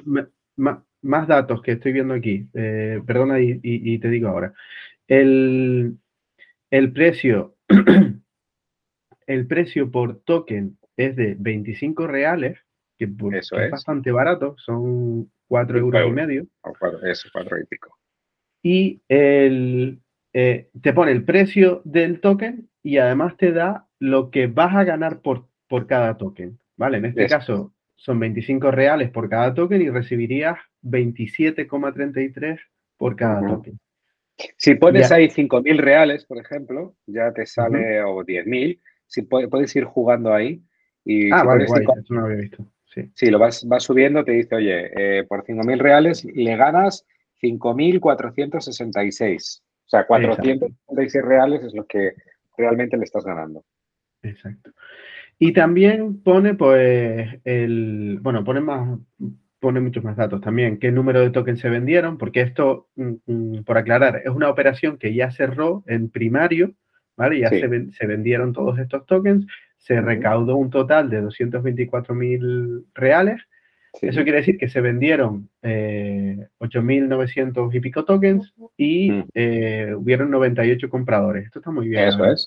más 1.03 1.29
datos 1.29 1.62
que 1.62 1.73
estoy 1.73 1.92
viendo 1.92 2.14
aquí. 2.14 2.49
Eh, 2.55 3.01
perdona 3.07 3.38
y, 3.40 3.99
te 3.99 4.09
digo 4.09 4.29
ahora. 4.29 4.53
El, 5.07 5.99
precio, 6.92 7.57
el 9.27 9.47
precio 9.47 9.90
por 9.90 10.21
token 10.21 10.79
es 10.97 11.14
de 11.16 11.37
25 11.38 12.07
reales, 12.07 12.59
que, 12.99 13.09
Eso 13.33 13.61
es. 13.61 13.71
bastante 13.71 14.11
barato, 14.11 14.57
son 14.59 15.31
4 15.49 15.79
euros, 15.79 16.09
y 16.09 16.11
medio. 16.11 16.47
eso, 17.05 17.29
4 17.33 17.59
y 17.61 17.66
pico. 17.66 17.99
Y 18.62 19.03
el, 19.09 20.01
eh, 20.33 20.71
te 20.83 20.92
pone 20.92 21.12
el 21.12 21.25
precio 21.25 21.83
del 21.85 22.21
token 22.21 22.69
y 22.83 22.99
además 22.99 23.37
te 23.37 23.53
da 23.53 23.86
lo 23.98 24.30
que 24.30 24.46
vas 24.46 24.74
a 24.74 24.85
ganar 24.85 25.20
por, 25.20 25.46
por 25.68 25.87
cada 25.87 26.16
token. 26.16 26.59
¿Vale? 26.76 26.96
En 26.98 27.06
este 27.06 27.26
caso 27.26 27.72
son 27.94 28.20
25 28.20 28.70
reales 28.70 29.11
por 29.11 29.30
cada 29.30 29.54
token 29.54 29.80
y 29.80 29.88
recibirías 29.88 30.59
27,33 30.82 32.61
por 32.98 33.16
cada 33.16 33.40
token. 33.46 33.78
Si 34.59 34.74
pones 34.74 35.11
ahí 35.11 35.28
5.000 35.28 35.78
reales, 35.78 36.26
por 36.26 36.37
ejemplo, 36.38 36.94
ya 37.06 37.32
te 37.32 37.46
sale, 37.46 38.02
o 38.02 38.22
10.000, 38.22 38.78
si 39.06 39.22
puedes 39.22 39.74
ir 39.74 39.85
jugando 39.85 40.35
ahí. 40.35 40.61
Y 41.04 41.32
ah, 41.32 41.42
vale, 41.42 41.64
eso 41.64 41.74
no 42.11 42.20
lo 42.20 42.26
había 42.26 42.42
visto. 42.42 42.66
Sí, 42.85 43.11
sí 43.14 43.30
lo 43.30 43.38
vas, 43.38 43.66
vas 43.66 43.82
subiendo, 43.82 44.22
te 44.24 44.32
dice, 44.32 44.56
oye, 44.56 44.90
eh, 44.94 45.24
por 45.24 45.42
5.000 45.44 45.78
reales 45.78 46.22
le 46.24 46.54
ganas 46.56 47.06
5.466. 47.42 49.62
O 49.87 49.88
sea, 49.88 50.06
466 50.06 51.24
reales 51.24 51.62
es 51.62 51.72
lo 51.74 51.87
que 51.87 52.12
realmente 52.56 52.96
le 52.96 53.04
estás 53.04 53.24
ganando. 53.24 53.64
Exacto. 54.22 54.72
Y 55.38 55.52
también 55.52 56.22
pone, 56.22 56.55
pues, 56.55 57.40
el, 57.44 58.18
bueno, 58.22 58.42
pone 58.42 58.61
más, 58.61 58.98
pone 59.61 59.81
muchos 59.81 60.05
más 60.05 60.16
datos 60.16 60.40
también, 60.40 60.79
qué 60.79 60.90
número 60.90 61.20
de 61.20 61.31
tokens 61.31 61.61
se 61.61 61.68
vendieron, 61.68 62.18
porque 62.18 62.40
esto, 62.40 62.88
mm, 62.96 63.12
mm, 63.26 63.64
por 63.64 63.79
aclarar, 63.79 64.22
es 64.24 64.31
una 64.31 64.48
operación 64.48 64.98
que 64.98 65.14
ya 65.14 65.31
cerró 65.31 65.83
en 65.87 66.09
primario, 66.11 66.74
¿vale? 67.16 67.40
Ya 67.40 67.50
se, 67.50 68.07
vendieron 68.07 68.52
todos 68.52 68.79
estos 68.79 69.07
tokens, 69.07 69.46
se 69.76 70.00
recaudó 70.00 70.57
un 70.57 70.70
total 70.70 71.11
de 71.11 71.20
224 71.20 72.14
mil 72.14 72.85
reales. 72.94 73.42
Eso 74.02 74.24
quiere 74.24 74.38
decir 74.38 74.59
que 74.59 74.68
se 74.68 74.83
vendieron 74.83 75.48
eh, 75.62 76.48
8.900 76.59 77.74
y 77.74 77.81
pico 77.81 78.05
tokens 78.05 78.52
y 78.76 79.11
mm. 79.11 79.24
eh, 79.33 79.94
hubieron 79.96 80.31
98 80.31 80.90
compradores. 80.90 81.46
Esto 81.46 81.61
está 81.61 81.70
muy 81.70 81.88
bien. 81.88 82.09
Eso 82.09 82.26
es, 82.26 82.46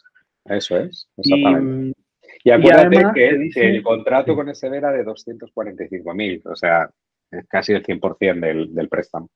eso 0.56 0.78
es. 0.78 1.10
Exactamente. 1.18 2.00
Y 2.44 2.52
acuérdate 2.52 3.04
que, 3.14 3.76
el 3.76 3.84
contrato 3.84 4.36
con 4.36 4.50
ese 4.50 4.68
era 4.68 4.92
de 4.92 5.06
245.000, 5.06 6.42
o 6.46 6.56
sea, 6.56 6.90
es 7.32 7.46
casi 7.48 7.74
el 7.74 7.84
100% 7.84 8.40
del, 8.40 8.74
del 8.74 8.90
préstamo. 8.90 9.30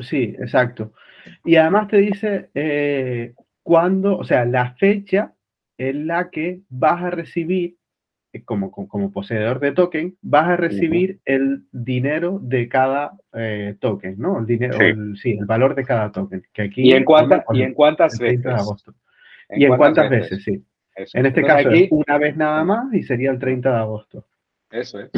Sí, 0.00 0.34
exacto. 0.38 0.92
Y 1.44 1.56
además 1.56 1.88
te 1.88 1.98
dice 1.98 2.50
eh, 2.54 3.34
cuándo, 3.62 4.16
o 4.16 4.24
sea, 4.24 4.44
la 4.44 4.74
fecha 4.74 5.34
en 5.78 6.06
la 6.06 6.30
que 6.30 6.60
vas 6.68 7.02
a 7.02 7.10
recibir, 7.10 7.76
eh, 8.32 8.44
como, 8.44 8.70
como, 8.70 9.10
poseedor 9.12 9.60
de 9.60 9.72
token, 9.72 10.16
vas 10.22 10.48
a 10.48 10.56
recibir 10.56 11.20
el 11.24 11.64
dinero 11.72 12.38
de 12.42 12.68
cada 12.68 13.12
eh, 13.32 13.76
token, 13.80 14.16
¿no? 14.18 14.38
El 14.38 14.46
dinero, 14.46 14.78
sí. 15.16 15.32
El, 15.32 15.46
valor 15.46 15.74
de 15.74 15.84
cada 15.84 16.12
token. 16.12 16.42
Que 16.52 16.62
aquí 16.62 16.82
¿Y 16.82 16.92
en, 16.92 17.04
cuánta, 17.04 17.44
¿y 17.52 17.62
en 17.62 17.74
cuántas 17.74 18.18
veces? 18.18 18.54
¿Y 19.56 19.64
en 19.64 19.76
cuántas 19.76 20.10
veces? 20.10 20.42
Sí. 20.44 20.64
En 21.14 21.26
este 21.26 21.42
caso, 21.42 21.68
aquí, 21.68 21.88
una 21.90 22.18
vez 22.18 22.36
nada 22.36 22.62
más 22.62 22.92
y 22.94 23.02
sería 23.02 23.30
el 23.30 23.38
30 23.38 23.70
de 23.70 23.76
agosto. 23.76 24.26
Eso 24.70 25.00
es. 25.00 25.10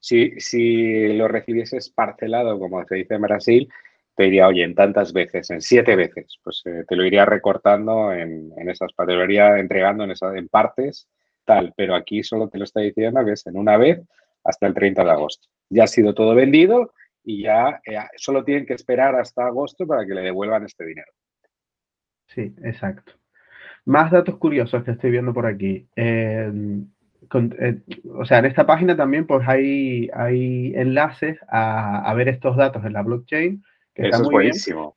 Si, 0.00 0.38
si, 0.38 1.12
lo 1.14 1.26
recibieses 1.26 1.90
parcelado, 1.90 2.58
como 2.58 2.84
se 2.84 2.94
dice 2.94 3.14
en 3.14 3.22
Brasil, 3.22 3.68
te 4.14 4.24
diría, 4.24 4.46
oye, 4.46 4.62
en 4.62 4.74
tantas 4.74 5.12
veces, 5.12 5.50
en 5.50 5.60
siete 5.60 5.96
veces, 5.96 6.38
pues 6.42 6.62
eh, 6.66 6.84
te 6.88 6.96
lo 6.96 7.04
iría 7.04 7.24
recortando 7.24 8.12
en, 8.12 8.52
en 8.56 8.70
esas, 8.70 8.90
te 8.96 9.12
lo 9.12 9.24
iría 9.24 9.58
entregando 9.58 10.04
en, 10.04 10.12
esas, 10.12 10.36
en 10.36 10.48
partes, 10.48 11.08
tal, 11.44 11.72
pero 11.76 11.94
aquí 11.94 12.22
solo 12.22 12.48
te 12.48 12.58
lo 12.58 12.64
está 12.64 12.80
diciendo 12.80 13.24
que 13.24 13.32
es 13.32 13.46
en 13.46 13.56
una 13.56 13.76
vez 13.76 14.00
hasta 14.44 14.66
el 14.66 14.74
30 14.74 15.04
de 15.04 15.10
agosto. 15.10 15.48
Ya 15.68 15.84
ha 15.84 15.88
sido 15.88 16.14
todo 16.14 16.34
vendido 16.34 16.92
y 17.24 17.42
ya 17.42 17.80
eh, 17.84 17.98
solo 18.16 18.44
tienen 18.44 18.66
que 18.66 18.74
esperar 18.74 19.14
hasta 19.16 19.46
agosto 19.46 19.86
para 19.86 20.06
que 20.06 20.14
le 20.14 20.22
devuelvan 20.22 20.64
este 20.64 20.84
dinero. 20.84 21.12
Sí, 22.28 22.54
exacto. 22.62 23.12
Más 23.84 24.10
datos 24.10 24.36
curiosos 24.36 24.84
que 24.84 24.92
estoy 24.92 25.10
viendo 25.10 25.32
por 25.32 25.46
aquí. 25.46 25.86
Eh, 25.96 26.52
eh, 27.34 27.78
o 28.14 28.24
sea, 28.24 28.38
en 28.38 28.46
esta 28.46 28.66
página 28.66 28.96
también 28.96 29.26
pues 29.26 29.46
hay, 29.46 30.08
hay 30.14 30.72
enlaces 30.74 31.38
a, 31.48 32.12
ver 32.14 32.28
estos 32.28 32.56
datos 32.56 32.84
en 32.84 32.92
la 32.92 33.02
blockchain. 33.02 33.62
Que 33.94 34.08
Eso, 34.08 34.22
es 34.22 34.28
buenísimo. 34.28 34.96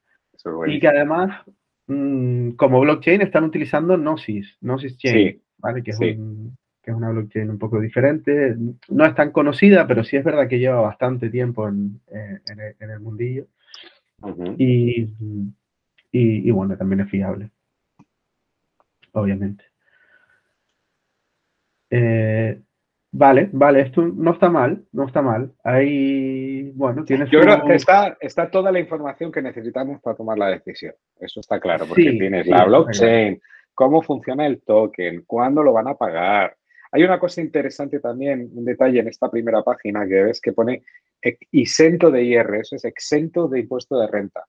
Y 0.68 0.80
que 0.80 0.88
además, 0.88 1.44
mm, 1.88 2.52
como 2.52 2.82
blockchain, 2.82 3.22
están 3.22 3.44
utilizando 3.44 3.98
Gnosis, 3.98 4.58
Gnosis 4.62 4.98
Chain, 4.98 5.42
¿vale? 5.58 5.84
que, 5.84 5.92
es 5.92 6.96
una 6.96 7.12
blockchain 7.12 7.50
un 7.50 7.60
poco 7.60 7.80
diferente. 7.80 8.56
No 8.90 9.06
es 9.06 9.16
tan 9.16 9.32
conocida, 9.32 9.88
pero 9.88 10.04
sí 10.04 10.18
es 10.18 10.24
verdad 10.24 10.48
que 10.48 10.60
lleva 10.60 10.82
bastante 10.82 11.30
tiempo 11.30 11.68
en, 11.68 12.02
el, 12.80 13.00
mundillo. 13.00 13.48
y, 14.58 15.14
y 16.12 16.52
bueno, 16.52 16.78
también 16.78 17.02
es 17.02 17.10
fiable 17.10 17.52
obviamente. 19.14 19.66
Eh, 21.90 22.60
vale, 23.12 23.50
vale, 23.52 23.82
esto 23.82 24.02
no 24.02 24.32
está 24.32 24.50
mal, 24.50 24.84
no 24.92 25.06
está 25.08 25.22
mal. 25.22 25.54
Ahí, 25.64 26.72
bueno, 26.74 27.04
tienes. 27.04 27.30
Yo 27.30 27.42
creo 27.42 27.64
que 27.66 27.76
está, 27.76 28.18
está 28.20 28.50
toda 28.50 28.72
la 28.72 28.80
información 28.80 29.32
que 29.32 29.42
necesitamos 29.42 30.02
para 30.02 30.16
tomar 30.16 30.38
la 30.38 30.48
decisión. 30.48 30.94
Eso 31.20 31.40
está 31.40 31.60
claro, 31.60 31.86
porque 31.86 32.12
tienes 32.12 32.48
la 32.48 32.66
blockchain, 32.66 33.42
cómo 33.74 34.02
funciona 34.02 34.46
el 34.46 34.62
token, 34.62 35.24
cuándo 35.26 35.64
lo 35.64 35.74
van 35.74 35.90
a 35.90 35.96
pagar. 35.96 36.56
Hay 36.94 37.04
una 37.04 37.20
cosa 37.20 37.40
interesante 37.40 38.00
también, 38.02 38.50
un 38.54 38.66
detalle 38.66 39.00
en 39.00 39.08
esta 39.08 39.32
primera 39.32 39.64
página 39.64 40.06
que 40.06 40.24
ves 40.24 40.42
que 40.42 40.52
pone 40.52 40.84
exento 41.22 42.12
de 42.12 42.24
IR, 42.24 42.56
eso 42.56 42.76
es 42.76 42.84
exento 42.84 43.48
de 43.48 43.62
impuesto 43.62 43.98
de 43.98 44.08
renta. 44.08 44.46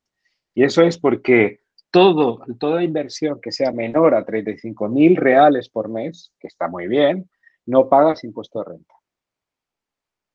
Y 0.55 0.65
eso 0.65 0.83
es 0.83 0.99
porque 0.99 1.62
todo, 1.93 2.41
toda 2.59 2.83
inversión 2.83 3.41
que 3.41 3.53
sea 3.53 3.71
menor 3.71 4.15
a 4.15 4.25
35 4.25 4.89
mil 4.89 5.15
reales 5.15 5.69
por 5.69 5.89
mes, 5.89 6.33
que 6.41 6.49
está 6.49 6.67
muy 6.67 6.89
bien, 6.89 7.29
no 7.67 7.89
pagas 7.89 8.25
impuesto 8.25 8.61
de 8.61 8.73
renta. 8.73 8.95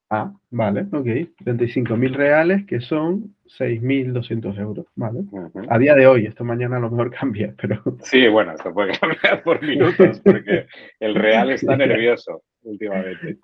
Ah, 0.09 0.31
vale, 0.51 0.85
ok. 0.93 1.35
35 1.43 1.97
mil 1.97 2.13
reales, 2.13 2.65
que 2.65 2.79
son 2.79 3.35
6.200 3.59 4.57
euros, 4.57 4.85
¿vale? 4.95 5.21
A 5.67 5.77
día 5.77 5.95
de 5.95 6.07
hoy, 6.07 6.27
esto 6.27 6.45
mañana 6.45 6.77
a 6.77 6.79
lo 6.79 6.91
mejor 6.91 7.11
cambia, 7.11 7.53
pero... 7.61 7.81
Sí, 8.03 8.27
bueno, 8.27 8.53
esto 8.53 8.73
puede 8.73 8.97
cambiar 8.97 9.43
por 9.43 9.61
minutos, 9.61 10.21
porque 10.21 10.67
el 10.99 11.15
real 11.15 11.49
está 11.49 11.75
nervioso 11.77 12.43
últimamente. 12.61 13.39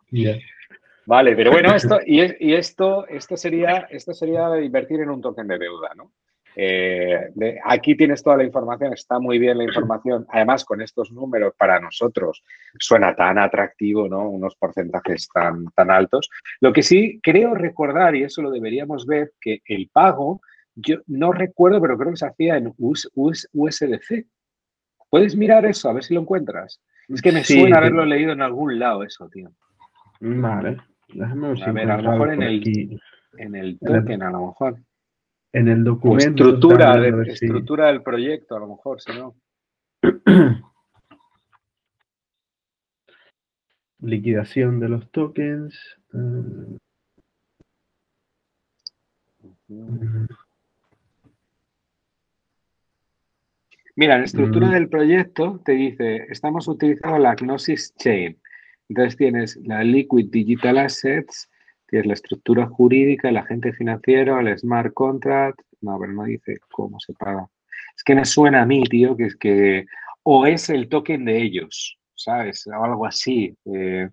Vale, 1.06 1.36
pero 1.36 1.52
bueno, 1.52 1.76
esto, 1.76 2.00
y, 2.06 2.22
y, 2.40 2.54
esto, 2.54 3.08
esto, 3.08 3.36
sería, 3.36 3.88
esto 3.90 4.14
sería 4.14 4.62
invertir 4.62 5.02
en 5.02 5.10
un 5.10 5.20
token 5.20 5.48
de 5.48 5.58
deuda, 5.58 5.90
¿no? 5.98 6.14
Eh, 6.56 7.30
aquí 7.64 7.96
tienes 7.96 8.22
toda 8.22 8.38
la 8.38 8.44
información, 8.44 8.94
está 8.94 9.20
muy 9.20 9.40
bien 9.40 9.58
la 9.58 9.64
información. 9.64 10.26
Además, 10.30 10.66
con 10.66 10.82
estos 10.82 11.12
números 11.12 11.54
para 11.58 11.80
nosotros 11.80 12.44
suena 12.80 13.16
tan 13.16 13.38
atractivo, 13.38 14.08
¿no? 14.08 14.30
Unos 14.30 14.56
porcentajes 14.56 15.28
tan, 15.34 15.66
tan 15.76 15.92
altos. 15.92 16.30
Lo 16.62 16.74
que 16.74 16.84
sí 16.84 17.20
creo 17.22 17.56
recordar, 17.56 18.16
y 18.16 18.24
eso 18.24 18.42
lo 18.42 18.52
deberíamos 18.52 19.06
ver, 19.06 19.32
que 19.42 19.62
el 19.66 19.90
pago, 19.92 20.42
yo 20.76 20.98
no 21.08 21.32
recuerdo, 21.32 21.82
pero 21.82 21.98
creo 21.98 22.12
que 22.12 22.18
se 22.18 22.28
hacía 22.28 22.58
en 22.58 22.74
USDC. 22.78 24.26
¿Puedes 25.10 25.36
mirar 25.36 25.66
eso? 25.66 25.90
A 25.90 25.94
ver 25.94 26.04
si 26.04 26.14
lo 26.14 26.22
encuentras. 26.22 26.82
Es 27.08 27.22
que 27.22 27.32
me 27.32 27.44
suena 27.44 27.78
haberlo 27.78 28.06
leído 28.06 28.32
en 28.32 28.42
algún 28.42 28.80
lado 28.80 29.04
eso, 29.04 29.30
tío. 29.30 29.52
Vale. 30.20 30.78
Déjame 31.14 31.54
ver, 31.54 31.64
a, 31.64 31.72
ver, 31.72 31.92
a 31.92 32.02
lo 32.02 32.12
mejor 32.12 32.34
en 32.34 32.42
el, 32.42 33.00
en 33.38 33.56
el 33.56 33.78
token, 33.78 34.24
a 34.24 34.32
lo 34.32 34.48
mejor. 34.48 34.78
En 35.54 35.68
el 35.68 35.84
documento. 35.84 36.44
estructura, 36.44 36.98
de, 37.00 37.32
estructura 37.32 37.88
del 37.88 38.02
proyecto, 38.02 38.56
a 38.56 38.60
lo 38.60 38.68
mejor, 38.68 39.00
si 39.00 39.12
no. 39.14 39.36
Liquidación 44.02 44.80
de 44.80 44.90
los 44.90 45.12
tokens. 45.12 45.80
Uh, 46.12 46.78
Mira, 53.96 54.18
la 54.18 54.26
estructura 54.26 54.70
del 54.70 54.90
proyecto 54.90 55.62
te 55.64 55.74
dice, 55.74 56.26
estamos 56.30 56.68
utilizando 56.68 57.20
la 57.20 57.36
Gnosis 57.36 57.94
Chain. 57.96 58.40
Entonces 58.90 59.18
tienes 59.18 59.56
la 59.58 59.84
Liquid 59.84 60.32
Digital 60.32 60.80
Assets, 60.80 61.50
que 61.94 62.00
es 62.00 62.08
la 62.08 62.14
estructura 62.14 62.66
jurídica, 62.66 63.30
el 63.30 63.38
agente 63.38 63.72
financiero, 63.72 64.40
el 64.40 64.58
smart 64.58 64.92
contract. 64.96 65.60
No, 65.82 66.00
pero 66.00 66.12
no 66.12 66.24
dice 66.24 66.58
cómo 66.72 67.00
se 67.00 67.14
paga. 67.14 67.48
Es 67.96 68.04
que 68.04 68.16
me 68.16 68.26
suena 68.26 68.64
a 68.64 68.66
mí, 68.66 68.84
tío, 68.86 69.16
que 69.16 69.26
es 69.26 69.36
que 69.36 69.86
o 70.24 70.48
es 70.48 70.72
el 70.72 70.90
token 70.90 71.24
de 71.24 71.40
ellos, 71.40 72.00
¿sabes? 72.16 72.66
O 72.66 72.84
algo 72.84 73.06
así. 73.06 73.56
Eh, 73.66 74.10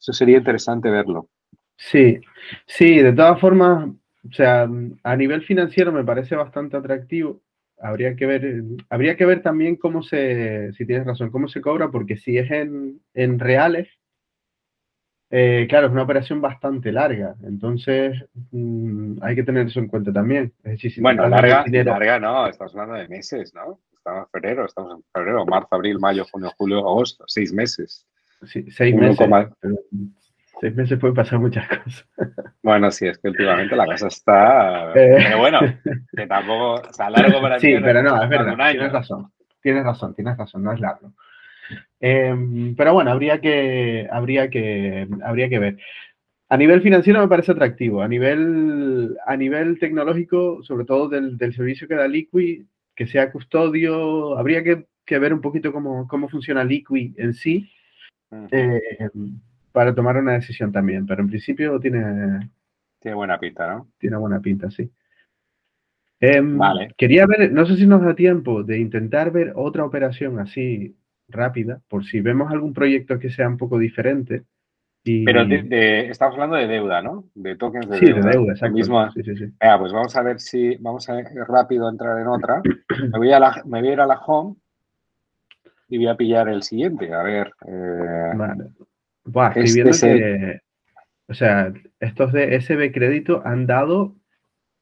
eso 0.00 0.12
sería 0.12 0.38
interesante 0.38 0.88
verlo. 0.88 1.28
Sí, 1.76 2.20
sí, 2.64 2.98
de 2.98 3.12
todas 3.12 3.40
formas, 3.40 3.88
o 3.88 4.32
sea, 4.32 4.68
a 5.02 5.16
nivel 5.16 5.42
financiero 5.42 5.90
me 5.90 6.04
parece 6.04 6.36
bastante 6.36 6.76
atractivo 6.76 7.40
habría 7.80 8.14
que 8.14 8.26
ver, 8.26 8.62
habría 8.88 9.16
que 9.16 9.26
ver 9.26 9.42
también 9.42 9.76
cómo 9.76 10.02
se, 10.02 10.72
si 10.74 10.86
tienes 10.86 11.06
razón, 11.06 11.30
cómo 11.30 11.48
se 11.48 11.60
cobra, 11.60 11.90
porque 11.90 12.16
si 12.16 12.38
es 12.38 12.50
en, 12.50 13.38
reales, 13.38 13.88
eh, 15.30 15.66
claro, 15.68 15.86
es 15.86 15.92
una 15.92 16.02
operación 16.02 16.40
bastante 16.40 16.92
larga, 16.92 17.34
entonces 17.44 18.24
mm, 18.50 19.22
hay 19.22 19.34
que 19.34 19.44
tener 19.44 19.66
eso 19.66 19.80
en 19.80 19.88
cuenta 19.88 20.12
también. 20.12 20.52
bueno, 20.98 21.28
larga, 21.28 21.64
larga 21.66 22.18
no, 22.18 22.46
estamos 22.46 22.74
hablando 22.74 22.96
de 22.96 23.08
meses, 23.08 23.54
¿no? 23.54 23.78
Estamos 23.92 24.26
en 24.26 24.30
febrero, 24.30 24.66
estamos 24.66 24.96
en 24.96 25.04
febrero, 25.12 25.46
marzo, 25.46 25.68
abril, 25.72 25.98
mayo, 25.98 26.24
junio, 26.30 26.50
julio, 26.56 26.78
agosto, 26.78 27.24
seis 27.26 27.52
meses. 27.52 28.06
Sí, 28.46 28.70
seis 28.70 28.94
meses 28.94 29.28
seis 30.60 30.76
meses 30.76 30.98
pueden 30.98 31.14
pasar 31.14 31.38
muchas 31.38 31.66
cosas. 31.66 32.06
Bueno, 32.62 32.90
sí, 32.90 33.06
es 33.06 33.16
que 33.16 33.28
últimamente 33.28 33.74
la 33.74 33.86
cosa 33.86 34.08
está. 34.08 34.90
Eh. 34.90 35.16
Pero 35.16 35.38
bueno, 35.38 35.60
que 36.14 36.26
tampoco. 36.26 36.74
O 36.74 36.92
sea, 36.92 37.08
largo 37.08 37.40
para 37.40 37.58
Sí, 37.58 37.74
pero 37.82 38.02
no, 38.02 38.22
es 38.22 38.28
verdad. 38.28 38.70
Tienes 38.70 38.92
razón. 38.92 39.32
Tienes 39.62 39.82
razón, 39.82 40.14
tienes 40.14 40.36
razón, 40.36 40.62
no 40.62 40.72
es 40.72 40.78
largo. 40.78 41.14
Em, 42.00 42.74
pero 42.76 42.94
bueno, 42.94 43.10
habría 43.10 43.40
que, 43.40 44.08
habría 44.10 44.50
que, 44.50 45.08
habría 45.22 45.48
que 45.48 45.58
ver. 45.58 45.78
A 46.48 46.56
nivel 46.56 46.82
financiero 46.82 47.20
me 47.20 47.28
parece 47.28 47.52
atractivo. 47.52 48.02
A 48.02 48.08
nivel, 48.08 49.16
a 49.26 49.36
nivel 49.36 49.78
tecnológico, 49.78 50.62
sobre 50.62 50.84
todo 50.84 51.08
del, 51.08 51.38
servicio 51.54 51.86
que 51.86 51.94
da 51.94 52.08
Liquid, 52.08 52.64
que 52.94 53.06
sea 53.06 53.30
custodio, 53.30 54.36
habría 54.36 54.62
que, 54.64 54.86
ver 55.18 55.34
un 55.34 55.40
poquito 55.40 55.72
cómo, 55.72 56.06
cómo 56.06 56.28
funciona 56.28 56.62
Liquid 56.62 57.18
en 57.18 57.34
sí 57.34 57.68
para 59.72 59.94
tomar 59.94 60.16
una 60.16 60.32
decisión 60.32 60.72
también, 60.72 61.06
pero 61.06 61.22
en 61.22 61.28
principio 61.28 61.78
tiene... 61.80 62.50
Tiene 63.00 63.14
buena 63.14 63.38
pinta, 63.38 63.66
¿no? 63.66 63.88
Tiene 63.98 64.16
buena 64.18 64.40
pinta, 64.40 64.70
sí. 64.70 64.90
Em, 66.20 66.58
vale. 66.58 66.92
Quería 66.98 67.26
ver, 67.26 67.50
no 67.50 67.64
sé 67.64 67.76
si 67.76 67.86
nos 67.86 68.02
da 68.02 68.14
tiempo 68.14 68.62
de 68.62 68.78
intentar 68.78 69.32
ver 69.32 69.54
otra 69.56 69.84
operación 69.84 70.38
así 70.38 70.94
rápida, 71.30 71.80
por 71.88 72.04
si 72.04 72.20
vemos 72.20 72.50
algún 72.50 72.72
proyecto 72.72 73.18
que 73.18 73.30
sea 73.30 73.48
un 73.48 73.56
poco 73.56 73.78
diferente. 73.78 74.44
Pero 75.02 75.42
estamos 75.42 76.34
hablando 76.34 76.56
de 76.56 76.66
deuda, 76.66 77.00
¿no? 77.00 77.24
De 77.34 77.56
tokens 77.56 77.88
de 77.88 77.98
deuda. 77.98 78.20
Sí, 78.20 78.26
de 78.26 78.30
deuda, 78.32 78.52
exacto. 78.52 78.74
Mismo, 78.74 79.10
sí, 79.12 79.22
sí, 79.22 79.36
sí. 79.36 79.46
pues 79.58 79.92
vamos 79.92 80.14
a 80.14 80.22
ver 80.22 80.40
si, 80.40 80.76
vamos 80.76 81.08
a 81.08 81.22
rápido 81.48 81.88
entrar 81.88 82.20
en 82.20 82.26
otra. 82.26 82.60
Me 83.10 83.18
voy 83.18 83.32
a, 83.32 83.40
la, 83.40 83.62
me 83.64 83.80
voy 83.80 83.88
a 83.88 83.92
ir 83.92 84.00
a 84.00 84.06
la 84.06 84.18
home 84.18 84.56
y 85.88 85.96
voy 85.96 86.08
a 86.08 86.16
pillar 86.16 86.48
el 86.48 86.62
siguiente. 86.62 87.12
A 87.14 87.22
ver. 87.22 87.52
Eh, 87.66 88.32
vale. 88.36 88.64
Buah, 89.24 89.48
estoy 89.48 89.64
este 89.64 89.82
viendo 89.82 89.98
que, 90.00 90.60
o 91.28 91.34
sea, 91.34 91.72
estos 92.00 92.32
de 92.32 92.60
SB 92.60 92.92
Crédito 92.92 93.42
han 93.44 93.66
dado, 93.66 94.16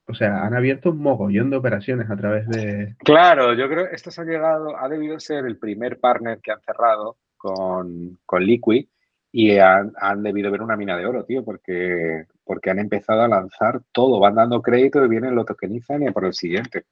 o 0.09 0.15
sea, 0.15 0.45
han 0.45 0.55
abierto 0.55 0.91
un 0.91 0.99
mogollón 0.99 1.51
de 1.51 1.57
operaciones 1.59 2.11
a 2.11 2.17
través 2.17 2.49
de... 2.49 2.97
Claro, 2.99 3.55
yo 3.55 3.69
creo 3.69 3.89
que 3.89 3.95
estos 3.95 4.19
han 4.19 4.29
llegado, 4.29 4.77
ha 4.77 4.89
debido 4.89 5.21
ser 5.21 5.45
el 5.47 5.59
primer 5.59 6.01
partner 6.01 6.41
que 6.43 6.51
han 6.51 6.61
cerrado 6.63 7.17
con, 7.37 8.19
con 8.25 8.43
Liquid 8.43 8.87
y 9.31 9.59
han, 9.59 9.93
debido 10.23 10.51
ver 10.51 10.63
una 10.63 10.77
mina 10.77 10.97
de 10.97 11.07
oro, 11.07 11.25
tío, 11.25 11.45
porque, 11.45 12.25
porque 12.45 12.71
han 12.71 12.79
empezado 12.79 13.23
a 13.23 13.29
lanzar 13.29 13.83
todo, 13.93 14.19
van 14.19 14.37
dando 14.37 14.63
crédito 14.63 15.05
y 15.05 15.09
vienen, 15.09 15.35
lo 15.35 15.45
tokenizan 15.45 16.03
y 16.03 16.11
por 16.11 16.25
el 16.25 16.33
siguiente. 16.33 16.85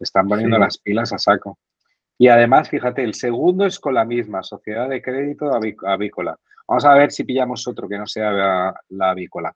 Están 0.00 0.26
poniendo 0.26 0.58
las 0.58 0.78
pilas 0.78 1.12
a 1.12 1.18
saco. 1.18 1.58
Y 2.18 2.28
además, 2.28 2.70
fíjate, 2.70 3.04
el 3.04 3.14
segundo 3.14 3.66
es 3.66 3.78
con 3.78 3.94
la 3.94 4.04
misma, 4.04 4.42
Sociedad 4.42 4.88
de 4.88 5.02
Crédito 5.02 5.50
Avícola. 5.84 6.38
Vamos 6.66 6.84
a 6.84 6.94
ver 6.94 7.12
si 7.12 7.24
pillamos 7.24 7.68
otro 7.68 7.88
que 7.88 7.98
no 7.98 8.06
sea 8.06 8.32
la, 8.88 9.10
avícola. 9.10 9.54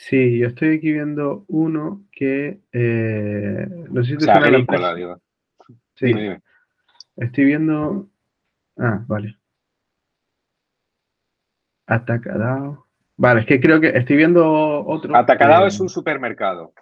Sí, 0.00 0.38
yo 0.38 0.46
estoy 0.46 0.76
aquí 0.76 0.92
viendo 0.92 1.44
uno 1.48 2.04
que 2.12 2.60
eh, 2.72 3.66
no 3.90 4.04
sé 4.04 4.12
si 4.12 4.24
te 4.24 4.30
avícola, 4.30 4.94
digo. 4.94 5.20
Sí. 5.96 6.14
Estoy 7.16 7.44
viendo. 7.44 8.08
Ah, 8.78 9.04
vale. 9.08 9.36
Atacadao. 11.88 12.86
Vale, 13.16 13.40
es 13.40 13.46
que 13.46 13.60
creo 13.60 13.80
que 13.80 13.88
estoy 13.88 14.16
viendo 14.16 14.86
otro. 14.86 15.16
Atacadao 15.16 15.66
es 15.66 15.80
un 15.80 15.88
supermercado. 15.88 16.72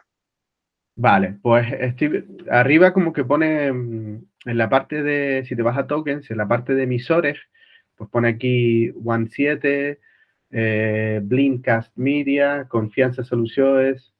Vale, 0.95 1.39
pues 1.41 1.73
estoy 1.73 2.23
arriba 2.51 2.93
como 2.93 3.15
que 3.15 3.25
pone 3.25 3.73
mm, 3.73 4.25
en 4.45 4.59
la 4.59 4.69
parte 4.69 5.03
de, 5.03 5.43
si 5.47 5.57
te 5.57 5.63
vas 5.63 5.79
a 5.79 5.87
tokens, 5.87 6.31
en 6.31 6.37
la 6.37 6.47
parte 6.47 6.75
de 6.75 6.83
emisores, 6.83 7.39
pues 7.97 8.11
pone 8.11 8.29
aquí 8.29 8.93
One 9.03 9.29
7, 9.31 10.01
eh, 10.51 11.21
Blinkcast 11.23 11.97
Media, 11.97 12.67
Confianza 12.69 13.25
Soluciones. 13.25 14.15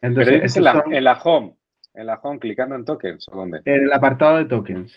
Entonces, 0.00 0.56
en 0.56 0.64
la, 0.64 0.72
home, 0.72 1.56
en 1.94 2.06
la 2.06 2.20
home, 2.22 2.38
clicando 2.38 2.74
en 2.74 2.84
tokens, 2.84 3.26
¿o 3.28 3.36
dónde? 3.36 3.60
En 3.64 3.84
el 3.84 3.92
apartado 3.92 4.38
de 4.38 4.46
tokens. 4.46 4.92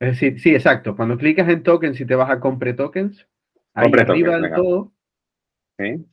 Es 0.00 0.10
decir, 0.12 0.40
sí, 0.40 0.54
exacto. 0.54 0.96
Cuando 0.96 1.18
clicas 1.18 1.48
en 1.48 1.62
tokens 1.62 2.00
y 2.00 2.06
te 2.06 2.14
vas 2.14 2.30
a 2.30 2.40
compre 2.40 2.72
tokens, 2.74 3.26
ahí 3.74 3.90
arriba 3.92 4.38
del 4.38 4.54
todo. 4.54 4.92
¿Sí? 5.78 6.06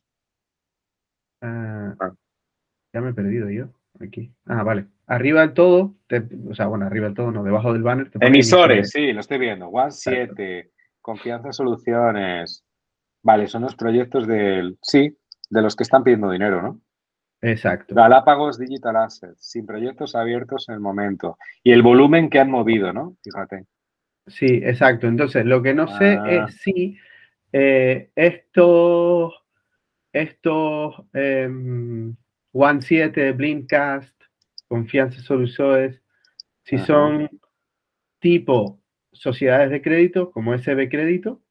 Ah, 1.41 1.95
ah. 1.99 2.13
Ya 2.93 3.01
me 3.01 3.11
he 3.11 3.13
perdido 3.13 3.49
yo. 3.49 3.69
Aquí. 3.99 4.31
Ah, 4.45 4.63
vale. 4.63 4.87
Arriba 5.07 5.41
del 5.41 5.53
todo, 5.53 5.95
o 6.49 6.55
sea, 6.55 6.67
bueno, 6.67 6.85
arriba 6.85 7.05
del 7.05 7.13
todo, 7.13 7.31
no, 7.31 7.43
debajo 7.43 7.73
del 7.73 7.83
banner. 7.83 8.09
emisores, 8.19 8.89
sí, 8.89 9.13
lo 9.13 9.19
estoy 9.19 9.37
viendo. 9.37 9.67
One 9.67 9.91
7, 9.91 10.71
Confianza 11.05 11.53
Soluciones. 11.53 12.65
Vale, 13.21 13.45
son 13.45 13.61
los 13.61 13.75
proyectos 13.75 14.25
del, 14.25 14.79
sí, 14.81 15.15
de 15.51 15.61
los 15.61 15.75
que 15.75 15.83
están 15.83 16.03
pidiendo 16.03 16.31
dinero, 16.31 16.63
¿no? 16.63 16.81
Exacto. 17.41 17.93
Galápagos 17.93 18.57
Digital 18.57 18.95
Assets, 18.95 19.37
sin 19.39 19.67
proyectos 19.67 20.15
abiertos 20.15 20.67
en 20.67 20.73
el 20.73 20.79
momento. 20.79 21.37
Y 21.63 21.73
el 21.73 21.83
volumen 21.83 22.27
que 22.27 22.39
han 22.39 22.49
movido, 22.49 22.91
¿no? 22.91 23.17
Fíjate. 23.23 23.65
Sí, 24.25 24.47
exacto. 24.63 25.05
Entonces, 25.05 25.45
lo 25.45 25.61
que 25.61 25.75
no 25.75 25.87
sé 25.87 26.17
ah. 26.19 26.47
es 26.47 26.57
si 26.57 26.97
eh, 27.53 28.09
estos, 28.15 29.35
estos 30.11 30.95
em, 31.13 32.15
One 32.51 32.81
7, 32.81 33.31
Blinkcast, 33.33 34.19
Confianza 34.67 35.21
Soluciones, 35.21 36.01
si 36.63 36.79
son 36.79 37.29
tipo 38.17 38.79
sociedades 39.15 39.69
de 39.69 39.81
crédito, 39.81 40.31
como 40.31 40.53
SB 40.57 40.89
Crédito, 40.89 41.41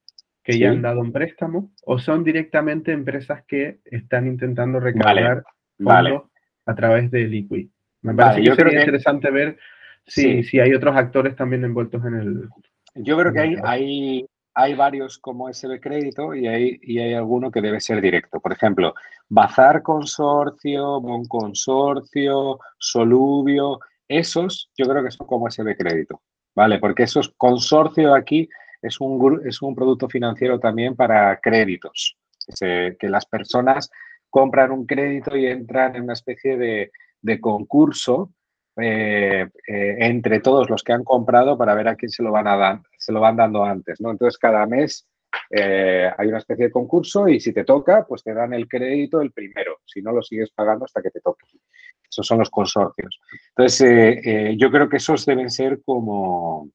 que 0.42 0.58
ya 0.58 0.70
han 0.70 0.82
dado 0.82 1.00
un 1.00 1.12
préstamo, 1.12 1.72
o 1.84 1.98
son 1.98 2.22
directamente 2.22 2.92
empresas 2.92 3.44
que 3.46 3.80
están 3.84 4.26
intentando 4.26 4.78
recaudar 4.78 5.42
fondos 5.78 6.24
a 6.66 6.74
través 6.74 7.10
de 7.10 7.26
Liquid. 7.26 7.68
Me 8.02 8.14
parece 8.14 8.42
que 8.42 8.54
sería 8.54 8.80
interesante 8.80 9.30
ver 9.30 9.58
si, 10.06 10.42
si, 10.42 10.60
hay 10.60 10.74
otros 10.74 10.94
actores 10.94 11.34
también 11.34 11.64
envueltos 11.64 12.04
en 12.04 12.14
el. 12.14 12.48
Yo 12.94 13.16
creo 13.18 13.32
que 13.32 13.40
hay, 13.40 13.56
hay, 13.64 14.26
hay 14.52 14.74
varios 14.74 15.18
como 15.18 15.52
SB 15.52 15.80
Crédito 15.80 16.34
y 16.34 16.46
hay, 16.46 16.78
y 16.82 16.98
hay 16.98 17.14
alguno 17.14 17.50
que 17.50 17.62
debe 17.62 17.80
ser 17.80 18.02
directo. 18.02 18.38
Por 18.40 18.52
ejemplo, 18.52 18.94
Bazar 19.28 19.82
Consorcio, 19.82 21.00
Bon 21.00 21.24
Consorcio, 21.24 22.58
Solubio, 22.78 23.80
esos 24.08 24.70
yo 24.76 24.86
creo 24.86 25.02
que 25.02 25.10
son 25.10 25.26
como 25.26 25.50
SB 25.50 25.76
Crédito, 25.76 26.20
¿vale? 26.54 26.78
Porque 26.78 27.04
esos 27.04 27.32
consorcio 27.36 28.14
aquí 28.14 28.48
es 28.82 29.00
un, 29.00 29.40
es 29.46 29.62
un 29.62 29.74
producto 29.74 30.08
financiero 30.08 30.58
también 30.58 30.94
para 30.94 31.38
créditos, 31.40 32.16
que 32.58 33.08
las 33.08 33.26
personas 33.26 33.90
compran 34.34 34.72
un 34.72 34.84
crédito 34.84 35.36
y 35.36 35.46
entran 35.46 35.96
en 35.96 36.02
una 36.02 36.12
especie 36.12 36.56
de, 36.56 36.90
concurso 37.40 38.32
eh, 38.76 39.48
eh, 39.66 39.96
entre 40.00 40.40
todos 40.40 40.68
los 40.68 40.82
que 40.82 40.92
han 40.92 41.04
comprado 41.04 41.56
para 41.56 41.74
ver 41.74 41.88
a 41.88 41.94
quién 41.94 42.10
se 42.10 42.22
lo 42.22 42.32
van 42.32 42.48
a 42.48 42.56
dar, 42.56 42.80
se 42.98 43.12
lo 43.12 43.20
van 43.20 43.36
dando 43.36 43.64
antes, 43.64 44.00
¿no? 44.00 44.10
Entonces 44.10 44.36
cada 44.36 44.66
mes 44.66 45.06
eh, 45.50 46.10
hay 46.16 46.28
una 46.28 46.38
especie 46.38 46.66
de 46.66 46.70
concurso 46.72 47.28
y 47.28 47.40
si 47.40 47.52
te 47.52 47.64
toca, 47.64 48.04
pues 48.06 48.22
te 48.22 48.34
dan 48.34 48.52
el 48.54 48.68
crédito 48.68 49.20
el 49.20 49.32
primero, 49.32 49.78
si 49.84 50.02
no 50.02 50.12
lo 50.12 50.22
sigues 50.22 50.50
pagando 50.50 50.84
hasta 50.84 51.00
que 51.00 51.10
te 51.10 51.20
toque. 51.20 51.46
Esos 52.14 52.28
son 52.28 52.38
los 52.38 52.50
consorcios. 52.50 53.18
Entonces 53.48 54.56
yo 54.56 54.70
creo 54.70 54.88
que 54.88 54.98
esos 54.98 55.26
deben 55.26 55.50
ser 55.50 55.82
como, 55.84 56.70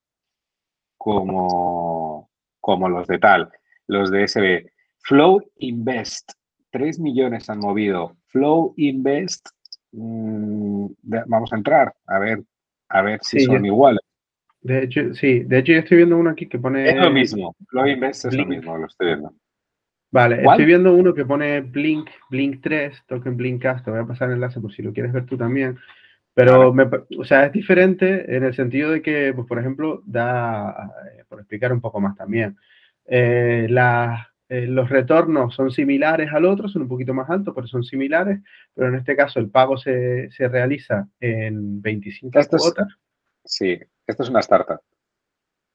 como, 0.98 2.30
como 2.60 2.90
los 2.90 3.08
de 3.08 3.20
tal, 3.20 3.50
los 3.88 4.12
de 4.12 4.28
SB. 4.28 4.70
Flow 5.02 5.42
Invest, 5.60 6.34
3 6.72 7.00
millones 7.00 7.50
han 7.50 7.60
movido. 7.60 8.18
Flow 8.28 8.74
Invest, 8.76 9.48
mm, 9.94 10.88
vamos 11.02 11.54
a 11.54 11.56
entrar 11.56 11.96
a 12.06 12.20
ver, 12.20 12.44
a 12.90 13.02
ver 13.02 13.20
si 13.24 13.40
son 13.40 13.66
iguales. 13.66 14.02
De 14.62 14.84
hecho, 14.84 15.14
sí, 15.14 15.44
de 15.46 15.60
hecho 15.60 15.72
yo 15.72 15.80
estoy 15.80 15.98
viendo 15.98 16.18
uno 16.18 16.32
aquí 16.32 16.48
que 16.48 16.60
pone... 16.60 16.90
Es 16.90 16.98
lo 16.98 17.12
mismo, 17.12 17.56
Flow 17.70 17.88
Invest 17.88 18.26
es 18.26 18.36
lo 18.36 18.46
mismo, 18.46 18.78
lo 18.78 18.88
estoy 18.88 19.08
viendo. 19.08 19.34
Vale, 20.12 20.42
estoy 20.44 20.66
viendo 20.66 20.94
uno 20.94 21.14
que 21.14 21.26
pone 21.26 21.62
Blink, 21.62 22.10
Blink 22.30 22.62
3, 22.62 23.04
token 23.06 23.38
Blinkcast, 23.38 23.86
te 23.86 23.92
voy 23.92 24.00
a 24.00 24.06
pasar 24.06 24.30
el 24.30 24.36
enlace 24.36 24.60
por 24.60 24.74
si 24.74 24.82
lo 24.82 24.92
quieres 24.92 25.14
ver 25.14 25.26
tú 25.26 25.38
también. 25.38 25.78
Pero, 26.34 26.74
o 27.18 27.24
sea, 27.26 27.46
es 27.46 27.52
diferente 27.52 28.36
en 28.36 28.44
el 28.44 28.56
sentido 28.56 28.92
de 28.92 29.02
que, 29.02 29.34
pues, 29.34 29.48
por 29.48 29.60
ejemplo, 29.60 30.02
da, 30.06 30.90
eh, 31.14 31.24
por 31.28 31.40
explicar 31.40 31.74
un 31.74 31.82
poco 31.82 32.00
más 32.00 32.16
también, 32.16 32.58
eh, 33.06 33.68
eh, 34.50 34.66
los 34.66 34.90
retornos 34.90 35.54
son 35.54 35.70
similares 35.70 36.32
al 36.32 36.46
otro, 36.46 36.70
son 36.70 36.84
un 36.84 36.88
poquito 36.88 37.14
más 37.14 37.30
altos, 37.30 37.54
pero 37.54 37.68
son 37.68 37.84
similares, 37.84 38.40
pero 38.74 38.88
en 38.88 38.96
este 38.96 39.16
caso 39.16 39.40
el 39.40 39.50
pago 39.50 39.78
se, 39.78 40.30
realiza 40.40 41.08
en 41.20 41.82
25 41.82 42.40
esto 42.40 42.58
cuotas. 42.58 42.88
sí, 43.44 43.78
esto 44.08 44.24
es 44.24 44.30
una 44.30 44.40
startup. 44.40 44.80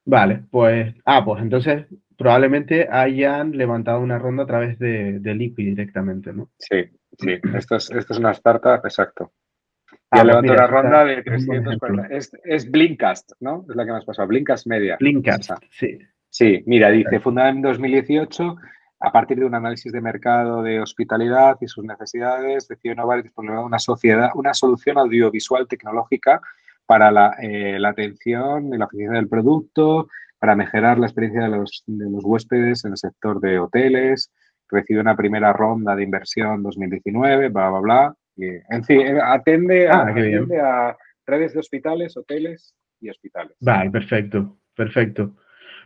Vale, 0.06 0.44
pues, 0.50 0.94
ah, 1.04 1.24
pues 1.24 1.42
entonces 1.42 1.86
probablemente 2.16 2.88
hayan 2.90 3.56
levantado 3.56 4.00
una 4.00 4.18
ronda 4.18 4.44
a 4.44 4.46
través 4.46 4.78
de, 4.78 5.18
de 5.18 5.34
Liquid 5.34 5.66
directamente, 5.66 6.32
¿no? 6.32 6.50
Sí, 6.58 6.84
sí, 7.18 7.38
esto 7.54 7.76
es, 7.76 7.90
esto 7.90 8.12
es 8.12 8.18
una 8.18 8.32
startup, 8.32 8.80
exacto. 8.84 9.32
Ah, 10.10 10.22
y 10.22 10.26
levantado 10.26 10.58
una 10.58 10.66
ronda 10.66 11.04
de 11.04 11.22
340. 11.22 12.06
Es, 12.14 12.32
es 12.44 12.70
Blinkcast, 12.70 13.32
¿no? 13.40 13.64
Es 13.68 13.76
la 13.76 13.84
que 13.84 13.92
me 13.92 13.98
has 13.98 14.04
pasado. 14.04 14.28
Blinkcast 14.28 14.66
Media. 14.66 14.96
Blinkcast, 14.98 15.50
sí. 15.70 15.98
Sí, 16.34 16.64
mira, 16.66 16.90
dice, 16.90 17.20
fundada 17.20 17.50
en 17.50 17.62
2018, 17.62 18.56
a 18.98 19.12
partir 19.12 19.38
de 19.38 19.44
un 19.44 19.54
análisis 19.54 19.92
de 19.92 20.00
mercado 20.00 20.64
de 20.64 20.80
hospitalidad 20.80 21.56
y 21.60 21.68
sus 21.68 21.84
necesidades, 21.84 22.66
decidió 22.66 22.92
innovar 22.92 23.20
y 23.20 23.22
disponer 23.22 23.52
de 23.52 23.62
una, 23.62 23.78
sociedad, 23.78 24.30
una 24.34 24.52
solución 24.52 24.98
audiovisual 24.98 25.68
tecnológica 25.68 26.40
para 26.86 27.12
la, 27.12 27.36
eh, 27.40 27.78
atención 27.86 28.74
y 28.74 28.78
la 28.78 28.86
oficina 28.86 29.12
del 29.12 29.28
producto, 29.28 30.08
para 30.44 30.56
mejorar 30.56 30.98
la 30.98 31.06
experiencia 31.06 31.44
de 31.44 31.56
los, 31.56 31.82
huéspedes 31.86 32.84
en 32.84 32.90
el 32.90 32.98
sector 32.98 33.40
de 33.40 33.58
hoteles. 33.58 34.30
Recibió 34.68 35.00
una 35.00 35.16
primera 35.16 35.54
ronda 35.54 35.96
de 35.96 36.02
inversión 36.02 36.62
2019, 36.62 37.48
bla, 37.48 37.70
bla, 37.70 37.80
bla. 37.80 38.16
en 38.36 38.84
fin, 38.84 39.00
eh, 39.00 39.18
atende, 39.22 39.88
a, 39.88 40.00
ah, 40.02 40.88
a 40.90 40.96
redes 41.26 41.54
de 41.54 41.60
hospitales, 41.60 42.14
hoteles 42.18 42.74
y 43.00 43.08
hospitales. 43.08 43.56
Vale, 43.58 43.90
perfecto, 43.90 44.58
perfecto. 44.76 45.34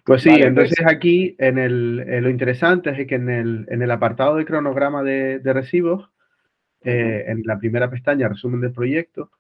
Pues 0.05 0.23
sí, 0.23 0.31
entonces 0.31 0.85
aquí 0.85 1.37
en 1.39 1.59
el, 1.59 2.05
eh, 2.09 2.21
lo 2.21 2.29
interesante 2.29 2.91
es 2.91 3.07
que 3.07 3.15
en 3.15 3.31
el, 3.31 3.65
en 3.69 3.81
el 3.81 3.91
apartado 3.93 4.35
de 4.35 4.45
cronograma 4.45 5.05
de, 5.05 5.41
recibos, 5.45 6.11
eh, 6.83 7.27
en 7.29 7.43
la 7.45 7.61
primera 7.61 7.89
pestaña, 7.89 8.29
resumen 8.29 8.61
del 8.61 8.73
proyecto, 8.73 9.31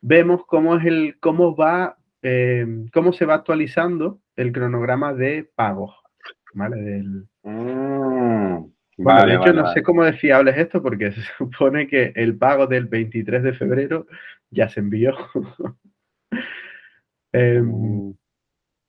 vemos 0.00 0.46
cómo 0.46 0.76
es 0.76 0.86
el, 0.86 1.16
cómo 1.18 1.56
va, 1.56 1.98
eh, 2.22 2.66
cómo 2.92 3.12
se 3.12 3.26
va 3.26 3.34
actualizando 3.34 4.20
el 4.36 4.52
cronograma 4.52 5.14
de 5.14 5.48
pagos. 5.54 5.94
¿Vale? 6.54 6.76
Del, 6.76 7.28
mm, 7.42 8.64
de 8.98 9.34
hecho, 9.34 9.52
no 9.52 9.72
sé 9.72 9.82
cómo 9.82 10.02
de 10.02 10.12
fiable 10.12 10.50
es 10.50 10.58
esto, 10.58 10.82
porque 10.82 11.12
se 11.12 11.20
supone 11.38 11.86
que 11.86 12.12
el 12.16 12.36
pago 12.36 12.66
del 12.66 12.86
23 12.86 13.42
de 13.42 13.52
febrero 13.52 14.06
ya 14.50 14.68
se 14.68 14.80
envió. 14.80 15.14
Em, 17.30 18.14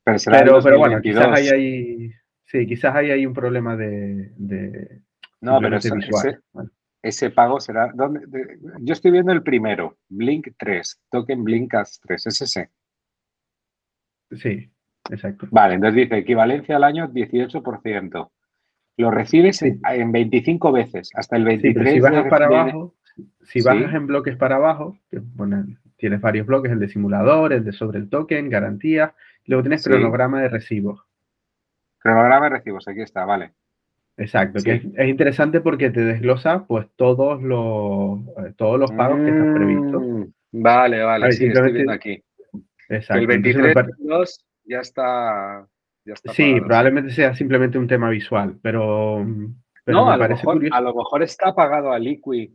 pero, 0.05 0.61
pero, 0.63 0.79
bueno, 0.79 1.01
quizás 1.01 1.27
hay 1.27 1.49
ahí, 1.49 2.11
sí, 2.45 2.65
quizás 2.65 2.95
hay 2.95 3.11
ahí 3.11 3.25
un 3.25 3.33
problema 3.33 3.75
de... 3.75 4.31
no, 5.41 5.59
pero 5.59 5.77
ese, 7.01 7.29
pago 7.31 7.59
será... 7.59 7.91
¿dónde? 7.93 8.21
yo 8.79 8.93
estoy 8.93 9.11
viendo 9.11 9.33
el 9.33 9.43
primero, 9.43 9.97
Blink 10.07 10.47
3, 10.57 11.01
token 11.11 11.43
Blinkas 11.43 11.99
3, 12.01 12.27
es 12.27 12.41
ese. 12.41 12.69
Sí, 14.31 14.69
exacto. 15.09 15.47
Vale, 15.51 15.75
entonces 15.75 15.95
dice 15.95 16.17
equivalencia 16.17 16.75
al 16.75 16.83
año 16.83 17.07
18%. 17.07 18.31
Lo 18.97 19.11
recibes 19.11 19.61
en 19.61 20.11
25 20.11 20.71
veces, 20.71 21.09
hasta 21.13 21.37
el 21.37 21.45
23. 21.45 21.93
si 21.93 21.99
bajas 21.99 22.27
para 22.29 22.47
abajo, 22.47 22.95
si 23.43 23.61
bajas 23.61 23.93
en 23.93 24.07
bloques 24.07 24.35
para 24.35 24.57
abajo, 24.57 24.97
que, 25.09 25.19
bueno, 25.19 25.65
tienes 25.95 26.19
varios 26.19 26.45
bloques, 26.45 26.71
el 26.71 26.79
de 26.79 26.89
simulador, 26.89 27.53
el 27.53 27.63
de 27.63 27.71
sobre 27.71 27.99
el 27.99 28.09
token, 28.09 28.49
garantía, 28.49 29.13
Luego 29.49 29.63
tienes 29.63 29.83
cronograma 29.83 30.41
de 30.43 30.49
recibos. 30.49 31.03
Cronograma 31.97 32.49
de 32.49 32.57
recibos, 32.57 32.87
aquí 32.87 33.01
está, 33.01 33.25
vale. 33.25 33.53
Exacto, 34.15 34.61
que 34.63 34.73
es, 34.95 35.07
interesante 35.07 35.59
porque 35.59 35.89
te 35.89 36.01
desglosa 36.01 36.65
pues 36.67 36.85
todos 36.95 37.41
los, 37.41 38.19
eh, 38.37 38.53
todos 38.57 38.79
los 38.79 38.91
pagos 38.91 39.17
que 39.21 39.29
están 39.29 39.55
previstos. 39.55 40.03
Mm, 40.03 40.23
vale, 40.51 41.01
vale, 41.01 41.31
sí, 41.31 41.47
estoy 41.47 41.71
viendo 41.71 41.93
aquí. 41.93 42.21
Exacto. 42.89 43.21
El 43.21 43.27
23 43.27 43.75
ya 44.65 44.79
está, 44.79 45.67
ya 46.05 46.13
está 46.13 46.33
Sí, 46.33 46.59
probablemente 46.59 47.11
sea 47.11 47.33
simplemente 47.33 47.77
un 47.77 47.87
tema 47.87 48.09
visual, 48.09 48.59
pero, 48.61 49.23
no, 49.85 50.11
a, 50.11 50.17
lo 50.17 50.29
mejor, 50.29 50.61
a 50.71 50.81
lo 50.81 50.93
mejor 50.93 51.23
está 51.23 51.55
pagado 51.55 51.91
a 51.91 51.99
Liquid. 51.99 52.51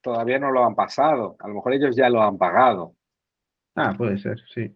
Todavía 0.00 0.38
no 0.38 0.50
lo 0.50 0.64
han 0.64 0.74
pasado. 0.74 1.36
A 1.40 1.48
lo 1.48 1.54
mejor 1.54 1.74
ellos 1.74 1.94
ya 1.94 2.08
lo 2.08 2.22
han 2.22 2.38
pagado. 2.38 2.94
Ah, 3.74 3.94
puede 3.96 4.18
ser, 4.18 4.40
sí 4.52 4.74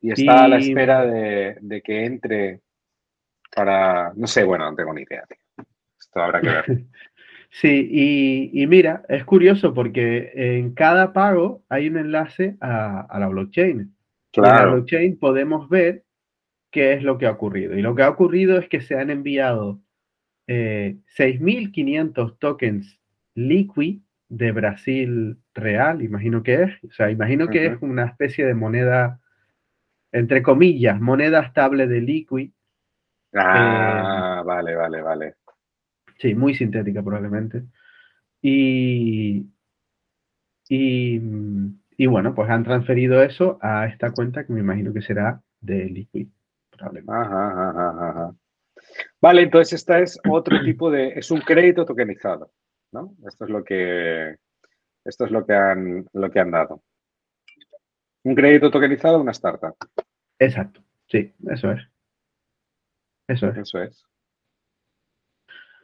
y 0.00 0.12
está 0.12 0.44
a 0.44 0.48
la 0.48 0.58
espera 0.58 1.04
de, 1.04 1.82
que 1.84 2.04
entre 2.04 2.60
para, 3.54 4.12
no 4.14 4.26
sé, 4.26 4.44
bueno, 4.44 4.70
no 4.70 4.76
tengo 4.76 4.94
ni 4.94 5.02
idea. 5.02 5.24
Esto 5.98 6.20
habrá 6.20 6.40
que 6.40 6.48
ver. 6.48 6.64
Sí, 7.52 8.52
y, 8.52 8.64
mira, 8.68 9.02
es 9.08 9.24
curioso 9.24 9.74
porque 9.74 10.30
en 10.36 10.72
cada 10.72 11.12
pago 11.12 11.64
hay 11.68 11.88
un 11.88 11.96
enlace 11.96 12.56
a, 12.60 13.18
la 13.18 13.26
blockchain. 13.26 13.92
Claro. 14.32 14.58
En 14.58 14.64
la 14.64 14.72
blockchain 14.74 15.18
podemos 15.18 15.68
ver 15.68 16.04
qué 16.70 16.92
es 16.94 17.02
lo 17.02 17.18
que 17.18 17.26
ha 17.26 17.32
ocurrido. 17.32 17.76
Y 17.76 17.82
lo 17.82 17.94
que 17.94 18.02
ha 18.02 18.08
ocurrido 18.08 18.58
es 18.58 18.68
que 18.68 18.80
se 18.80 18.96
han 18.96 19.10
enviado 19.10 19.80
6.500 20.46 22.30
eh, 22.30 22.36
tokens 22.38 23.00
Liquid 23.34 24.00
de 24.28 24.52
Brasil 24.52 25.38
real, 25.54 26.02
imagino 26.02 26.42
que 26.42 26.62
es. 26.62 26.84
O 26.84 26.92
sea, 26.92 27.10
imagino 27.10 27.48
que 27.48 27.66
es 27.66 27.78
una 27.80 28.06
especie 28.06 28.46
de 28.46 28.54
moneda 28.54 29.20
entre 30.12 30.42
comillas, 30.42 31.00
moneda 31.00 31.40
estable 31.40 31.86
de 31.86 32.00
Liquid. 32.00 32.50
Ah, 33.34 34.40
eh, 34.40 34.46
vale, 34.46 34.74
vale, 34.74 35.02
vale. 35.02 35.34
Sí, 36.18 36.34
muy 36.34 36.54
sintética 36.54 37.02
probablemente. 37.02 37.62
Y, 38.42 39.46
y, 40.68 41.20
bueno, 42.06 42.34
pues 42.34 42.48
han 42.50 42.64
transferido 42.64 43.22
eso 43.22 43.58
a 43.60 43.86
esta 43.86 44.12
cuenta 44.12 44.44
que 44.44 44.52
me 44.52 44.60
imagino 44.60 44.92
que 44.92 45.02
será 45.02 45.42
de 45.60 45.84
Liquid. 45.84 46.28
Probablemente. 46.70 47.12
Ajá, 47.12 47.70
ajá, 47.70 48.08
ajá. 48.10 48.34
Vale, 49.20 49.42
entonces 49.42 49.74
esta 49.74 49.98
es 49.98 50.18
otro 50.28 50.60
tipo 50.64 50.90
de, 50.90 51.08
es 51.08 51.30
un 51.30 51.40
crédito 51.40 51.84
tokenizado, 51.84 52.52
¿no? 52.92 53.14
Esto 53.26 53.44
es 53.44 53.50
lo 53.50 53.64
que, 53.64 54.36
esto 55.04 55.24
es 55.24 55.30
lo 55.30 55.44
que 55.44 55.54
han, 55.54 56.06
lo 56.12 56.30
que 56.30 56.40
han 56.40 56.50
dado. 56.50 56.82
Un 58.22 58.34
crédito 58.34 58.70
tokenizado 58.70 59.16
a 59.16 59.20
una 59.20 59.32
startup. 59.32 59.76
Exacto, 60.38 60.82
sí, 61.06 61.34
eso 61.48 61.72
es. 61.72 61.82
Eso 63.28 63.48
es. 63.48 63.58
Eso 63.58 63.82
es. 63.82 64.04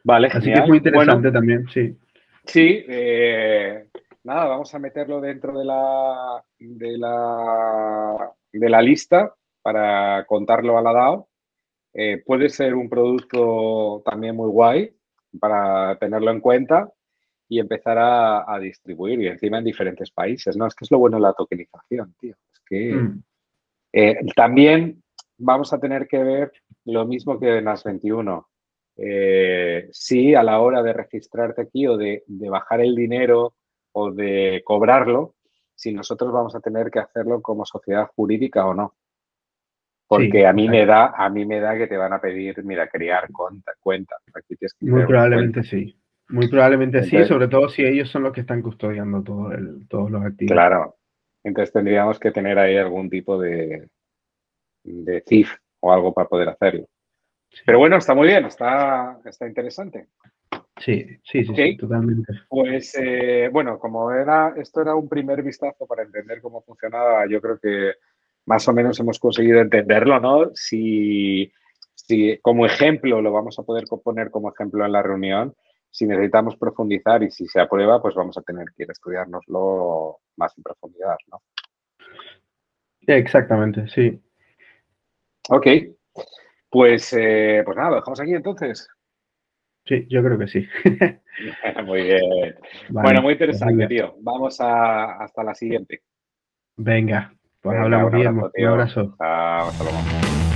Vale, 0.03 0.29
Así 0.31 0.51
que 0.51 0.59
es 0.59 0.67
muy 0.67 0.77
interesante 0.77 1.31
también, 1.31 1.67
sí. 1.69 1.97
Sí, 2.45 2.85
eh, 2.87 3.86
nada, 4.27 4.45
vamos 4.45 4.73
a 4.75 4.79
meterlo 4.79 5.21
dentro 5.21 5.57
de 5.57 5.65
la, 5.65 6.43
de 6.59 6.97
la, 6.97 8.31
de 8.51 8.69
la 8.69 8.81
lista 8.81 9.33
para 9.61 10.25
contarlo 10.25 10.77
a 10.77 10.81
la 10.81 10.93
DAO. 10.93 11.29
eh, 11.93 12.21
puede 12.25 12.49
ser 12.49 12.75
un 12.75 12.89
producto 12.89 14.03
también 14.05 14.35
muy 14.35 14.49
guay 14.49 14.93
para 15.39 15.97
tenerlo 15.97 16.31
en 16.31 16.41
cuenta 16.41 16.91
y 17.49 17.59
empezar 17.59 17.97
a, 17.99 18.59
distribuir 18.59 19.21
y 19.21 19.27
encima 19.27 19.59
en 19.59 19.63
diferentes 19.63 20.11
países, 20.11 20.57
¿no? 20.57 20.67
Es 20.67 20.75
que 20.75 20.83
es 20.83 20.91
lo 20.91 20.99
bueno 20.99 21.17
de 21.17 21.23
la 21.23 21.33
tokenización, 21.33 22.13
tío. 22.19 22.35
Es 22.51 22.59
que 22.65 22.93
mm. 22.93 23.23
eh, 23.93 24.17
también 24.35 25.01
vamos 25.37 25.71
a 25.71 25.79
tener 25.79 26.07
que 26.07 26.21
ver 26.21 26.51
lo 26.85 27.05
mismo 27.05 27.39
que 27.39 27.57
en 27.57 27.65
las 27.65 27.83
21. 27.85 28.47
Eh, 28.97 29.87
si 29.91 30.35
a 30.35 30.43
la 30.43 30.59
hora 30.59 30.83
de 30.83 30.91
registrarte 30.91 31.61
aquí 31.61 31.87
o 31.87 31.95
de, 31.95 32.23
bajar 32.27 32.81
el 32.81 32.95
dinero 32.95 33.53
o 33.99 34.11
de 34.11 34.61
cobrarlo, 34.63 35.33
si 35.73 35.91
nosotros 35.91 36.31
vamos 36.31 36.55
a 36.55 36.59
tener 36.59 36.91
que 36.91 36.99
hacerlo 36.99 37.41
como 37.41 37.65
sociedad 37.65 38.07
jurídica 38.15 38.65
o 38.67 38.73
no. 38.75 38.93
Porque 40.07 40.45
a 40.45 40.53
mí 40.53 40.69
me 40.69 40.85
da, 40.85 41.07
a 41.17 41.29
mí 41.29 41.45
me 41.45 41.59
da 41.59 41.75
que 41.75 41.87
te 41.87 41.97
van 41.97 42.13
a 42.13 42.21
pedir, 42.21 42.63
mira, 42.63 42.87
crear 42.87 43.29
cuenta, 43.31 43.73
cuenta. 43.79 44.15
Muy 44.81 45.05
probablemente 45.05 45.63
sí. 45.63 45.99
Muy 46.29 46.47
probablemente 46.47 47.03
sí, 47.03 47.25
sobre 47.25 47.47
todo 47.47 47.69
si 47.69 47.83
ellos 47.83 48.09
son 48.09 48.23
los 48.23 48.33
que 48.33 48.41
están 48.41 48.61
custodiando 48.61 49.23
todo 49.23 49.51
el, 49.51 49.87
todos 49.87 50.11
los 50.11 50.23
activos. 50.23 50.51
Claro. 50.51 50.97
Entonces 51.43 51.73
tendríamos 51.73 52.19
que 52.19 52.31
tener 52.31 52.59
ahí 52.59 52.77
algún 52.77 53.09
tipo 53.09 53.39
de, 53.39 53.89
de 54.83 55.23
CIF 55.27 55.51
o 55.81 55.91
algo 55.91 56.13
para 56.13 56.29
poder 56.29 56.49
hacerlo. 56.49 56.85
Pero 57.65 57.79
bueno, 57.79 57.97
está 57.97 58.13
muy 58.13 58.27
bien, 58.27 58.45
está, 58.45 59.19
está 59.25 59.47
interesante. 59.47 60.07
Sí, 60.79 61.05
sí, 61.23 61.43
sí, 61.43 61.77
totalmente. 61.77 62.33
Pues 62.47 62.95
eh, 62.99 63.49
bueno, 63.51 63.79
como 63.79 64.11
era, 64.11 64.53
esto 64.57 64.81
era 64.81 64.95
un 64.95 65.09
primer 65.09 65.41
vistazo 65.41 65.87
para 65.87 66.03
entender 66.03 66.39
cómo 66.41 66.61
funcionaba, 66.61 67.27
yo 67.27 67.41
creo 67.41 67.59
que 67.59 67.93
más 68.45 68.67
o 68.67 68.73
menos 68.73 68.99
hemos 68.99 69.19
conseguido 69.19 69.59
entenderlo, 69.59 70.19
¿no? 70.19 70.51
Si, 70.53 71.51
si 71.95 72.37
como 72.41 72.65
ejemplo 72.65 73.21
lo 73.21 73.31
vamos 73.31 73.57
a 73.59 73.63
poder 73.63 73.85
poner 74.03 74.29
como 74.29 74.51
ejemplo 74.51 74.85
en 74.85 74.91
la 74.91 75.01
reunión, 75.01 75.55
si 75.89 76.05
necesitamos 76.05 76.55
profundizar 76.57 77.23
y 77.23 77.31
si 77.31 77.47
se 77.47 77.59
aprueba, 77.59 78.01
pues 78.01 78.13
vamos 78.15 78.37
a 78.37 78.41
tener 78.43 78.67
que 78.75 78.83
ir 78.83 78.89
a 78.89 78.93
estudiárnoslo 78.93 80.19
más 80.37 80.55
en 80.57 80.63
profundidad, 80.63 81.17
¿no? 81.31 81.41
Exactamente, 83.01 83.87
sí. 83.87 84.21
Ok, 85.49 85.67
pues, 86.69 87.13
eh, 87.13 87.63
pues 87.65 87.77
nada, 87.77 87.89
lo 87.89 87.95
dejamos 87.97 88.19
aquí 88.19 88.33
entonces. 88.33 88.87
Sí, 89.87 90.05
yo 90.09 90.23
creo 90.23 90.37
que 90.37 90.47
sí. 90.47 90.67
muy 91.85 92.03
bien. 92.03 92.55
bueno, 92.89 93.21
muy 93.21 93.33
interesante, 93.33 93.87
tío. 93.87 94.15
Vamos 94.21 94.59
a, 94.59 95.23
hasta 95.23 95.43
la 95.43 95.53
siguiente. 95.53 96.01
Venga, 96.75 97.33
pues 97.61 97.79
hablamos 97.79 98.11
bien. 98.11 98.37
Un 98.37 98.65
abrazo. 98.65 99.15
hasta 99.19 99.83
luego. 99.83 100.46